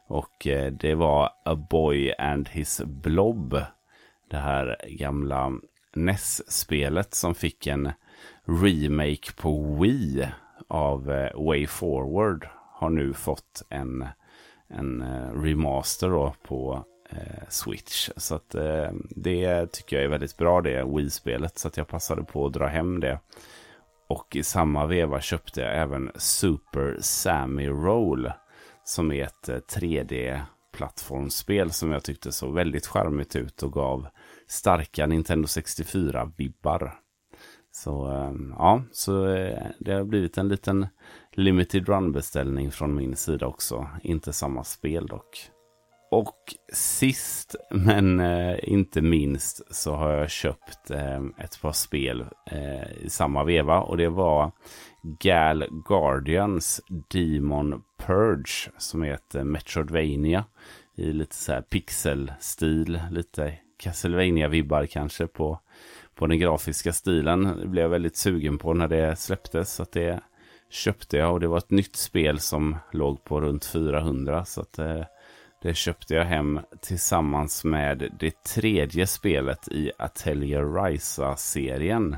[0.08, 3.62] Och eh, det var A Boy and His Blob.
[4.30, 5.52] Det här gamla
[5.94, 7.92] NES-spelet som fick en
[8.46, 10.28] remake på Wii
[10.68, 12.48] av eh, Way Forward.
[12.72, 14.06] Har nu fått en,
[14.68, 18.10] en eh, remaster då på eh, Switch.
[18.16, 21.58] Så att, eh, det tycker jag är väldigt bra det Wii-spelet.
[21.58, 23.20] Så att jag passade på att dra hem det.
[24.08, 28.32] Och i samma veva köpte jag även Super Sammy Roll.
[28.84, 34.08] Som är ett eh, 3D-plattformsspel som jag tyckte såg väldigt charmigt ut och gav
[34.46, 36.92] starka Nintendo 64-vibbar.
[37.84, 40.86] Så ehm, ja, så eh, det har blivit en liten
[41.32, 43.88] limited run-beställning från min sida också.
[44.02, 45.50] Inte samma spel dock.
[46.10, 52.92] Och sist men eh, inte minst så har jag köpt ehm, ett par spel eh,
[52.92, 53.80] i samma veva.
[53.80, 54.52] Och det var
[55.02, 56.80] Gal Guardians
[57.14, 60.44] Demon Purge som heter Metroidvania
[60.96, 63.00] i lite så här pixelstil.
[63.10, 65.60] Lite Castlevania-vibbar kanske på,
[66.18, 67.58] på den grafiska stilen.
[67.60, 69.72] Det blev jag väldigt sugen på när det släpptes.
[69.72, 70.20] Så att det
[70.70, 74.44] köpte jag och det var ett nytt spel som låg på runt 400.
[74.44, 75.04] Så att eh,
[75.62, 82.16] det köpte jag hem tillsammans med det tredje spelet i Atelier Risa-serien.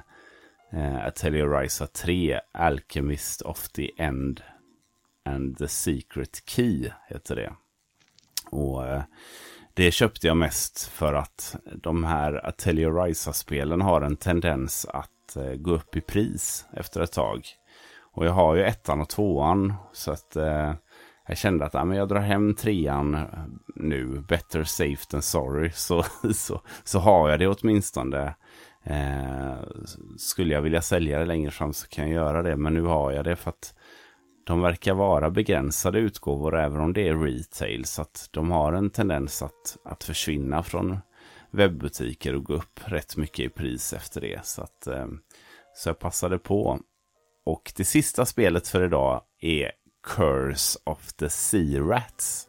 [0.73, 4.43] Eh, Atelier Risa 3, Alchemist of the End
[5.25, 7.53] and the Secret Key heter det.
[8.51, 9.03] Och eh,
[9.75, 15.55] det köpte jag mest för att de här Atelier Ryza-spelen har en tendens att eh,
[15.55, 17.47] gå upp i pris efter ett tag.
[18.13, 20.73] Och jag har ju ettan och tvåan så att eh,
[21.29, 23.25] jag kände att ja, men jag drar hem trean eh,
[23.77, 28.35] nu, better safe than sorry, så, så, så har jag det åtminstone.
[28.85, 29.55] Eh,
[30.19, 33.13] skulle jag vilja sälja det längre fram så kan jag göra det, men nu har
[33.13, 33.75] jag det för att
[34.51, 37.85] de verkar vara begränsade utgåvor även om det är retail.
[37.85, 40.99] Så att de har en tendens att, att försvinna från
[41.51, 44.47] webbutiker och gå upp rätt mycket i pris efter det.
[44.47, 45.07] Så, att, eh,
[45.75, 46.81] så jag passade på.
[47.47, 49.73] Och det sista spelet för idag är
[50.07, 52.47] Curse of the Sea Rats.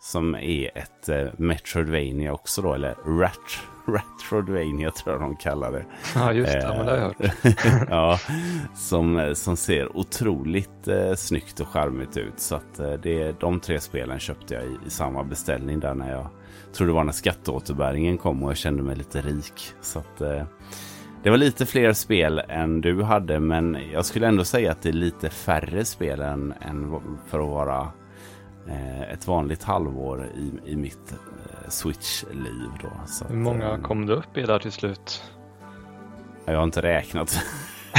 [0.00, 5.84] Som är ett eh, Metroidvania också då, eller Rat, Ratrodvania tror jag de kallar det.
[6.14, 7.88] Ja, just det, men det har jag hört.
[7.88, 8.18] ja,
[8.74, 12.40] som, som ser otroligt eh, snyggt och charmigt ut.
[12.40, 16.10] Så att eh, det, de tre spelen köpte jag i, i, samma beställning där när
[16.10, 16.26] jag
[16.72, 19.72] tror det var när skatteåterbäringen kom och jag kände mig lite rik.
[19.80, 20.42] Så att eh,
[21.22, 24.88] det var lite fler spel än du hade, men jag skulle ändå säga att det
[24.88, 27.92] är lite färre spel än, än för att vara
[28.68, 31.27] eh, ett vanligt halvår i, i mitt eh,
[31.68, 32.70] Switch-liv.
[32.82, 32.90] Då.
[33.06, 35.22] Så Hur många att, eh, kom du upp i där till slut?
[36.44, 37.40] Jag har inte räknat.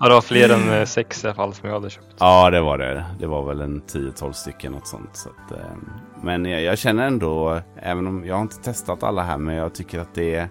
[0.00, 2.16] ja, det var fler än eh, sex i alla fall som jag hade köpt.
[2.18, 3.04] Ja, det var det.
[3.18, 5.16] Det var väl en 10-12 stycken något sånt.
[5.16, 5.66] Så att, eh,
[6.22, 9.74] men jag, jag, känner ändå, även om jag har inte testat alla här, men jag
[9.74, 10.48] tycker att det är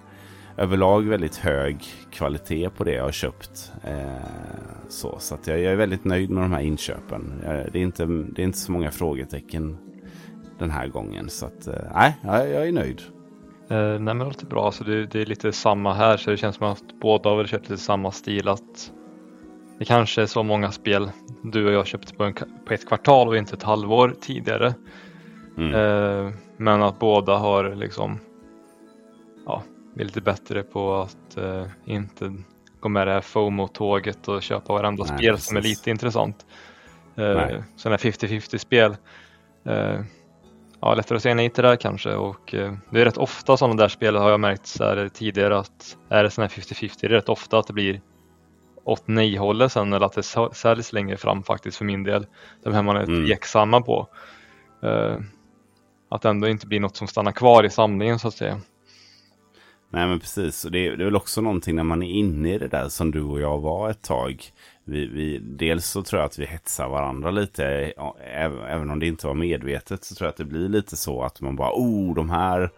[0.58, 3.72] överlag väldigt hög kvalitet på det jag har köpt.
[3.84, 4.30] Eh,
[4.90, 7.34] så så att jag, jag, är väldigt nöjd med de här inköpen.
[7.44, 9.78] det, är inte, det är inte så många frågetecken
[10.60, 11.30] den här gången.
[11.30, 13.02] Så att, eh, nej, jag, jag är nöjd.
[13.70, 16.38] Eh, nej men det låter bra, så det, det, är lite samma här så det
[16.38, 18.48] känns som att båda har köpt lite samma stil.
[18.48, 18.92] Att
[19.80, 21.10] det kanske är så många spel
[21.44, 22.34] du och jag köpte på, en,
[22.68, 24.74] på ett kvartal och inte ett halvår tidigare.
[25.58, 25.74] Mm.
[25.74, 28.20] Eh, men att båda har liksom
[29.46, 29.64] ja,
[29.94, 32.34] bli lite bättre på att eh, inte
[32.80, 35.48] gå med det här FOMO-tåget och köpa varenda Nej, spel precis.
[35.48, 36.46] som är lite intressant.
[37.16, 38.96] Eh, Sådana 50-50 spel.
[40.86, 43.58] Ja, lättare att säga nej till det där kanske och eh, det är rätt ofta
[43.58, 46.98] sådana där spel har jag märkt så här tidigare att är det sådana här 50-50
[47.02, 48.02] det är rätt ofta att det blir
[48.84, 52.26] åt nej-hållet sen eller att det säljs längre fram faktiskt för min del.
[52.64, 53.26] De här man är mm.
[53.26, 54.08] tveksamma på.
[54.84, 55.18] Eh,
[56.10, 58.62] att det ändå inte blir något som stannar kvar i samlingen så att säga.
[59.90, 62.54] Nej men precis, och det är, det är väl också någonting när man är inne
[62.54, 64.44] i det där som du och jag var ett tag.
[64.88, 67.66] Vi, vi, dels så tror jag att vi hetsar varandra lite,
[68.68, 71.42] även om det inte var medvetet så tror jag att det blir lite så att
[71.42, 72.70] man bara, oh de här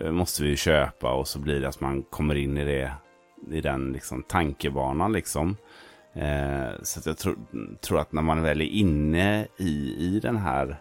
[0.00, 2.92] eh, måste vi köpa och så blir det att man kommer in i det,
[3.50, 5.56] i den liksom tankebanan liksom.
[6.14, 7.36] Eh, så jag tror,
[7.80, 10.80] tror att när man väl är inne i, i den här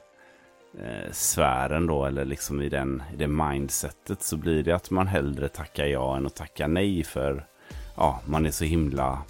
[0.80, 5.08] eh, sfären då, eller liksom i, den, i det mindsetet, så blir det att man
[5.08, 7.04] hellre tackar ja än att tacka nej.
[7.04, 7.46] För
[7.98, 9.22] ja, man är så himla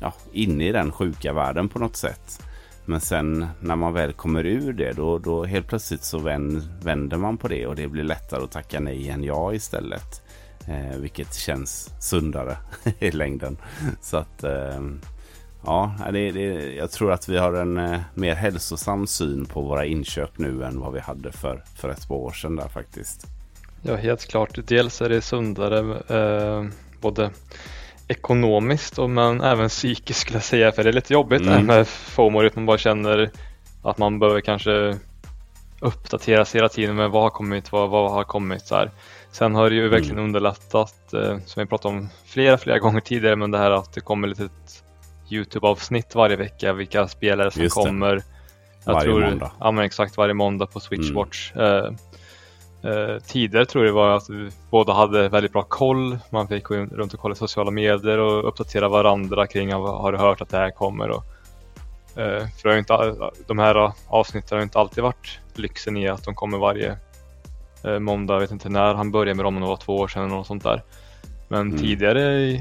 [0.00, 2.42] ja, inne i den sjuka världen på något sätt.
[2.84, 7.36] Men sen när man väl kommer ur det, då, då helt plötsligt så vänder man
[7.36, 10.22] på det och det blir lättare att tacka nej än ja istället.
[10.68, 12.56] Eh, vilket känns sundare
[12.98, 13.56] i längden.
[14.00, 14.80] Så att eh,
[15.64, 19.84] Ja, det, det, jag tror att vi har en eh, mer hälsosam syn på våra
[19.84, 23.26] inköp nu än vad vi hade för, för ett par år sedan där faktiskt.
[23.82, 24.58] Ja, helt klart.
[24.64, 26.66] Dels är det sundare eh,
[27.00, 27.30] både
[28.08, 30.72] ekonomiskt och men även psykiskt skulle jag säga.
[30.72, 31.66] För det är lite jobbigt mm.
[31.66, 33.30] med FOMO, man bara känner
[33.82, 34.96] att man behöver kanske
[35.80, 38.66] uppdatera sig hela tiden med vad har kommit, vad, vad har kommit.
[38.66, 38.90] Så här.
[39.32, 40.24] Sen har det ju verkligen mm.
[40.24, 44.00] underlättat, eh, som vi pratat om flera, flera gånger tidigare, men det här att det
[44.00, 44.48] kommer lite
[45.30, 48.22] Youtube-avsnitt varje vecka, vilka spelare som kommer.
[48.84, 49.52] Jag varje tror, måndag.
[49.60, 51.52] Ja men exakt, varje måndag på Switchwatch.
[51.54, 51.96] Mm.
[52.84, 56.18] Uh, tidigare tror jag det var att vi båda hade väldigt bra koll.
[56.30, 60.40] Man fick gå runt och kolla sociala medier och uppdatera varandra kring har du hört
[60.40, 61.10] att det här kommer.
[61.10, 61.24] Och,
[62.18, 63.14] uh, för det inte,
[63.46, 66.96] de här avsnitten har inte alltid varit lyxen i att de kommer varje
[68.00, 68.34] måndag.
[68.34, 70.34] Jag vet inte när han började med dem, om det var två år sedan eller
[70.34, 70.82] något sånt där.
[71.48, 71.78] Men mm.
[71.78, 72.60] tidigare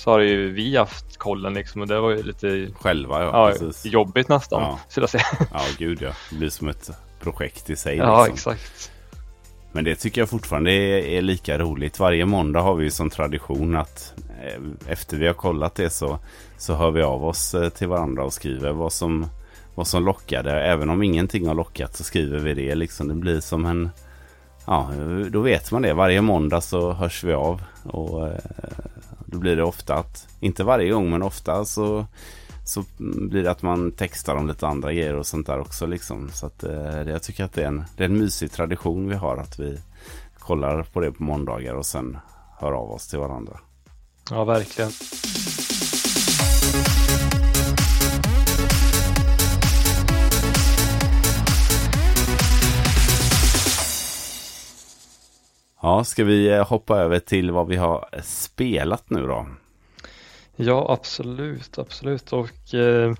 [0.00, 3.70] så har ju vi haft kollen liksom och det var ju lite Själva ja, ja
[3.84, 4.62] jobbigt nästan.
[4.62, 4.78] Ja.
[4.88, 5.46] Skulle jag säga.
[5.52, 6.90] Ja gud ja, det blir som ett
[7.20, 7.96] projekt i sig.
[7.96, 8.52] Ja liksom.
[8.52, 8.92] exakt.
[9.72, 11.98] Men det tycker jag fortfarande är, är, lika roligt.
[11.98, 16.18] Varje måndag har vi ju som tradition att eh, efter vi har kollat det så,
[16.58, 19.26] så hör vi av oss eh, till varandra och skriver vad som,
[19.74, 20.62] vad som lockade.
[20.62, 22.74] Även om ingenting har lockat så skriver vi det.
[22.74, 23.08] Liksom.
[23.08, 23.90] Det blir som en...
[24.66, 24.90] Ja,
[25.30, 25.94] då vet man det.
[25.94, 27.62] Varje måndag så hörs vi av.
[27.82, 28.34] Och eh,
[29.26, 32.06] då blir det ofta att, inte varje gång men ofta så,
[32.70, 36.30] så blir det att man textar om lite andra grejer och sånt där också liksom.
[36.32, 39.14] Så att eh, jag tycker att det är, en, det är en mysig tradition vi
[39.14, 39.78] har att vi
[40.38, 42.18] kollar på det på måndagar och sen
[42.58, 43.60] hör av oss till varandra.
[44.30, 44.90] Ja, verkligen.
[55.82, 59.46] Ja, ska vi eh, hoppa över till vad vi har spelat nu då?
[60.60, 62.32] Ja, absolut, absolut.
[62.32, 63.14] Och eh,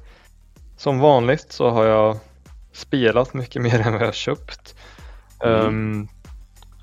[0.76, 2.16] som vanligt så har jag
[2.72, 4.74] spelat mycket mer än vad jag köpt.
[5.44, 5.66] Mm.
[5.66, 6.08] Um,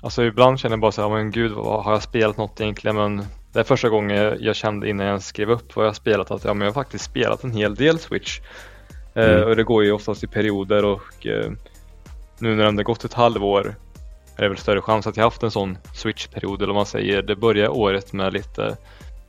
[0.02, 2.96] alltså ibland känner jag bara så här, men gud, vad, har jag spelat något egentligen?
[2.96, 6.44] Men det är första gången jag kände innan jag skrev upp vad jag spelat att
[6.44, 8.40] ja, men jag har faktiskt spelat en hel del Switch.
[9.14, 9.36] Eh, mm.
[9.36, 11.52] Uh, och det går ju oftast i perioder och uh,
[12.38, 13.74] nu när det gått ett halvår
[14.36, 17.22] är det väl större chans att jag haft en sån switch-period eller vad man säger.
[17.22, 18.76] Det börjar året med lite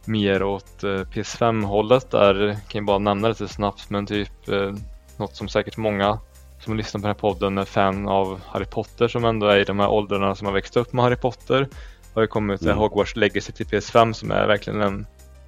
[0.10, 2.52] mer åt eh, PS5-hållet där.
[2.52, 4.74] Kan jag bara nämna lite snabbt men typ eh,
[5.18, 6.20] något som säkert många
[6.60, 9.64] som lyssnar på den här podden är fan av Harry Potter som ändå är i
[9.64, 11.68] de här åldrarna som har växt upp med Harry Potter.
[12.14, 12.78] Har ju kommit mm.
[12.78, 15.06] Hogwarts Legacy till PS5 som är verkligen en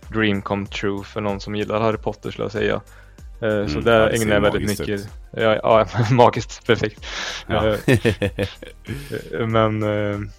[0.09, 2.81] dream come true för någon som gillar Harry Potter skulle jag säga.
[3.41, 5.09] Eh, mm, så där ägnar jag väldigt mycket.
[5.31, 7.05] Ja, ja, magiskt, perfekt.
[7.47, 7.75] Ja.
[9.31, 9.81] Eh, men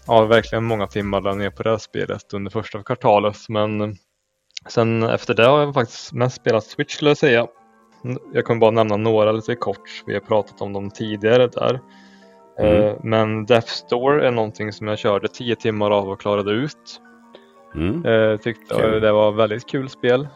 [0.07, 3.37] ja, verkligen många timmar där ner på det här spelet under första kvartalet.
[3.49, 3.97] Men
[4.69, 7.47] sen efter det har jag faktiskt mest spelat Switch skulle jag säga.
[8.33, 10.03] Jag kommer bara nämna några lite kort.
[10.07, 11.81] Vi har pratat om dem tidigare där.
[12.59, 12.97] Mm.
[13.03, 17.01] Men Death Store är någonting som jag körde tio timmar av och klarade ut.
[17.75, 18.39] Mm.
[18.39, 19.01] Tyckte okay.
[19.01, 20.29] det var väldigt kul spel.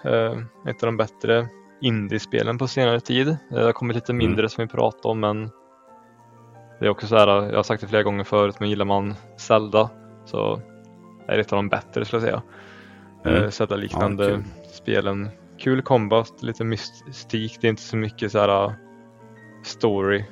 [0.68, 1.48] Ett av de bättre
[1.80, 3.36] indiespelen på senare tid.
[3.50, 4.48] Det har kommit lite mindre mm.
[4.48, 5.50] som vi pratade om men
[6.80, 9.14] det är också så här, jag har sagt det flera gånger förut, men gillar man
[9.36, 9.90] Zelda
[10.24, 10.60] så
[11.28, 12.42] är det ett av de bättre skulle jag säga.
[13.26, 13.44] Mm.
[13.44, 15.28] Eh, Zelda-liknande ja, spelen.
[15.58, 18.74] Kul combat, lite mystik, det är inte så mycket så här
[19.64, 20.24] story.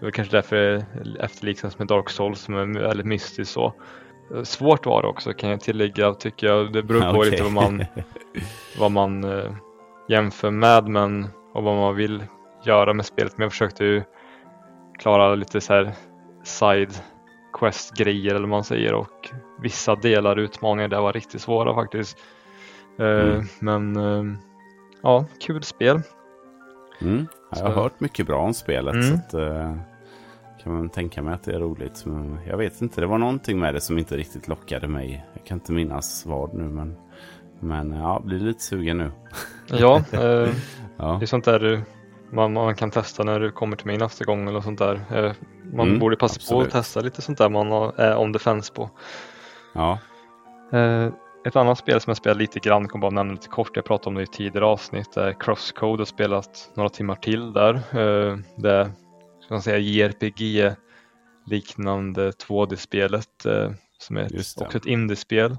[0.00, 0.86] Det är kanske därför det
[1.20, 3.74] efterliknas med Dark Souls som är väldigt mystiskt så.
[4.42, 6.72] Svårt var det också kan jag tillägga tycker jag.
[6.72, 7.30] Det beror på okay.
[7.30, 7.84] lite vad man,
[8.78, 9.52] vad man eh,
[10.08, 12.24] jämför med men och vad man vill
[12.64, 13.38] göra med spelet.
[13.38, 14.02] Men jag försökte ju
[14.98, 15.92] klara lite så här
[16.44, 16.94] side
[17.52, 22.18] quest grejer eller vad man säger och vissa delar utmaningar där var riktigt svåra faktiskt.
[23.00, 23.46] Eh, mm.
[23.58, 24.36] Men eh,
[25.02, 26.00] ja, kul spel.
[27.00, 27.26] Mm.
[27.50, 27.80] Jag har så.
[27.80, 28.94] hört mycket bra om spelet.
[28.94, 29.06] Mm.
[29.06, 29.76] Så att, uh,
[30.62, 32.06] kan man tänka mig att det är roligt.
[32.06, 35.26] Men jag vet inte, det var någonting med det som inte riktigt lockade mig.
[35.34, 36.96] Jag kan inte minnas vad nu men
[37.60, 39.10] men ja, blir lite sugen nu.
[39.66, 40.48] ja, eh,
[40.96, 41.82] ja, det är sånt där
[42.32, 44.94] man, man, kan testa när du kommer till mig nästa gång eller sånt där.
[44.94, 45.32] Eh,
[45.72, 46.62] man mm, borde passa absolut.
[46.62, 48.90] på att testa lite sånt där man är on defense på.
[49.72, 49.98] Ja.
[50.72, 51.08] Eh,
[51.46, 54.08] ett annat spel som jag spelat lite grann, kommer bara nämna lite kort, jag pratade
[54.08, 57.74] om det i tidigare avsnitt, är Crosscode och spelat några timmar till där.
[57.74, 58.90] Eh, det
[59.40, 60.74] ska man säga JRPG
[61.46, 65.56] liknande 2D-spelet eh, som är ett, också ett indie-spel.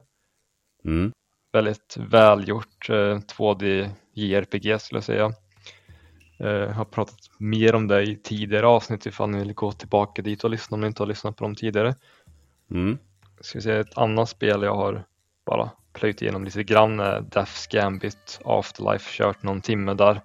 [0.86, 1.12] Mm
[1.54, 5.32] väldigt välgjort 2D eh, JRPG skulle jag säga.
[6.38, 10.44] Jag har pratat mer om det i tidigare avsnitt ifall ni vill gå tillbaka dit
[10.44, 11.96] och lyssna om ni inte har lyssnat på dem tidigare.
[12.72, 12.98] Mm.
[13.42, 15.04] Ska vi säga ett annat spel jag har
[15.46, 20.22] bara plöjt igenom lite grann är Death's Gambit Afterlife, kört någon timme där.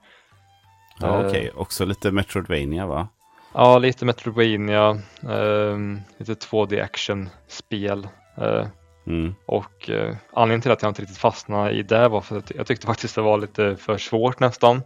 [1.01, 1.51] Ja, Okej, okay.
[1.55, 3.09] också lite Metroidvania va?
[3.53, 4.91] Ja, lite Metroidvania,
[5.23, 5.79] eh,
[6.19, 8.09] lite 2D action-spel.
[8.37, 8.67] Eh,
[9.07, 9.35] Mm.
[9.47, 12.67] Och eh, anledningen till att jag inte riktigt fastnade i det var för att jag
[12.67, 14.83] tyckte faktiskt det var lite för svårt nästan.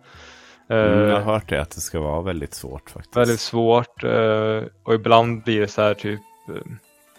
[0.69, 3.17] Mm, jag har hört det, att det ska vara väldigt svårt faktiskt.
[3.17, 6.55] Väldigt svårt eh, och ibland blir det så här typ eh,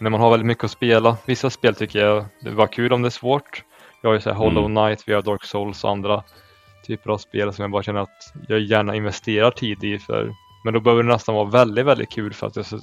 [0.02, 1.18] när man har väldigt mycket att spela.
[1.26, 3.64] Vissa spel tycker jag det var kul om det är svårt.
[4.02, 4.76] Jag har ju så här Hollow mm.
[4.76, 6.24] Knight, vi har Dark Souls och andra
[6.88, 10.00] typer av spel som jag bara känner att jag gärna investerar tid i.
[10.00, 10.34] För,
[10.66, 12.80] men då behöver det nästan vara väldigt, väldigt kul för att jag ska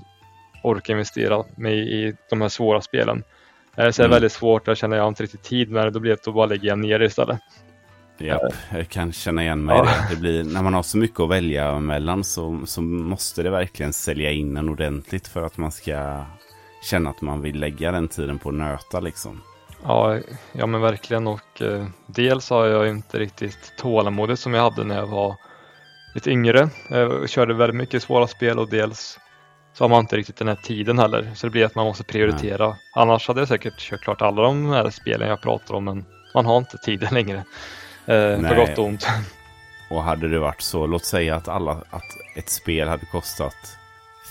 [0.62, 3.23] orka investera mig i de här svåra spelen.
[3.74, 4.11] Så det är mm.
[4.11, 6.35] väldigt svårt, jag känner jag har inte riktigt tid med det, då blir det att
[6.35, 7.40] bara lägga ner det istället.
[8.19, 8.40] Ja,
[8.70, 9.85] jag kan känna igen mig ja.
[9.85, 10.15] det.
[10.15, 13.93] det blir, när man har så mycket att välja mellan så, så måste det verkligen
[13.93, 16.24] sälja in en ordentligt för att man ska
[16.83, 19.43] känna att man vill lägga den tiden på att nöta liksom.
[19.83, 20.19] Ja,
[20.53, 24.97] ja men verkligen och eh, dels har jag inte riktigt tålamodet som jag hade när
[24.97, 25.37] jag var
[26.15, 26.69] lite yngre.
[26.89, 29.19] Jag körde väldigt mycket svåra spel och dels
[29.73, 31.31] så har man inte riktigt den här tiden heller.
[31.35, 32.69] Så det blir att man måste prioritera.
[32.69, 32.77] Nej.
[32.95, 36.47] Annars hade jag säkert kört klart alla de här spelen jag pratar om men man
[36.47, 37.45] har inte tiden längre.
[38.07, 39.07] Eh, på gott och ont.
[39.91, 43.78] Och hade det varit så, låt säga att, alla, att ett spel hade kostat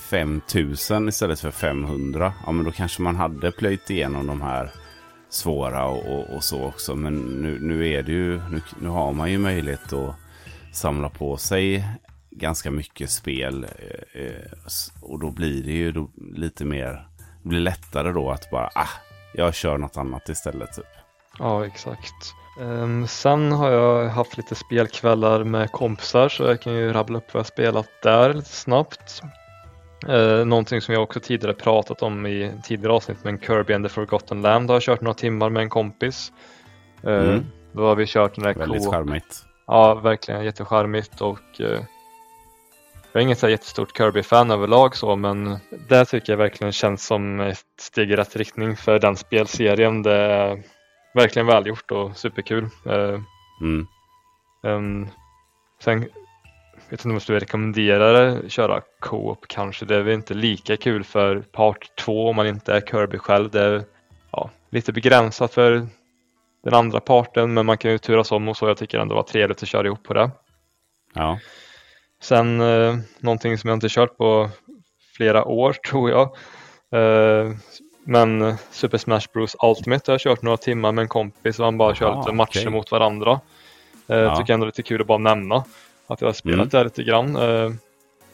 [0.10, 2.34] 5000 istället för 500.
[2.46, 4.72] Ja men då kanske man hade plöjt igenom de här
[5.30, 6.96] svåra och, och, och, så också.
[6.96, 10.16] Men nu, nu är det ju, nu, nu har man ju möjlighet att
[10.74, 11.86] samla på sig
[12.32, 13.64] ganska mycket spel.
[13.64, 14.52] Eh, eh,
[15.02, 17.08] och då blir det ju lite mer,
[17.44, 18.90] det blir lättare då att bara, ah,
[19.34, 20.74] jag kör något annat istället.
[20.74, 20.86] Typ.
[21.40, 22.34] Ja, exakt.
[22.60, 27.34] Um, sen har jag haft lite spelkvällar med kompisar så jag kan ju rabbla upp
[27.34, 29.22] vad jag spelat där lite snabbt.
[30.10, 33.90] Uh, någonting som jag också tidigare pratat om i tidigare avsnitt med Kirby and the
[33.90, 36.32] Forgotten Land har jag kört några timmar med en kompis.
[37.08, 37.46] Uh, mm.
[37.72, 39.46] Då har vi kört den där Väldigt charmigt.
[39.68, 41.80] Ja, verkligen jättecharmigt och uh,
[43.18, 45.58] jag är inget så jättestort Kirby-fan överlag så men
[45.90, 50.04] det tycker jag verkligen känns som ett steg i rätt riktning för den spelserien.
[50.04, 50.64] Det är
[51.14, 52.70] verkligen välgjort och superkul.
[52.86, 53.20] Eh,
[53.62, 53.88] mm.
[54.64, 55.08] Um,
[55.84, 56.06] sen
[56.90, 59.86] vet inte om jag skulle rekommendera det, köra co-op kanske.
[59.86, 63.50] Det är väl inte lika kul för part 2 om man inte är Kirby själv.
[63.50, 63.84] Det är
[64.32, 65.88] ja, lite begränsat för
[66.64, 68.68] den andra parten men man kan ju turas om och så.
[68.68, 70.32] Jag tycker ändå det var trevligt att köra ihop på det.
[71.14, 71.40] Ja.
[72.22, 74.50] Sen eh, någonting som jag inte kört på
[75.18, 76.36] flera år tror jag.
[76.92, 77.52] Eh,
[78.04, 81.78] men Super Smash Bros Ultimate har jag kört några timmar med en kompis och han
[81.78, 82.72] bara kör lite matcher okay.
[82.72, 83.40] mot varandra.
[84.08, 84.36] Eh, ja.
[84.36, 85.64] Tycker ändå det är lite kul att bara nämna
[86.08, 86.70] att jag har spelat mm.
[86.70, 87.36] det lite grann.
[87.36, 87.72] Eh,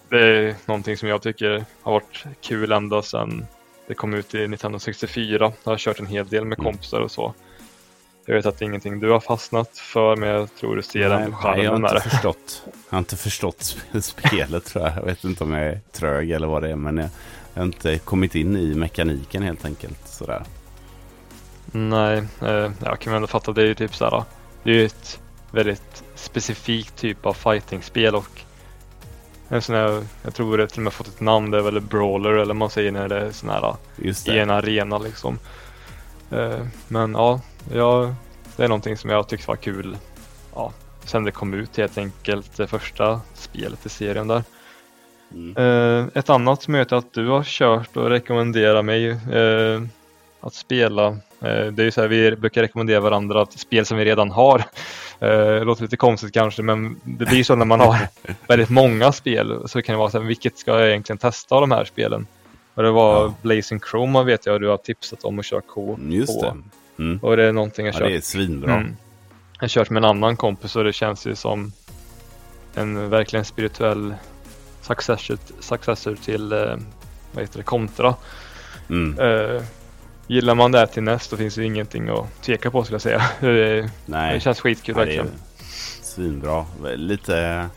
[0.09, 3.45] det är någonting som jag tycker har varit kul ända sedan
[3.87, 5.51] det kom ut i 1964.
[5.63, 6.71] Jag har kört en hel del med mm.
[6.71, 7.33] kompisar och så.
[8.25, 11.09] Jag vet att det är ingenting du har fastnat för, men jag tror du ser
[11.09, 12.63] nej, den charmen jag har inte förstått.
[12.65, 14.97] Jag har inte förstått spelet tror jag.
[14.97, 17.09] Jag vet inte om jag är trög eller vad det är, men jag,
[17.53, 20.07] jag har inte kommit in i mekaniken helt enkelt.
[20.07, 20.43] Sådär.
[21.71, 23.51] Nej, eh, jag kan ändå fatta.
[23.51, 24.23] Det är ju typ såhär.
[24.63, 25.19] Det är ju ett
[25.53, 28.41] väldigt specifikt typ av fighting-spel och
[29.49, 31.81] en sån här, jag tror det till och med fått ett namn, det är väl
[31.81, 33.75] brawler eller man säger när det är sån här
[34.25, 35.39] i en arena liksom.
[36.31, 37.41] Eh, men ja,
[37.73, 38.15] ja,
[38.55, 39.97] det är någonting som jag tyckte var kul
[40.55, 40.73] ja,
[41.05, 44.43] sen det kom ut helt enkelt, det första spelet i serien där.
[45.33, 45.57] Mm.
[45.57, 49.83] Uh, ett annat som jag vet att du har kört och rekommenderar mig uh,
[50.39, 51.17] att spela.
[51.43, 54.63] Uh, det är ju så här, vi brukar rekommendera varandra spel som vi redan har.
[55.23, 57.97] Uh, låter lite konstigt kanske, men det blir så när man har
[58.47, 61.61] väldigt många spel så kan det vara så här, vilket ska jag egentligen testa av
[61.61, 62.27] de här spelen?
[62.73, 63.33] Och det var ja.
[63.41, 66.55] Blazing Chrome vet jag du har tipsat om att köra K Just det.
[66.99, 67.19] Mm.
[67.21, 68.07] Och det är någonting jag ja, kört.
[68.07, 68.73] det är svinbra.
[68.73, 68.95] Mm.
[69.53, 71.71] Jag har kört med en annan kompis och det känns ju som
[72.75, 74.13] en verkligen spirituell
[74.81, 76.75] successor, successor till eh,
[77.31, 78.15] vad heter det, Contra.
[78.89, 79.19] Mm.
[79.19, 79.61] Uh,
[80.27, 83.21] gillar man det till näst då finns det ingenting att tveka på skulle jag säga.
[83.39, 84.33] Det, Nej.
[84.33, 85.31] det känns skitkul ja, verkligen.
[86.01, 86.65] Svinbra.
[86.95, 87.69] Lite,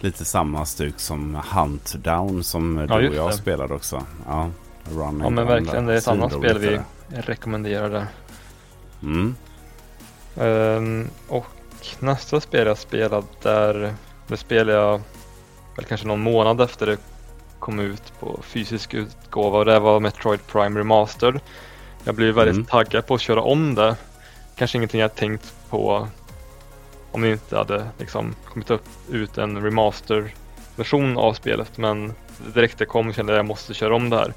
[0.00, 3.36] lite samma stuk som Hunt Down som ja, du och jag det.
[3.36, 4.06] spelade också.
[4.26, 4.50] Ja,
[4.90, 8.06] running ja men verkligen det är ett annat spel vi rekommenderar där.
[9.02, 9.34] Mm.
[10.36, 11.46] Um, och
[11.98, 13.94] nästa spel jag spelade där,
[14.26, 15.00] det spelade jag
[15.76, 16.96] väl kanske någon månad efter det
[17.58, 21.40] kom ut på fysisk utgåva och det var Metroid Prime Remastered.
[22.04, 22.66] Jag blev väldigt mm.
[22.66, 23.96] taggad på att köra om det.
[24.56, 26.08] Kanske ingenting jag tänkt på
[27.12, 32.12] om det inte hade liksom kommit upp ut en remaster-version av spelet men
[32.54, 34.32] direkt det kom kände jag att jag måste köra om det här.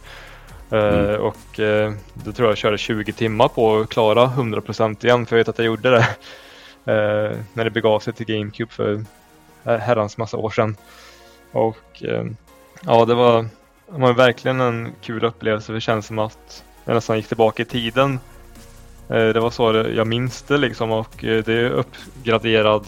[0.69, 0.95] Mm.
[0.95, 5.26] Uh, och uh, då tror jag jag körde 20 timmar på att klara 100% igen
[5.26, 9.06] för jag vet att jag gjorde det uh, när det begav sig till GameCube för
[9.64, 10.76] herrans massa år sedan.
[11.52, 12.03] Och
[12.86, 13.41] ja, det var,
[13.91, 15.74] det var verkligen en kul upplevelse.
[15.74, 18.20] Det känns som att jag nästan gick tillbaka i tiden.
[19.08, 22.86] Det var så jag minns det liksom och det är uppgraderad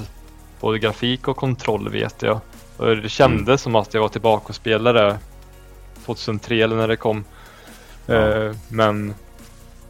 [0.60, 2.40] både grafik och kontroll vet jag.
[2.78, 3.58] Och det kändes mm.
[3.58, 5.18] som att jag var tillbaka och spelade
[6.06, 7.24] 2003 eller när det kom.
[8.06, 8.14] Ja.
[8.14, 9.14] Eh, men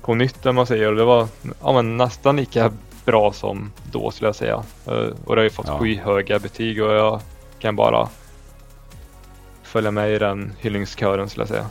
[0.01, 1.27] på nytt om man säger, det var
[1.63, 2.71] ja, nästan lika
[3.05, 4.63] bra som då skulle jag säga.
[4.87, 5.79] Eh, och det har ju fått ja.
[5.79, 7.21] skyhöga betyg och jag
[7.59, 8.09] kan bara
[9.73, 11.69] följa med i den hyllningskören skulle jag säga.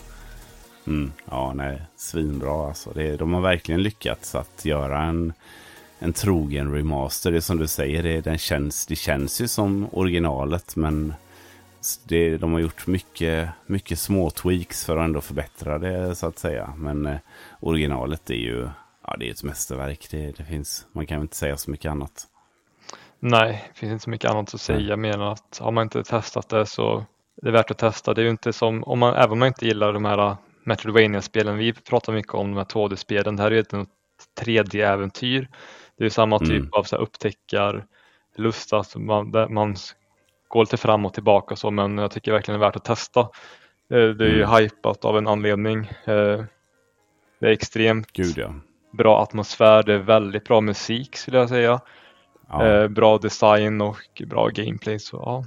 [0.87, 2.91] Mm, ja, nej, svinbra alltså.
[2.95, 5.33] Det, de har verkligen lyckats att göra en,
[5.99, 7.31] en trogen remaster.
[7.31, 11.15] Det är som du säger, det, den känns, det känns ju som originalet men
[12.05, 16.39] det, de har gjort mycket, mycket små tweaks för att ändå förbättra det så att
[16.39, 16.75] säga.
[16.77, 17.17] Men eh,
[17.61, 18.69] originalet är ju
[19.07, 20.09] ja, det är ett mästerverk.
[20.11, 22.27] Det, det finns, man kan inte säga så mycket annat.
[23.19, 26.05] Nej, det finns inte så mycket annat att säga mer än att har man inte
[26.05, 27.07] testat det så
[27.43, 28.15] det är värt att testa.
[28.15, 30.37] Det är ju inte som, om man, även om man inte gillar de här uh,
[30.65, 33.75] Metroidvania-spelen, vi pratar mycket om de här 2D-spelen, det här är ju ett
[34.41, 35.49] 3D-äventyr.
[35.99, 36.69] Det är samma typ mm.
[36.73, 39.77] av så här, upptäckarlust, att man, man
[40.49, 42.85] går lite fram och tillbaka och så men jag tycker verkligen det är värt att
[42.85, 43.21] testa.
[43.91, 44.57] Eh, det är ju mm.
[44.57, 45.79] hypat av en anledning.
[46.05, 46.45] Eh,
[47.39, 48.55] det är extremt Gud, ja.
[48.93, 51.81] bra atmosfär, det är väldigt bra musik skulle jag säga.
[52.49, 52.67] Ja.
[52.67, 54.99] Eh, bra design och bra gameplay.
[54.99, 55.45] Så ja,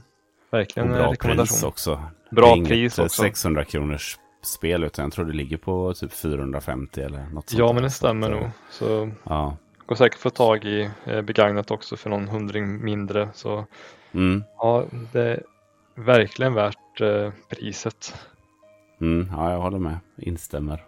[0.52, 1.46] verkligen och bra rekommendation.
[1.48, 2.02] pris också.
[2.32, 3.22] Bra det är inget pris eh, också.
[3.22, 7.74] 600 kronors spel utan jag tror det ligger på typ 450 eller något sånt Ja,
[7.74, 8.50] men det stämmer eh, nog.
[8.70, 9.58] Så Ja.
[9.86, 13.30] går säkert få tag i eh, begagnat också för någon hundring mindre.
[13.34, 13.66] Så
[14.12, 14.44] Mm.
[14.58, 15.44] ja, det är
[15.96, 18.16] verkligen värt eh, priset.
[19.02, 19.30] Mm.
[19.32, 19.98] ja, jag håller med.
[20.18, 20.84] Instämmer.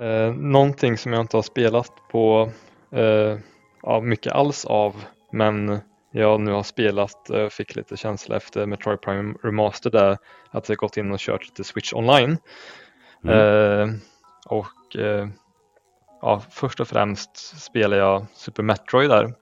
[0.00, 2.50] Eh, någonting som jag inte har spelat på
[2.90, 3.38] eh,
[3.82, 4.94] ja, mycket alls av,
[5.32, 5.78] men
[6.20, 10.18] jag nu har spelat, eh, fick lite känsla efter Metroid Prime Remaster där,
[10.50, 12.38] att jag gått in och kört lite Switch online.
[13.24, 13.38] Mm.
[13.38, 13.94] Eh,
[14.46, 15.28] och eh,
[16.22, 19.34] ja, först och främst spelar jag Super Metroid där.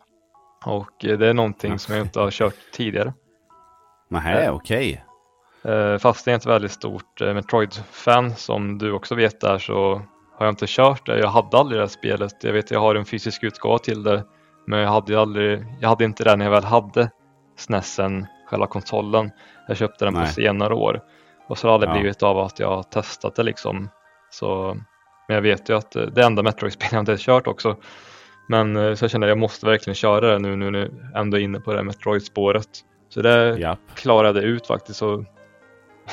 [0.64, 3.12] Och eh, det är någonting som jag inte har kört tidigare.
[4.08, 5.04] Nähä, eh, okej.
[5.64, 10.02] Eh, fast jag är ett väldigt stort Metroid-fan som du också vet där så
[10.38, 11.18] har jag inte kört det.
[11.18, 12.44] Jag hade aldrig det här spelet.
[12.44, 14.24] Jag vet jag har en fysisk utgåva till det.
[14.66, 17.10] Men jag hade, aldrig, jag hade inte det när jag väl hade
[17.56, 19.30] SNESen, själva konsolen.
[19.68, 20.26] Jag köpte den Nej.
[20.26, 21.00] på senare år.
[21.48, 21.92] Och så har det Ja.
[21.92, 23.88] blivit av att jag har testat det liksom.
[24.30, 24.76] Så,
[25.28, 27.76] men jag vet ju att eh, det enda Metroid-spel jag inte har kört också.
[28.48, 30.78] Men eh, så jag kände att jag måste verkligen köra det nu, nu när
[31.12, 32.68] jag ändå är inne på det här Metroid-spåret.
[33.08, 33.78] Så det Japp.
[33.94, 35.02] klarade jag ut faktiskt.
[35.02, 35.24] Och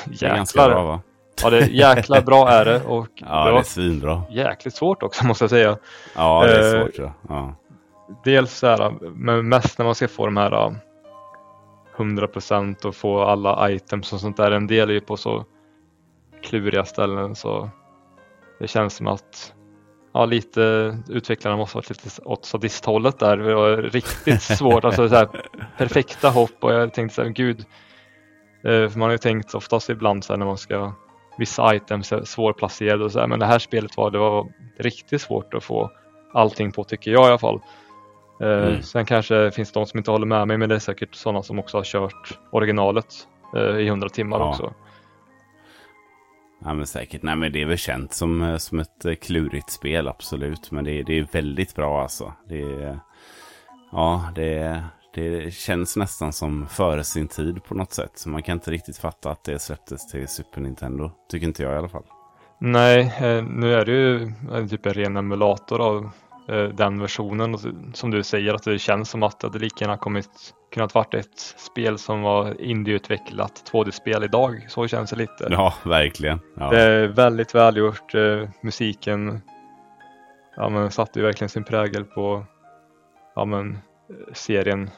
[0.06, 1.02] Det är ganska jäklar, bra va?
[1.44, 4.24] ja det är jäklar bra är det och Ja, det det är var svinbra.
[4.30, 5.78] jäkligt svårt också måste jag säga.
[6.16, 7.12] Ja, det är Eh, svårt.
[7.30, 7.56] Ja.
[8.24, 10.76] Dels så här, men mest när man ska få de här uh,
[11.98, 14.52] 100% och få alla items och sånt där.
[14.52, 15.46] En del är ju på så
[16.44, 17.70] kluriga ställen så
[18.60, 19.54] det känns som att
[20.14, 23.38] ja, lite utvecklarna måste ha varit lite åt sadisthållet där.
[23.38, 25.30] Det var riktigt svårt, alltså så här,
[25.78, 27.60] perfekta hopp och jag tänkte så här, gud.
[28.64, 30.94] Eh, för man har ju tänkt oftast ibland så här när man ska
[31.38, 35.22] vissa items är svårplacerade och så här, men det här spelet var, det var riktigt
[35.22, 35.92] svårt att få
[36.34, 37.62] allting på tycker jag i alla fall.
[38.42, 38.82] Eh, Mm.
[38.82, 41.44] Sen kanske finns det de som inte håller med mig men det är säkert sådana
[41.44, 44.50] som också har kört originalet eh, i 100 timmar Ja.
[44.50, 44.74] också.
[46.64, 47.24] ja, men säkert.
[47.24, 50.72] Nej, men det är väl känt som, eh, som ett klurigt spel, absolut.
[50.72, 52.34] Men det, är- det är väldigt bra alltså.
[52.50, 53.00] Det
[53.92, 58.12] ja, det, det känns nästan som före sin tid på något sätt.
[58.16, 61.12] Så man kan inte riktigt fatta att det släpptes till Super Nintendo.
[61.32, 62.04] Tycker inte jag i alla fall.
[62.60, 63.14] Nej,
[63.50, 64.32] nu är det ju
[64.70, 66.10] typ en ren emulator av
[66.74, 67.58] den versionen.
[67.94, 70.30] Som du säger att det känns som att det lika gärna kommit,
[70.74, 74.66] kunnat varit ett spel som var indieutvecklat 2D-spel idag.
[74.70, 75.48] Så känns det lite.
[75.50, 76.40] Ja, verkligen.
[76.58, 76.70] Ja.
[76.70, 78.16] Det är väldigt välgjort.
[78.16, 79.42] Eh, musiken
[80.56, 82.46] ja, men, satte ju verkligen sin prägel på
[83.36, 84.90] ja, men, eh, serien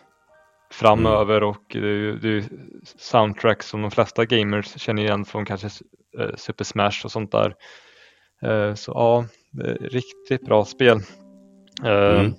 [0.71, 2.43] framöver och det är det är
[2.97, 5.67] soundtrack som de flesta gamers känner igen från kanske
[6.19, 7.55] eh, Super Smash och sånt där.
[8.41, 9.25] Eh, så ja,
[9.81, 10.99] riktigt bra spel.
[11.83, 12.33] Eh, Mm.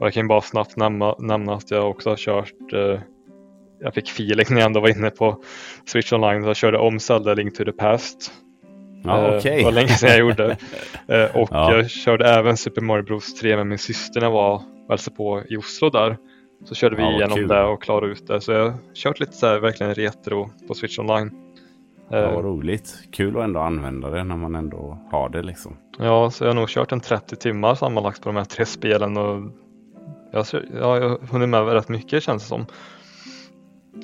[0.00, 3.00] jag kan bara snabbt nämna, nämna att jag också har kört eh,
[3.80, 5.42] jag fick feeling när jag ändå var inne på
[5.86, 6.42] Switch Online.
[6.42, 8.32] Så jag körde om Zelda Link to the Past.
[9.04, 9.56] Ja, Eh, okej.
[9.58, 10.56] Det var länge sedan jag gjorde.
[11.08, 11.74] Eh, och Ja.
[11.76, 15.16] jag körde även Super Mario Bros 3 med min syster när jag var och hälsade
[15.16, 16.16] på i Oslo där.
[16.64, 17.48] Så körde vi Ja, igenom kul.
[17.48, 18.40] det och klarade ut det.
[18.40, 21.30] Så jag har kört lite så här, verkligen retro på Switch Online.
[22.10, 22.94] Eh, Ja, vad roligt.
[23.12, 25.76] Kul att ändå använda det när man ändå har det liksom.
[25.98, 29.16] Ja, så jag har nog kört en 30 timmar sammanlagt på de här tre spelen
[29.16, 29.42] och
[30.32, 32.66] jag, ja, jag har hunnit med rätt mycket känns det som.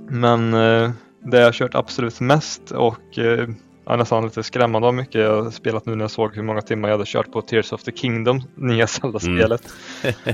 [0.08, 0.90] Men eh,
[1.20, 3.48] det jag har kört absolut mest och eh,
[3.86, 6.60] ja, nästan lite skrämmande vad mycket jag har spelat nu när jag såg hur många
[6.62, 9.62] timmar jag hade kört på Tears of the Kingdom, nya Zelda-spelet.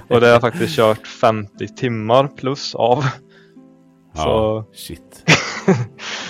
[0.09, 3.05] och det har jag faktiskt kört 50 timmar plus av.
[4.15, 5.25] Ja, Så shit.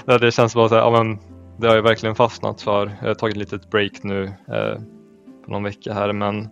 [0.21, 1.19] det känns bara så här, ja, men
[1.61, 2.93] det har jag verkligen fastnat för.
[3.01, 4.81] Jag har tagit ett litet break nu eh,
[5.45, 6.49] på någon vecka här men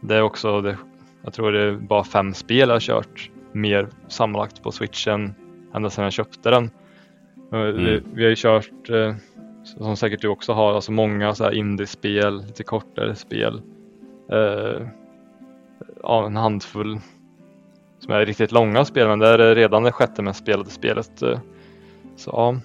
[0.00, 0.76] det är också, det,
[1.24, 5.34] jag tror det är bara fem spel jag har kört mer sammanlagt på switchen
[5.74, 6.70] ända sedan jag köpte den.
[7.52, 9.14] Eh, Vi, vi har ju kört, eh,
[9.64, 13.62] som säkert du också har, alltså många så här indiespel, lite kortare spel.
[14.32, 14.86] Eh,
[16.02, 16.98] ja, en handfull
[17.98, 21.22] som är riktigt långa spel men det är redan det sjätte mest spelade spelet.
[21.22, 21.38] eh.
[22.16, 22.56] Så ja,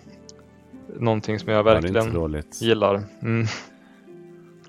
[0.99, 3.01] någonting som jag verkligen gillar.
[3.21, 3.45] Mm.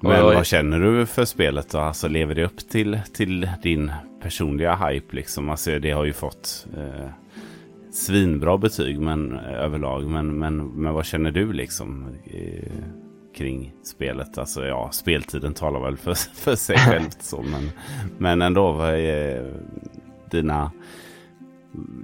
[0.00, 1.78] Men jag- vad känner du för spelet då?
[1.78, 3.92] Alltså lever det upp till, till din
[4.22, 5.50] personliga hype liksom?
[5.50, 7.08] Alltså det har ju fått eh,
[7.92, 10.04] svinbra betyg men, överlag.
[10.04, 12.72] Men, men, men vad känner du liksom eh,
[13.36, 14.38] kring spelet?
[14.38, 17.42] Alltså ja, speltiden talar väl för, för sig självt så.
[17.42, 17.70] Men,
[18.18, 19.52] men ändå, vad är
[20.30, 20.70] dina...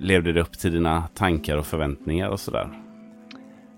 [0.00, 2.79] Levde det upp till dina tankar och förväntningar och sådär?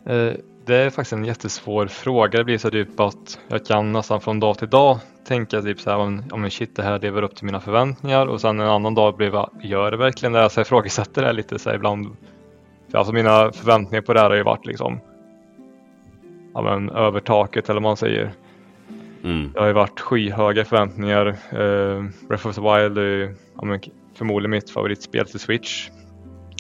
[0.07, 0.33] Eh,
[0.65, 2.39] det är faktiskt en jättesvår fråga.
[2.39, 5.91] Det blir så typ att jag kan nästan från dag till dag tänka typ så
[5.91, 8.95] här om, om shit det här lever upp till mina förväntningar och sen en annan
[8.95, 10.51] dag blir det, gör det verkligen det?
[10.51, 12.17] Så jag ifrågasätter det lite så här ibland.
[12.91, 15.01] För alltså mina förväntningar på det här har ju varit liksom
[16.55, 18.33] ja, men, över taket eller vad man säger.
[19.25, 19.53] Mm.
[19.53, 21.27] Det har ju varit skyhöga förväntningar.
[21.27, 23.81] Uh, Breath of the Wild är ju ja, men,
[24.15, 25.91] förmodligen mitt favoritspel till Switch.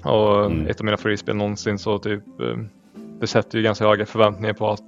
[0.04, 0.66] Och mm.
[0.66, 2.56] ett av mina favoritspel någonsin så typ uh,
[3.22, 4.84] det sätter ju ganska höga förväntningar på att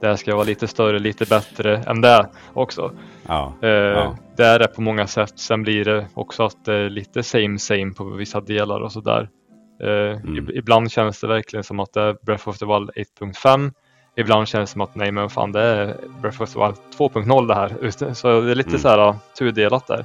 [0.00, 2.92] det här ska vara lite större, lite bättre än det också.
[3.26, 4.16] Ja, uh, ja.
[4.36, 5.32] Det är det på många sätt.
[5.38, 9.28] Sen blir det också att det är lite same same på vissa delar och sådär.
[9.84, 10.50] Uh, mm.
[10.54, 12.90] Ibland känns det verkligen som att det är Breath of the Wild
[13.20, 13.72] 1.5
[14.16, 17.48] ibland känns det som att nej men fan det är Breath of the Wild 2.0
[17.48, 18.14] det här.
[18.14, 18.80] Så det är lite mm.
[18.80, 20.04] så här tudelat där.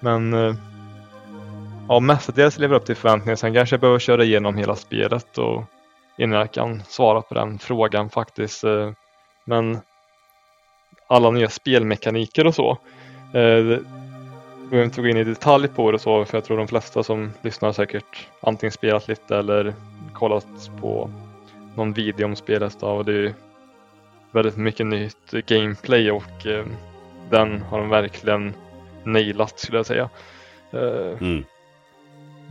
[0.00, 0.54] Men eh,
[1.88, 3.36] ja, mestadels lever upp till förväntningarna.
[3.36, 5.64] Sen kanske jag behöver köra igenom hela spelet och
[6.18, 8.64] innan jag kan svara på den frågan faktiskt.
[8.64, 8.90] Eh,
[9.44, 9.78] men
[11.06, 12.78] alla nya spelmekaniker och så.
[13.34, 16.68] Eh, jag behöver inte gå in i detalj på det så för jag tror de
[16.68, 19.74] flesta som lyssnar säkert antingen spelat lite eller
[20.12, 21.10] kollat på
[21.74, 22.82] någon video om spelet.
[22.82, 23.34] Och det är
[24.30, 26.64] väldigt mycket nytt gameplay och eh,
[27.30, 28.54] den har de verkligen
[29.04, 30.08] nailat skulle jag säga.
[30.72, 31.44] Eh, mm.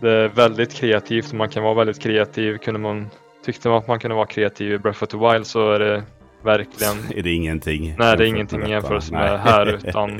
[0.01, 2.57] Det är väldigt kreativt och man kan vara väldigt kreativ.
[2.57, 3.09] Kunde man,
[3.45, 6.03] tyckte man att man kunde vara kreativ i Breath of the Wild så är det
[6.41, 6.97] verkligen...
[7.15, 7.95] Är det ingenting?
[7.97, 10.19] Nej, det är ingenting i jämförelse med här utan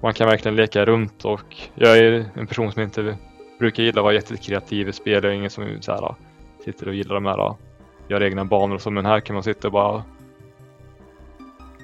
[0.00, 3.16] man kan verkligen leka runt och jag är en person som inte
[3.58, 5.24] brukar gilla att vara jättekreativ i spel.
[5.24, 6.14] Jag är ingen som så här,
[6.64, 7.54] sitter och gillar de här,
[8.08, 10.04] gör egna banor och så men här kan man sitta och bara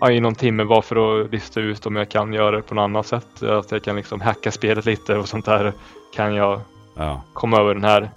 [0.01, 2.75] ja, i någon timme bara för att lista ut om jag kan göra det på
[2.75, 3.43] något annat sätt.
[3.43, 5.73] Att jag kan liksom hacka spelet lite och sånt där.
[6.15, 6.61] Kan jag
[6.97, 7.23] ja.
[7.33, 8.11] komma över den här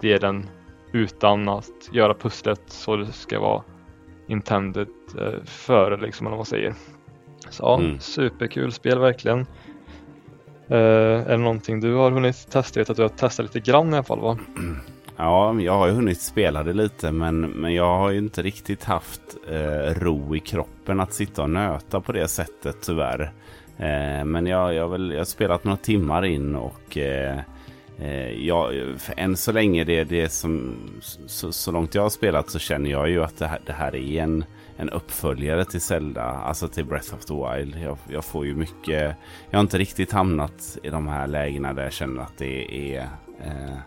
[0.00, 0.48] delen
[0.92, 3.62] utan att göra pusslet så det ska vara
[4.26, 4.88] intended
[5.18, 6.74] eh, för liksom, eller vad man säger.
[7.50, 8.00] Så ja, mm.
[8.00, 9.46] superkul spel verkligen.
[10.68, 12.80] Eh, är det någonting du har hunnit testa?
[12.80, 14.38] Jag vet att du har testat lite grann i alla fall va?
[15.16, 18.84] Ja, jag har ju hunnit spela det lite men, men jag har ju inte riktigt
[18.84, 19.20] haft
[19.50, 23.32] eh, ro i kroppen att sitta och nöta på det sättet tyvärr.
[23.76, 27.38] Eh, men jag, jag, väl, jag har spelat några timmar in och eh,
[28.02, 28.74] eh jag,
[29.16, 30.76] än så länge det, det som,
[31.26, 33.96] så, så, långt jag har spelat så känner jag ju att det här, det här
[33.96, 34.44] är en,
[34.76, 37.76] en uppföljare till Zelda, alltså till Breath of the Wild.
[37.82, 39.16] Jag, jag, får ju mycket,
[39.50, 43.00] jag har inte riktigt hamnat i de här lägena där jag känner att det är
[43.44, 43.78] eh,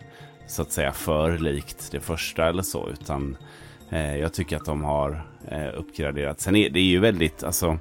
[0.48, 2.90] så att säga för likt det första eller så.
[2.90, 3.38] Utan
[3.90, 6.40] eh, jag tycker att de har eh, uppgraderat.
[6.40, 7.78] Sen är det är ju väldigt, alltså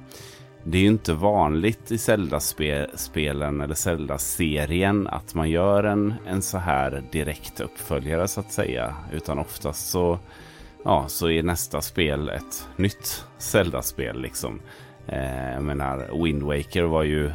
[0.65, 6.59] det är ju inte vanligt i Zelda-spelen eller Zelda-serien att man gör en, en så
[6.59, 8.95] här direkt uppföljare så att säga.
[9.13, 10.19] Utan oftast så,
[10.85, 14.61] ja, så är nästa spel ett nytt Zelda-spel liksom.
[15.07, 17.31] Eh, jag menar, Wind Waker var ju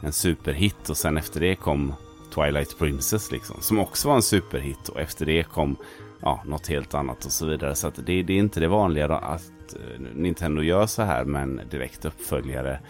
[0.00, 1.94] en superhit och sen efter det kom
[2.34, 3.56] Twilight Princess liksom.
[3.60, 5.76] Som också var en superhit och efter det kom
[6.24, 7.74] ja, något helt annat och så vidare.
[7.74, 11.60] Så det, det, är inte det vanliga att eh, Nintendo gör så här med en
[11.70, 12.80] direkt uppföljare.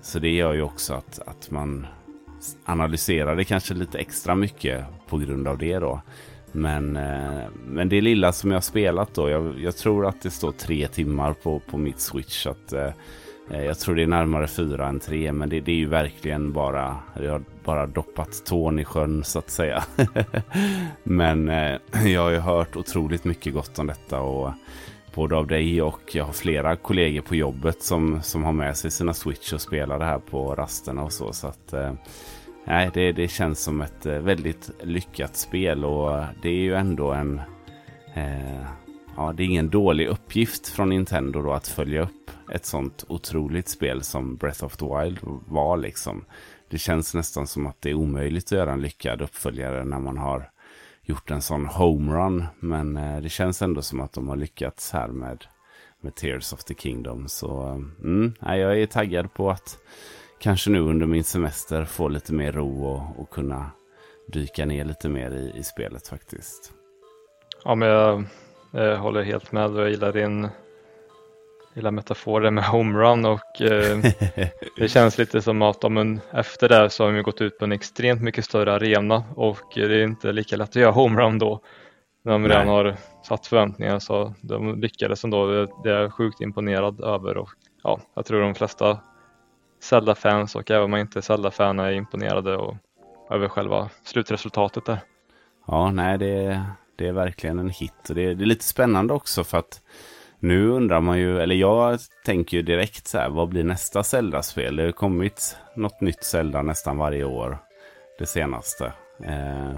[0.00, 1.86] Så det gör ju också att, att man
[2.64, 6.00] analyserar det kanske lite extra mycket på grund av det då.
[6.52, 10.30] Men, eh, men det lilla som jag har spelat då, jag, jag, tror att det
[10.30, 12.46] står tre timmar på, på mitt switch.
[12.46, 12.90] att eh,
[13.48, 16.96] jag tror det är närmare fyra än tre, men det, det är ju verkligen bara,
[17.22, 19.84] jag har bara doppat tån i sjön så att säga.
[21.02, 24.52] men eh, jag har ju hört otroligt mycket gott om detta och
[25.14, 28.90] både av dig och jag har flera kollegor på jobbet som, som har med sig
[28.90, 31.32] sina Switch och spelar det här på rasterna och så.
[31.32, 31.92] så att, eh,
[32.64, 37.12] nej, det, det känns som ett eh, väldigt lyckat spel och det är ju ändå
[37.12, 37.40] en
[38.14, 38.66] eh,
[39.16, 43.68] ja, det är ingen dålig uppgift från Nintendo då att följa upp ett sånt otroligt
[43.68, 45.18] spel som Breath of the Wild
[45.48, 46.24] var liksom.
[46.72, 50.18] Det känns nästan som att det är omöjligt att göra en lyckad uppföljare när man
[50.18, 50.50] har
[51.02, 52.44] gjort en sån homerun.
[52.60, 55.44] Men eh, det känns ändå som att de har lyckats här med,
[56.00, 57.28] med Tears of the Kingdom.
[57.28, 59.78] Så eh, mm, jag är taggad på att
[60.40, 63.70] kanske nu under min semester få lite mer ro och, och kunna
[64.28, 66.72] dyka ner lite mer i, i spelet faktiskt.
[67.64, 68.24] Ja, men jag
[68.70, 70.48] jag håller helt med och jag gillar din
[71.74, 73.98] gillar metaforen med homerun och eh,
[74.76, 77.72] det känns lite som att om efter det så har vi gått ut på en
[77.72, 81.60] extremt mycket större arena och det är inte lika lätt att göra homerun då.
[82.24, 85.66] När de redan har satt förväntningar så de lyckades ändå.
[85.82, 87.50] Det är jag sjukt imponerad över och
[87.82, 88.98] ja, jag tror de flesta
[89.82, 92.76] Zelda-fans och även om man inte är Zelda-fan är imponerade och,
[93.30, 94.98] över själva slutresultatet där.
[95.66, 96.62] Ja, nej det
[96.96, 98.08] det är verkligen en hit.
[98.08, 99.80] Och det, det är lite spännande också för att
[100.42, 104.76] nu undrar man ju, eller jag tänker ju direkt så här, vad blir nästa Zelda-spel?
[104.76, 107.58] Det har kommit något nytt Zelda nästan varje år,
[108.18, 108.92] det senaste.
[109.24, 109.72] Eh,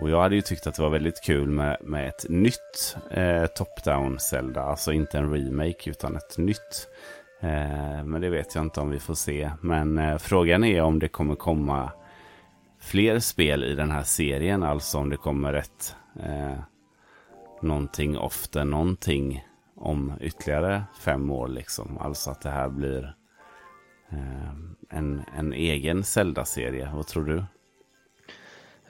[0.00, 3.44] och jag hade ju tyckt att det var väldigt kul med, med ett nytt eh,
[3.44, 6.88] top-down Zelda, alltså inte en remake utan ett nytt.
[7.40, 9.50] Eh, men det vet jag inte om vi får se.
[9.60, 11.90] Men eh, frågan är om det kommer komma
[12.80, 16.58] fler spel i den här serien, alltså om det kommer ett eh,
[17.62, 19.44] någonting ofta någonting
[19.80, 21.48] om ytterligare fem år.
[21.48, 21.98] Liksom.
[21.98, 23.14] Alltså att det här blir
[24.12, 24.52] eh,
[24.90, 26.90] en, en egen Zelda-serie.
[26.94, 27.44] Vad tror du?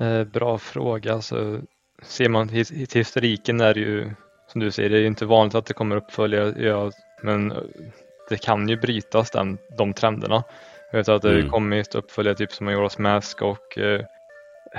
[0.04, 1.14] Eh, bra fråga.
[1.14, 1.60] Alltså,
[2.02, 4.10] ser man till, historiken är det ju
[4.52, 6.54] som du säger, det är inte vanligt att det kommer uppföljare.
[6.66, 6.90] Ja,
[7.22, 7.52] men
[8.28, 10.44] det kan ju brytas den, de trenderna.
[10.90, 11.50] Jag vet att det mm.
[11.50, 14.04] kommit uppföljare typ som Majora's Mask och eh,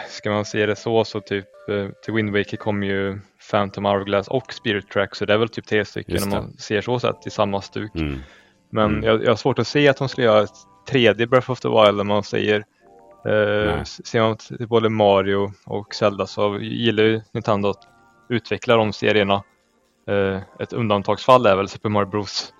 [0.09, 3.19] ska man se det så så typ eh, till Wind Waker kommer ju
[3.51, 6.81] Phantom Hourglass och Spirit Track så det är väl typ tre stycken om man ser
[6.81, 7.95] så sett i samma stuk.
[7.95, 8.19] Mm.
[8.69, 9.03] Men mm.
[9.03, 10.55] Jag, jag har svårt att se att de skulle göra ett
[10.89, 12.65] tredje Breath of the Wild om man säger
[13.25, 17.87] eh, Ser man både Mario och Zelda så gillar ju Nintendo att
[18.29, 19.43] utveckla de serierna.
[20.07, 22.53] Eh, ett undantagsfall är väl Super Mario Bros.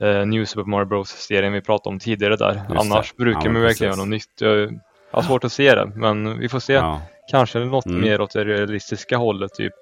[0.00, 2.54] Eh, New Super Mario Bros-serien vi pratade om tidigare där.
[2.54, 3.24] Just Annars det.
[3.24, 4.40] brukar ja, man verkligen göra något nytt.
[4.40, 6.72] Jag har svårt att se det, men vi får se.
[6.72, 7.02] Ja.
[7.30, 8.00] Kanske något mm.
[8.00, 9.74] mer åt det realistiska hållet, typ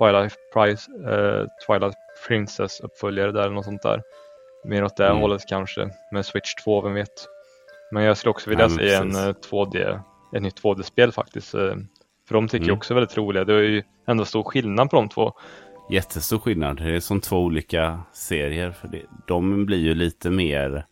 [0.00, 1.94] Twilight, Price, eh, Twilight
[2.28, 4.02] Princess uppföljare där eller något sånt där.
[4.64, 5.18] Mer åt det mm.
[5.18, 7.28] hållet kanske med Switch 2, vem vet.
[7.92, 10.00] Men jag skulle också vilja ja, se en 2D, eh,
[10.34, 11.54] ett nytt 2D-spel faktiskt.
[11.54, 11.74] Eh,
[12.28, 12.68] för de tycker mm.
[12.68, 13.44] jag också är väldigt roliga.
[13.44, 15.32] Det är ju ändå stor skillnad på de två.
[15.90, 16.76] Jättestor skillnad.
[16.76, 18.70] Det är som två olika serier.
[18.70, 20.86] För det, de blir ju lite mer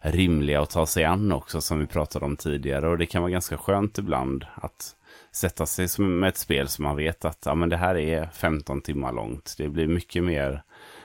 [0.00, 2.88] rimliga att ta sig an också som vi pratade om tidigare.
[2.88, 4.96] Och det kan vara ganska skönt ibland att
[5.32, 8.80] sätta sig med ett spel som man vet att ja, men det här är 15
[8.80, 9.54] timmar långt.
[9.58, 10.62] Det blir mycket mer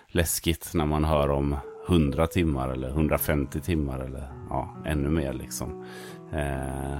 [0.08, 1.56] läskigt när man hör om
[1.90, 5.86] 100 timmar eller 150 timmar eller ja, ännu mer liksom.
[6.34, 7.00] Eh,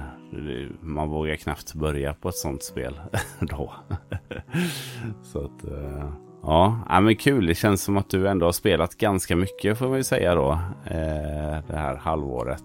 [0.80, 3.00] man vågar knappt börja på ett sånt spel
[3.40, 3.74] då.
[5.22, 7.46] Så att, eh, ja, men kul.
[7.46, 10.52] Det känns som att du ändå har spelat ganska mycket får man ju säga då.
[10.84, 12.64] Eh, det här halvåret.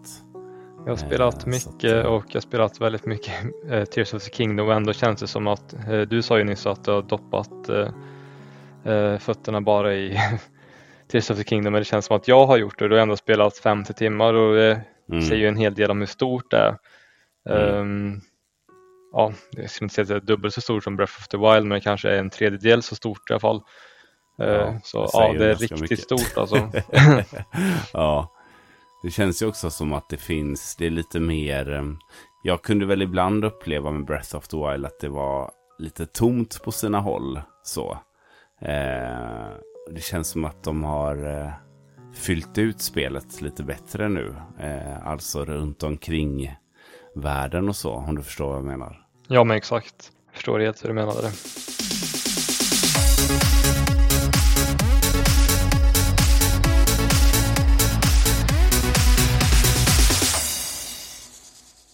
[0.86, 3.34] Jag har spelat mycket att, och jag har spelat väldigt mycket
[3.70, 6.44] eh, Tears of the Kingdom och ändå känns det som att eh, du sa ju
[6.44, 10.20] nyss att du har doppat eh, fötterna bara i
[11.12, 12.88] Tears of the Kingdom men det känns som att jag har gjort det.
[12.88, 14.82] Du har ändå spelat 50 timmar och det
[15.12, 15.22] mm.
[15.22, 16.78] säger ju en hel del om hur stort det är.
[17.50, 17.76] Mm.
[17.76, 18.22] Um,
[19.12, 21.38] ja, jag skulle inte säga att det är dubbelt så stort som Breath of the
[21.38, 23.62] Wild men det kanske är en tredjedel så stort i alla fall.
[24.38, 26.00] Ja, så ja, det är riktigt mycket.
[26.00, 26.56] stort alltså.
[27.94, 28.33] ja,
[29.04, 31.84] det känns ju också som att det finns, det är lite mer, eh,
[32.44, 36.64] jag kunde väl ibland uppleva med Breath of the Wild att det var lite tomt
[36.64, 37.42] på sina håll.
[37.64, 37.98] Så.
[38.62, 39.50] Eh,
[39.92, 41.52] det känns som att de har eh,
[42.14, 44.36] fyllt ut spelet lite bättre nu.
[44.60, 46.56] Eh, alltså runt omkring
[47.16, 49.08] världen och så, om du förstår vad jag menar.
[49.28, 50.12] Ja, men exakt.
[50.26, 51.34] Jag förstår helt hur du menade det.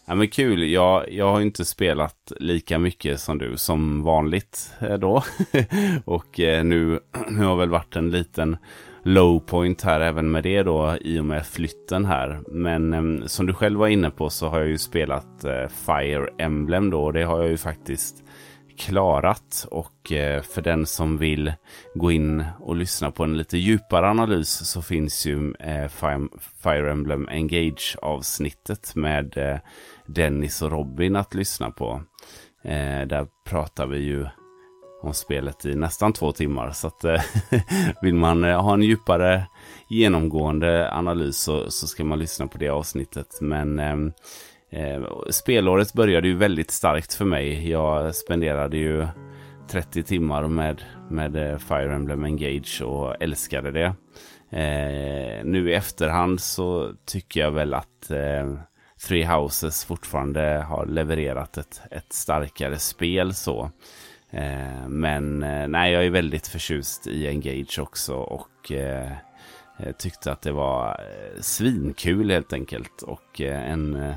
[0.09, 0.69] Ja, men kul.
[0.69, 5.23] Jag, jag har inte spelat lika mycket som du som vanligt eh, då.
[6.05, 6.99] och eh, nu,
[7.29, 8.57] nu har väl varit en liten
[9.03, 12.41] low point här även med det då i och med flytten här.
[12.47, 16.29] Men eh, som du själv var inne på så har jag ju spelat eh, Fire
[16.37, 17.03] Emblem då.
[17.03, 18.23] Och det har jag ju faktiskt
[18.77, 19.67] klarat.
[19.71, 21.53] Och eh, för den som vill
[21.95, 25.87] gå in och lyssna på en lite djupare analys så finns ju eh,
[26.63, 29.59] Fire Emblem Engage avsnittet med
[30.15, 32.01] Dennis och Robin att lyssna på.
[32.63, 34.25] Eh, där pratar vi ju
[35.01, 36.71] om spelet i nästan två timmar.
[36.71, 37.21] Så att, eh,
[38.01, 39.45] vill man eh, ha en djupare
[39.89, 43.37] genomgående analys så, så ska man lyssna på det avsnittet.
[43.41, 44.13] Men ehm,
[44.71, 47.69] eh, spelåret började ju väldigt starkt för mig.
[47.69, 49.07] Jag spenderade ju
[49.69, 53.93] 30 timmar med, med eh, Fire Emblem Engage och älskade det.
[54.51, 58.53] Eh, nu i efterhand så tycker jag väl att eh,
[59.07, 63.71] Three Houses fortfarande har levererat ett, ett starkare spel så.
[64.29, 69.11] Eh, men eh, nej, jag är väldigt förtjust i Engage också och eh,
[69.77, 74.13] eh tyckte att det var eh, svinkul helt enkelt och eh, en,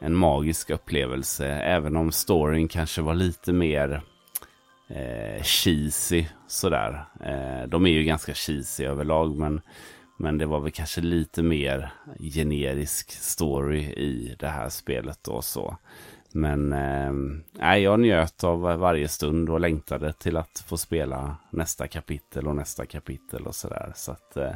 [0.00, 1.46] en magisk upplevelse.
[1.48, 4.02] Även om storyn kanske var lite mer
[4.88, 7.04] eh, cheesy sådär.
[7.24, 9.60] Eh, de är ju ganska cheesy överlag men
[10.16, 15.76] men det var väl kanske lite mer generisk story i det här spelet då så.
[16.32, 16.72] men
[17.60, 22.56] eh, jag njöt av varje stund och längtade till att få spela nästa kapitel och
[22.56, 23.92] nästa kapitel och sådär.
[23.96, 24.54] Så att eh,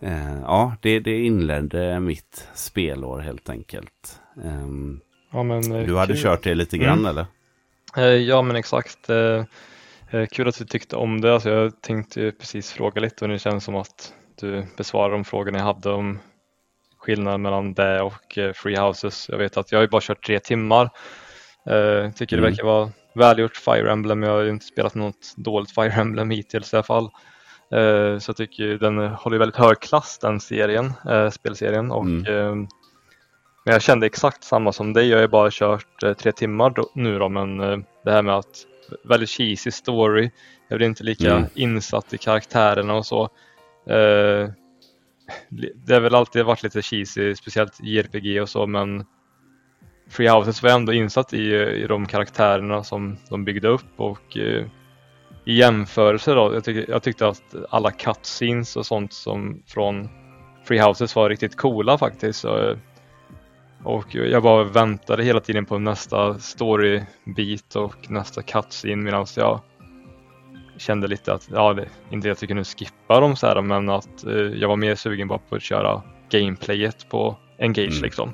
[0.00, 4.20] eh, ja, det, det inledde mitt spelår helt enkelt.
[4.34, 6.22] Um, ja, men, eh, du hade kul.
[6.22, 7.06] kört det lite grann mm.
[7.06, 7.26] eller?
[7.96, 9.10] Eh, ja men exakt.
[9.10, 9.44] Eh,
[10.30, 11.34] kul att du tyckte om det.
[11.34, 15.58] Alltså, jag tänkte precis fråga lite och det känns som att du besvarar de frågorna
[15.58, 16.18] jag hade om
[16.98, 19.28] skillnaden mellan det och Free Houses.
[19.28, 20.90] Jag vet att jag har ju bara kört tre timmar.
[21.64, 22.44] Jag tycker mm.
[22.44, 24.22] det verkar vara välgjort Fire Emblem.
[24.22, 27.10] Jag har ju inte spelat något dåligt Fire Emblem hittills i alla fall.
[28.20, 30.92] Så jag tycker den håller väldigt hög klass den serien,
[31.30, 32.66] spelserien och mm.
[33.64, 35.08] Men jag kände exakt samma som dig.
[35.08, 38.34] Jag har bara kört eh, tre timmar då, nu då, men eh, det här med
[38.36, 38.66] att
[39.04, 40.30] väldigt cheesy story.
[40.68, 41.48] Jag blir inte lika mm.
[41.54, 43.28] insatt i karaktärerna och så.
[43.86, 44.50] Eh,
[45.86, 49.04] det har väl alltid varit lite cheesy, speciellt JRPG och så, men
[50.10, 54.66] Free Houses var ändå insatt i, i de karaktärerna som de byggde upp och eh,
[55.44, 60.08] i jämförelse då, jag, tyck, jag tyckte att alla cutscenes och sånt som från
[60.64, 62.44] Free Houses var riktigt coola faktiskt.
[62.44, 62.76] Och, eh,
[63.84, 69.60] och jag bara väntade hela tiden på nästa storybit och nästa cutscene medan jag
[70.76, 74.26] kände lite att, ja, det, inte att jag kunde skippa dem så här, men att
[74.26, 78.02] eh, jag var mer sugen bara på att köra gameplayet på Engage mm.
[78.02, 78.32] liksom.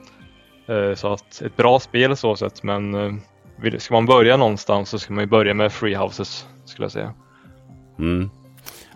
[0.67, 4.99] Eh, så att ett bra spel så sett, men eh, ska man börja någonstans så
[4.99, 7.15] ska man ju börja med Free Houses skulle jag säga.
[7.99, 8.31] Mm.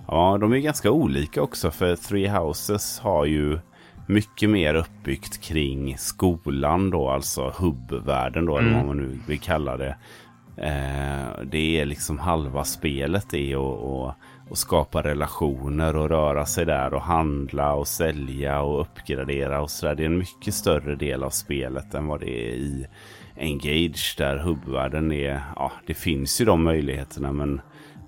[0.09, 3.59] Ja, de är ganska olika också för Three Houses har ju
[4.06, 8.69] mycket mer uppbyggt kring skolan då, alltså hubbvärlden då, mm.
[8.69, 9.97] eller vad man nu vill kalla det.
[10.57, 14.15] Eh, det är liksom halva spelet det och, och,
[14.49, 19.95] och skapa relationer och röra sig där och handla och sälja och uppgradera och sådär.
[19.95, 22.87] Det är en mycket större del av spelet än vad det är i
[23.37, 27.61] Engage där hubbvärlden är, ja det finns ju de möjligheterna men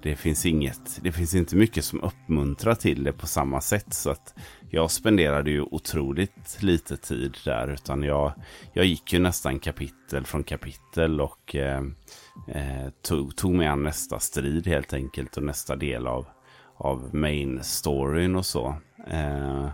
[0.04, 3.94] det finns inget, det finns inte mycket som uppmuntrar till det på samma sätt.
[3.94, 4.34] Så att
[4.70, 7.72] jag spenderade ju otroligt lite tid där.
[7.72, 8.32] Utan jag,
[8.72, 11.82] jag gick ju nästan kapitel från kapitel och eh,
[12.48, 15.36] eh, tog, tog mig an nästa strid helt enkelt.
[15.36, 16.26] Och nästa del av,
[16.76, 18.76] av main storyn och så.
[19.06, 19.68] Eh,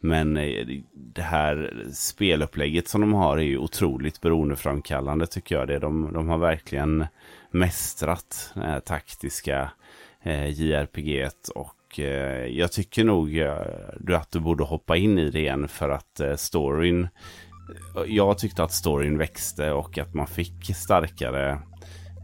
[0.00, 5.68] men eh, det här spelupplägget som de har är ju otroligt beroendeframkallande tycker jag.
[5.68, 5.78] Det.
[5.78, 7.06] De, de har verkligen
[7.50, 9.70] mästrat det här taktiska
[10.22, 15.40] eh, JRPG och eh, jag tycker nog eh, att du borde hoppa in i det
[15.40, 17.08] igen för att eh, storyn
[17.96, 21.58] eh, jag tyckte att storyn växte och att man fick starkare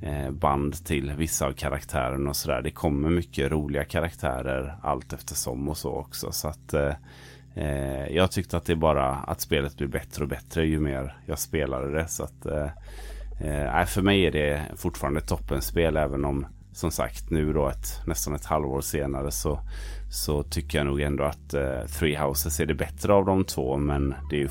[0.03, 2.63] Eh, band till vissa av karaktärerna och sådär.
[2.63, 6.33] Det kommer mycket roliga karaktärer allt eftersom och så också.
[6.33, 6.95] Så att eh,
[7.55, 11.39] eh jag tyckte att det bara att spelet blir bättre och bättre ju mer jag
[11.39, 12.09] spelade det.
[12.09, 12.69] Så att eh,
[13.41, 18.35] eh för mig är det fortfarande toppenspel även om som sagt nu då ett, nästan
[18.35, 19.61] ett halvår senare så,
[20.11, 23.77] så tycker jag nog ändå att eh, Three Houses är det bättre av de två.
[23.77, 24.49] Men det är ju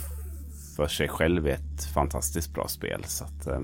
[0.88, 3.04] för sig själv är ett fantastiskt bra spel.
[3.06, 3.60] Så att, eh,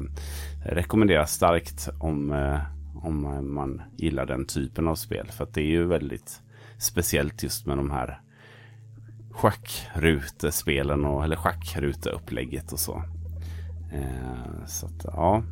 [0.66, 2.60] rekommenderas starkt om, eh,
[3.04, 5.28] om man gillar den typen av spel.
[5.32, 6.42] För att det är ju väldigt
[6.78, 8.22] speciellt just med de här
[9.32, 13.04] schackrutespelen och, eller schackruteupplägget och så.
[13.94, 15.44] Eh, så att, ja,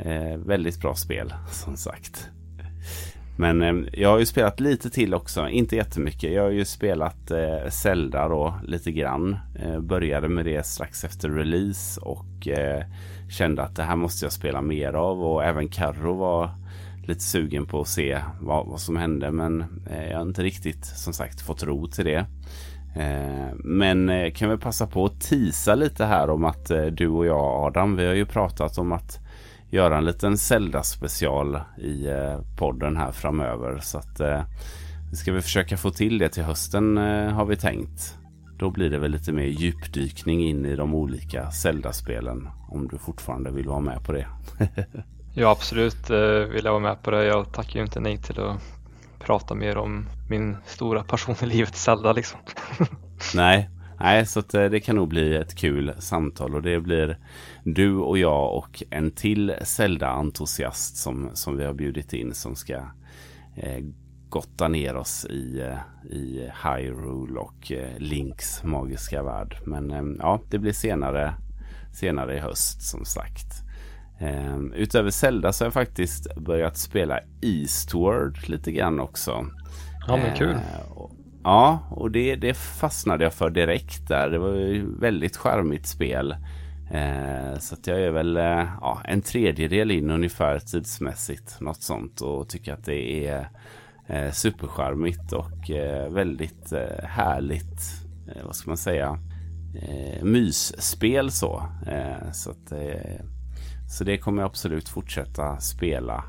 [0.00, 2.30] Eh, väldigt bra spel som sagt.
[3.38, 6.32] Men eh, jag har ju spelat lite till också, inte jättemycket.
[6.32, 9.36] Jag har ju spelat eh, Zelda då lite grann.
[9.54, 12.84] Eh, började med det strax efter release och eh,
[13.30, 15.22] kände att det här måste jag spela mer av.
[15.22, 16.50] Och även Carro var
[17.06, 19.30] lite sugen på att se vad, vad som hände.
[19.30, 19.60] Men
[19.90, 22.26] eh, jag har inte riktigt som sagt fått ro till det.
[22.96, 27.08] Eh, men eh, kan vi passa på att tisa lite här om att eh, du
[27.08, 29.18] och jag Adam, vi har ju pratat om att
[29.70, 33.78] göra en liten Zelda-special i eh, podden här framöver.
[33.78, 34.42] Så att eh,
[35.12, 38.18] ska vi försöka få till det till hösten eh, har vi tänkt.
[38.58, 42.48] Då blir det väl lite mer djupdykning in i de olika Zelda-spelen.
[42.68, 44.26] Om du fortfarande vill vara med på det.
[45.34, 46.10] ja, absolut
[46.50, 47.24] vill jag vara med på det.
[47.24, 48.62] Jag tackar ju inte nej till att
[49.18, 52.40] prata mer om min stora passion i livet, Zelda liksom.
[53.34, 53.70] nej,
[54.00, 57.18] Nej, så att, det kan nog bli ett kul samtal och det blir
[57.64, 62.74] du och jag och en till Zelda-entusiast som, som vi har bjudit in som ska
[63.56, 63.84] eh,
[64.28, 69.56] gotta ner oss i, eh, i Hyrule och eh, Links magiska värld.
[69.64, 71.34] Men eh, ja, det blir senare,
[71.92, 73.62] senare i höst som sagt.
[74.20, 79.46] Eh, utöver Zelda så har jag faktiskt börjat spela Eastward lite grann också.
[80.06, 80.56] Ja, men kul.
[81.48, 84.30] Ja, och det, det fastnade jag för direkt där.
[84.30, 86.36] Det var ju väldigt charmigt spel.
[86.90, 91.60] Eh, så att jag är väl eh, ja, en tredjedel in ungefär tidsmässigt.
[91.60, 93.48] Något sånt och tycker att det är
[94.06, 97.80] eh, supercharmigt och eh, väldigt eh, härligt.
[98.28, 99.18] Eh, vad ska man säga?
[99.82, 101.62] Eh, mysspel så.
[101.86, 103.24] Eh, så, att, eh,
[103.90, 106.24] så det kommer jag absolut fortsätta spela.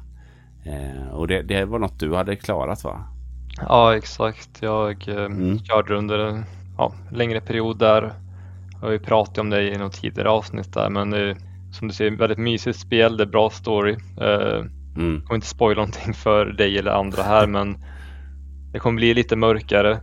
[0.64, 3.19] Eh, och det, det var något du hade klarat va?
[3.58, 4.50] Ja exakt.
[4.62, 5.60] Jag mm.
[5.60, 6.46] körde under en
[6.78, 8.14] ja, längre period där
[8.72, 11.38] jag har ju pratat om det i något tidigare avsnitt där men det är,
[11.72, 13.92] som du ser väldigt mysigt spel, det är bra story.
[14.22, 14.66] Uh,
[14.98, 15.22] mm.
[15.22, 17.78] kommer inte spoila någonting för dig eller andra här men
[18.72, 20.00] det kommer bli lite mörkare.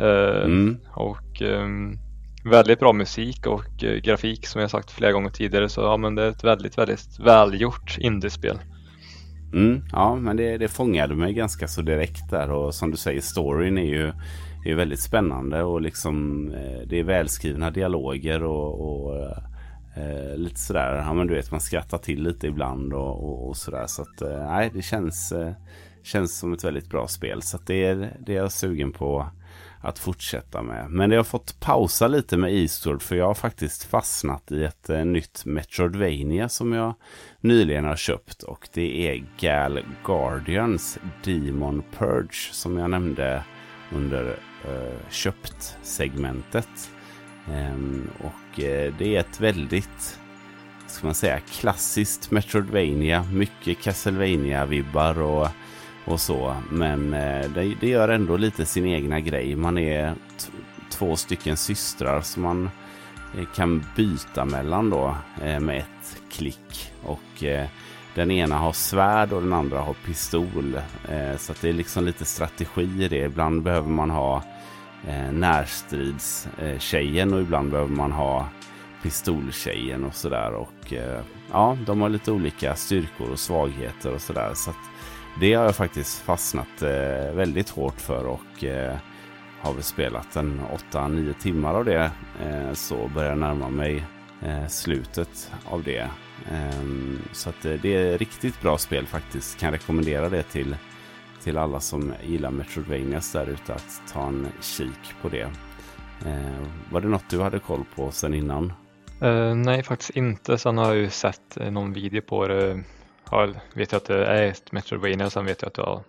[0.00, 0.78] Uh, mm.
[0.94, 1.98] Och um,
[2.44, 6.14] väldigt bra musik och uh, grafik som jag sagt flera gånger tidigare så ja men
[6.14, 8.58] det är ett väldigt väldigt välgjort indiespel.
[9.52, 13.20] Mm, ja men det, det fångade mig ganska så direkt där och som du säger
[13.20, 14.12] storyn är ju
[14.64, 19.16] är väldigt spännande och liksom eh, det är välskrivna dialoger och, och
[19.96, 23.56] eh, lite sådär, ja men du vet man skrattar till lite ibland och, och, och
[23.56, 23.86] sådär.
[23.86, 25.52] Så att eh, det känns, eh,
[26.02, 27.42] känns som ett väldigt bra spel.
[27.42, 29.26] Så att det är, det är jag sugen på
[29.80, 30.90] att fortsätta med.
[30.90, 34.90] Men det har fått pausa lite med Eastward för jag har faktiskt fastnat i ett
[34.90, 36.94] eh, nytt Metroidvania som jag
[37.40, 43.44] nyligen har köpt och det är Gal Guardians Demon Purge som jag nämnde
[43.92, 46.90] under eh, köpt-segmentet.
[47.48, 50.18] Ehm, och eh, det är ett väldigt,
[50.86, 53.24] ska man säga, klassiskt Metroidvania.
[53.32, 55.48] Mycket Castlevania-vibbar och,
[56.04, 56.56] och så.
[56.70, 59.56] Men eh, det, det, gör ändå lite sin egna grej.
[59.56, 60.14] Man är
[60.90, 62.70] två stycken systrar som man
[63.38, 66.92] eh, kan byta mellan då eh, med ett klick.
[67.02, 67.44] Och
[68.14, 70.80] den ena har svärd och den andra har pistol.
[71.38, 73.24] Så det är liksom lite strategi i det.
[73.24, 74.42] Ibland behöver man ha
[75.32, 78.48] närstridstjejen och ibland behöver man ha
[79.02, 80.52] pistoltjejen och sådär.
[80.52, 80.92] Och
[81.52, 84.50] ja, de har lite olika styrkor och svagheter och sådär.
[84.54, 84.70] Så
[85.40, 88.96] det har jag faktiskt fastnat eh, väldigt hårt för och eh,
[89.60, 90.60] har väl spelat en
[90.92, 92.10] 8-9 timmar av det.
[92.44, 94.04] Eh, så börjar jag närma mig
[94.42, 96.10] eh, slutet av det.
[96.50, 99.60] Ehm, så att eh, det är ett riktigt bra spel faktiskt.
[99.60, 100.76] Kan rekommendera det till
[101.42, 105.50] till alla som gillar Metroidvanias där ute att ta en kik på det.
[106.26, 108.72] Eh, var det något du hade koll på sen innan?
[109.22, 110.58] Uh, nej, faktiskt inte.
[110.58, 112.82] Sen har jag ju sett eh, någon video på det.
[113.30, 115.30] Jag vet jag att det är ett Metroidvania.
[115.30, 116.00] Sen vet jag att du har,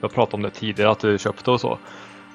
[0.00, 1.78] du har pratat om det tidigare, att du köpte och så.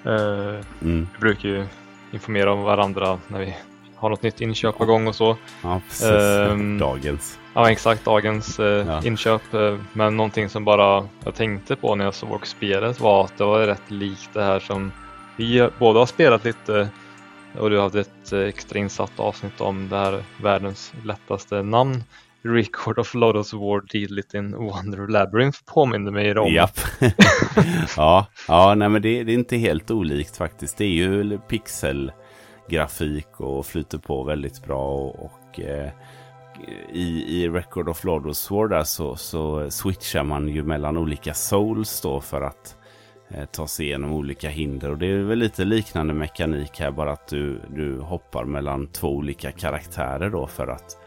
[0.06, 1.08] Uh, mm.
[1.14, 1.66] Vi brukar ju
[2.12, 3.56] informera om varandra när vi
[3.96, 5.38] har något nytt inköp på gång och så.
[5.64, 6.08] Ja, precis.
[6.08, 7.40] Um, dagens.
[7.54, 8.06] Ja, exakt.
[8.06, 9.04] Dagens uh, ja.
[9.04, 9.54] inköp.
[9.54, 13.44] Uh, men någonting som bara jag tänkte på när jag såg spelet var att det
[13.44, 14.92] var rätt likt det här som
[15.36, 16.90] vi båda har spelat lite
[17.60, 22.04] och du hade ett extra insatt avsnitt om det här världens lättaste namn.
[22.46, 26.54] Record of Lotus War Deal in Wonder Labyrinth påminner mig om.
[26.54, 26.80] Japp.
[27.98, 30.78] ja, ja nej, men det, det, är inte helt olikt faktiskt.
[30.78, 34.90] Det är ju pixelgrafik och flyter på väldigt bra.
[34.90, 35.90] Och, och eh,
[36.92, 42.02] i, i Record of Lodos War där så, så switchar man ju mellan olika souls
[42.02, 42.78] då för att
[43.30, 44.92] eh, ta sig igenom olika hinder.
[44.92, 49.08] Och det är väl lite liknande mekanik här bara att du, du hoppar mellan två
[49.08, 50.98] olika karaktärer då för att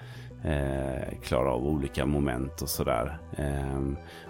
[0.45, 3.19] eh, klara av olika moment och sådär.
[3.37, 3.81] Eh,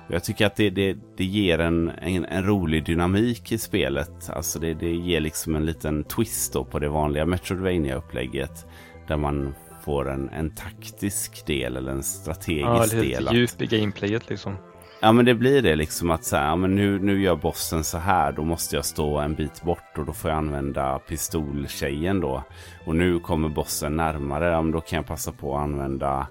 [0.08, 4.30] jag tycker att det, det, det ger en, en, en, rolig dynamik i spelet.
[4.30, 8.66] Alltså det, det ger liksom en liten twist på det vanliga metroidvania upplägget
[9.08, 9.54] Där man
[9.84, 13.24] får en, en taktisk del eller en strategisk ja, lite del.
[13.24, 14.56] Ja, djup i gameplayet liksom.
[15.00, 17.84] Ja men det blir det liksom att så här, ja, men nu, nu gör bossen
[17.84, 18.32] så här.
[18.32, 22.42] Då måste jag stå en bit bort och då får jag använda pistoltjejen då.
[22.84, 24.46] Och nu kommer bossen närmare.
[24.50, 26.26] Ja, men då kan jag passa på att använda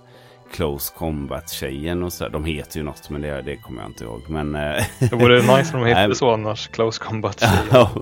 [0.52, 2.32] Close Combat-tjejen och sådär.
[2.32, 4.22] De heter ju något men det, det kommer jag inte ihåg.
[4.30, 6.68] Men, eh, det vore nice om de hette så annars.
[6.68, 7.98] Close Combat-tjejen.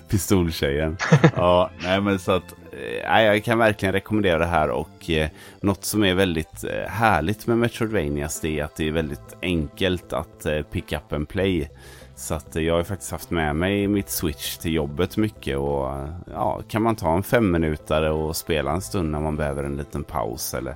[0.08, 0.96] Pistoltjejen.
[1.36, 5.28] ja, nej men så att eh, jag kan verkligen rekommendera det här och eh,
[5.60, 10.12] något som är väldigt eh, härligt med Metroidvanias det är att det är väldigt enkelt
[10.12, 11.70] att eh, pick up and play.
[12.16, 15.96] Så att eh, jag har faktiskt haft med mig mitt switch till jobbet mycket och
[15.96, 19.64] eh, ja, kan man ta en fem minuter och spela en stund när man behöver
[19.64, 20.74] en liten paus eller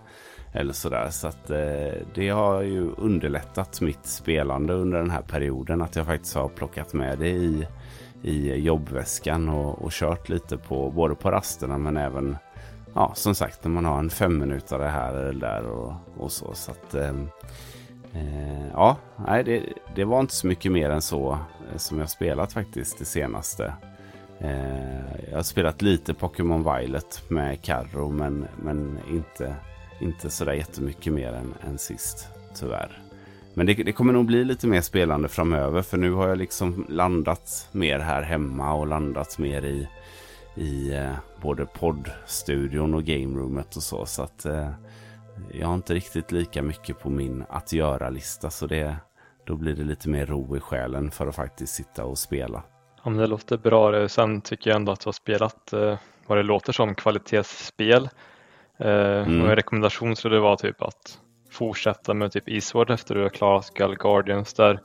[0.56, 1.10] eller sådär.
[1.10, 5.82] Så att eh, det har ju underlättat mitt spelande under den här perioden.
[5.82, 7.66] Att jag faktiskt har plockat med det i,
[8.22, 12.36] i jobbväskan och, och kört lite på både på rasterna men även
[12.94, 16.54] ja, som sagt när man har en fem minuter här eller där och, och så.
[16.54, 17.28] så att, ehm,
[18.12, 19.62] eh, ja, nej, det,
[19.94, 21.38] det, var inte så mycket mer än så
[21.72, 23.72] eh, som jag spelat faktiskt det senaste.
[24.38, 29.54] Eh, jag har spelat lite Pokémon Violet med Carro men, men inte,
[30.00, 33.05] inte sådär jättemycket mer än, än sist tyvärr.
[33.56, 36.86] Men det, det, kommer nog bli lite mer spelande framöver för nu har jag liksom
[36.88, 39.88] landat mer här hemma och landat mer i,
[40.54, 41.12] i eh,
[41.42, 44.06] både poddstudion och gameroomet och så.
[44.06, 44.70] Så att eh,
[45.52, 48.96] jag har inte riktigt lika mycket på min att göra-lista så det,
[49.44, 52.62] då blir det lite mer ro i själen för att faktiskt sitta och spela.
[53.02, 54.08] Om det låter bra.
[54.08, 58.08] Sen tycker jag ändå att du har spelat eh, vad det låter som kvalitetsspel.
[58.78, 59.40] Eh, mm.
[59.40, 61.20] Och en rekommendation skulle det vara typ att
[61.56, 64.80] fortsätta med typ Eastward efter du har klarat Gull Guardians där.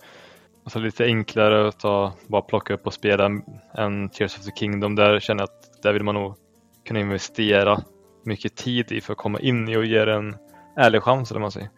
[0.63, 3.25] Alltså lite enklare att ta, bara plocka upp och spela
[3.77, 4.95] än Tears of the Kingdom.
[4.95, 6.35] Där känner jag att där vill man nog
[6.85, 7.83] kunna investera
[8.23, 10.35] mycket tid i för att komma in i och ge det en
[10.77, 11.69] ärlig chans eller man säger.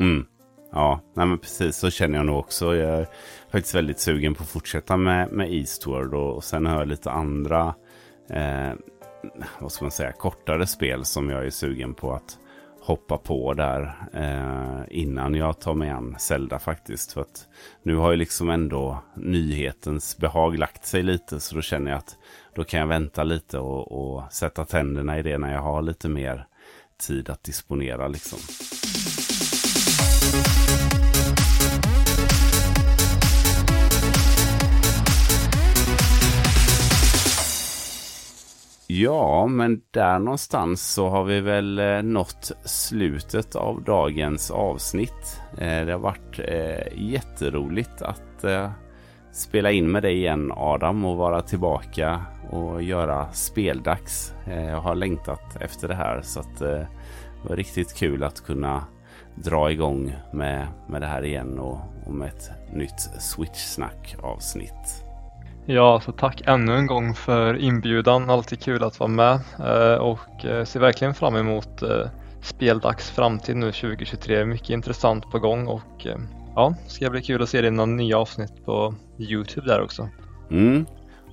[0.00, 0.26] Mm.
[0.72, 2.76] Ja, nej men precis så känner jag nog också.
[2.76, 3.06] Jag är
[3.52, 7.10] faktiskt väldigt sugen på att fortsätta med, med Eastward och, och sen har jag lite
[7.10, 7.74] andra,
[8.30, 8.72] eh,
[9.58, 12.38] vad ska man säga, kortare spel som jag är sugen på att
[12.90, 17.12] hoppa på där eh, innan jag tar mig an Zelda faktiskt.
[17.12, 17.48] För att
[17.82, 22.16] nu har ju liksom ändå nyhetens behag lagt sig lite så då känner jag att
[22.54, 26.08] då kan jag vänta lite och, och sätta tänderna i det när jag har lite
[26.08, 26.46] mer
[27.06, 28.38] tid att disponera liksom.
[38.92, 45.40] Ja, men där någonstans så har vi väl eh, nått slutet av dagens avsnitt.
[45.58, 48.70] Eh, det har varit eh, jätteroligt att eh,
[49.32, 54.34] spela in med dig igen Adam och vara tillbaka och göra speldags.
[54.46, 58.44] Eh, jag har längtat efter det här så att eh, det var riktigt kul att
[58.44, 58.84] kunna
[59.34, 65.09] dra igång med, med det här igen och, och med ett nytt Switch-snack avsnitt.
[65.72, 68.30] Ja, så tack ännu en gång för inbjudan.
[68.30, 72.06] Alltid kul att vara med eh, och eh, ser verkligen fram emot eh,
[72.42, 74.44] speldags framtid nu 2023.
[74.44, 76.06] Mycket intressant på gång och
[76.54, 80.08] ja, ska bli kul att se dina nya avsnitt på Youtube där också.
[80.50, 80.86] Mm.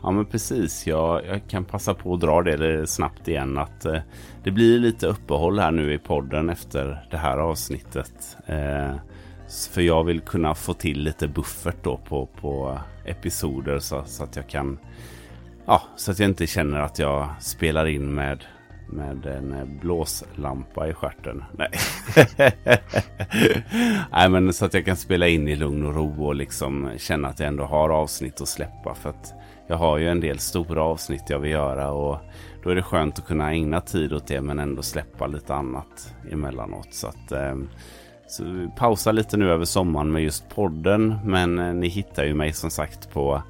[0.03, 3.99] Ja men precis, jag, jag, kan passa på att dra det snabbt igen att eh,
[4.43, 8.37] det blir lite uppehåll här nu i podden efter det här avsnittet.
[8.45, 8.95] Eh,
[9.73, 14.35] för jag vill kunna få till lite buffert då på, på episoder så, så, att
[14.35, 14.79] jag kan
[15.65, 18.45] Ja, så att jag inte känner att jag spelar in med
[18.89, 21.43] med en blåslampa i stjärten.
[21.57, 21.69] Nej.
[24.11, 27.27] Nej, men så att jag kan spela in i lugn och ro och liksom känna
[27.27, 28.95] att jag ändå har avsnitt att släppa.
[28.95, 29.33] För att
[29.67, 32.17] jag har ju en del stora avsnitt jag vill göra och
[32.63, 36.15] då är det skönt att kunna ägna tid åt det men ändå släppa lite annat
[36.31, 36.93] emellanåt.
[36.93, 37.55] Så att eh,
[38.27, 41.15] så vi pausar lite nu över sommaren med just podden.
[41.23, 43.41] Men eh, ni hittar ju mig som sagt på,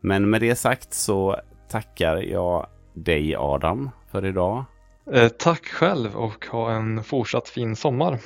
[0.01, 1.37] Men med det sagt så
[1.69, 4.65] tackar jag dig Adam för idag.
[5.13, 8.19] Eh, tack själv och ha en fortsatt fin sommar.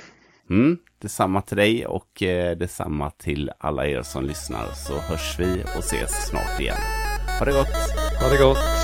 [0.49, 5.63] Mm, detsamma till dig och eh, detsamma till alla er som lyssnar så hörs vi
[5.77, 6.77] och ses snart igen.
[7.39, 7.67] Ha det gott!
[8.21, 8.80] Ha det gott!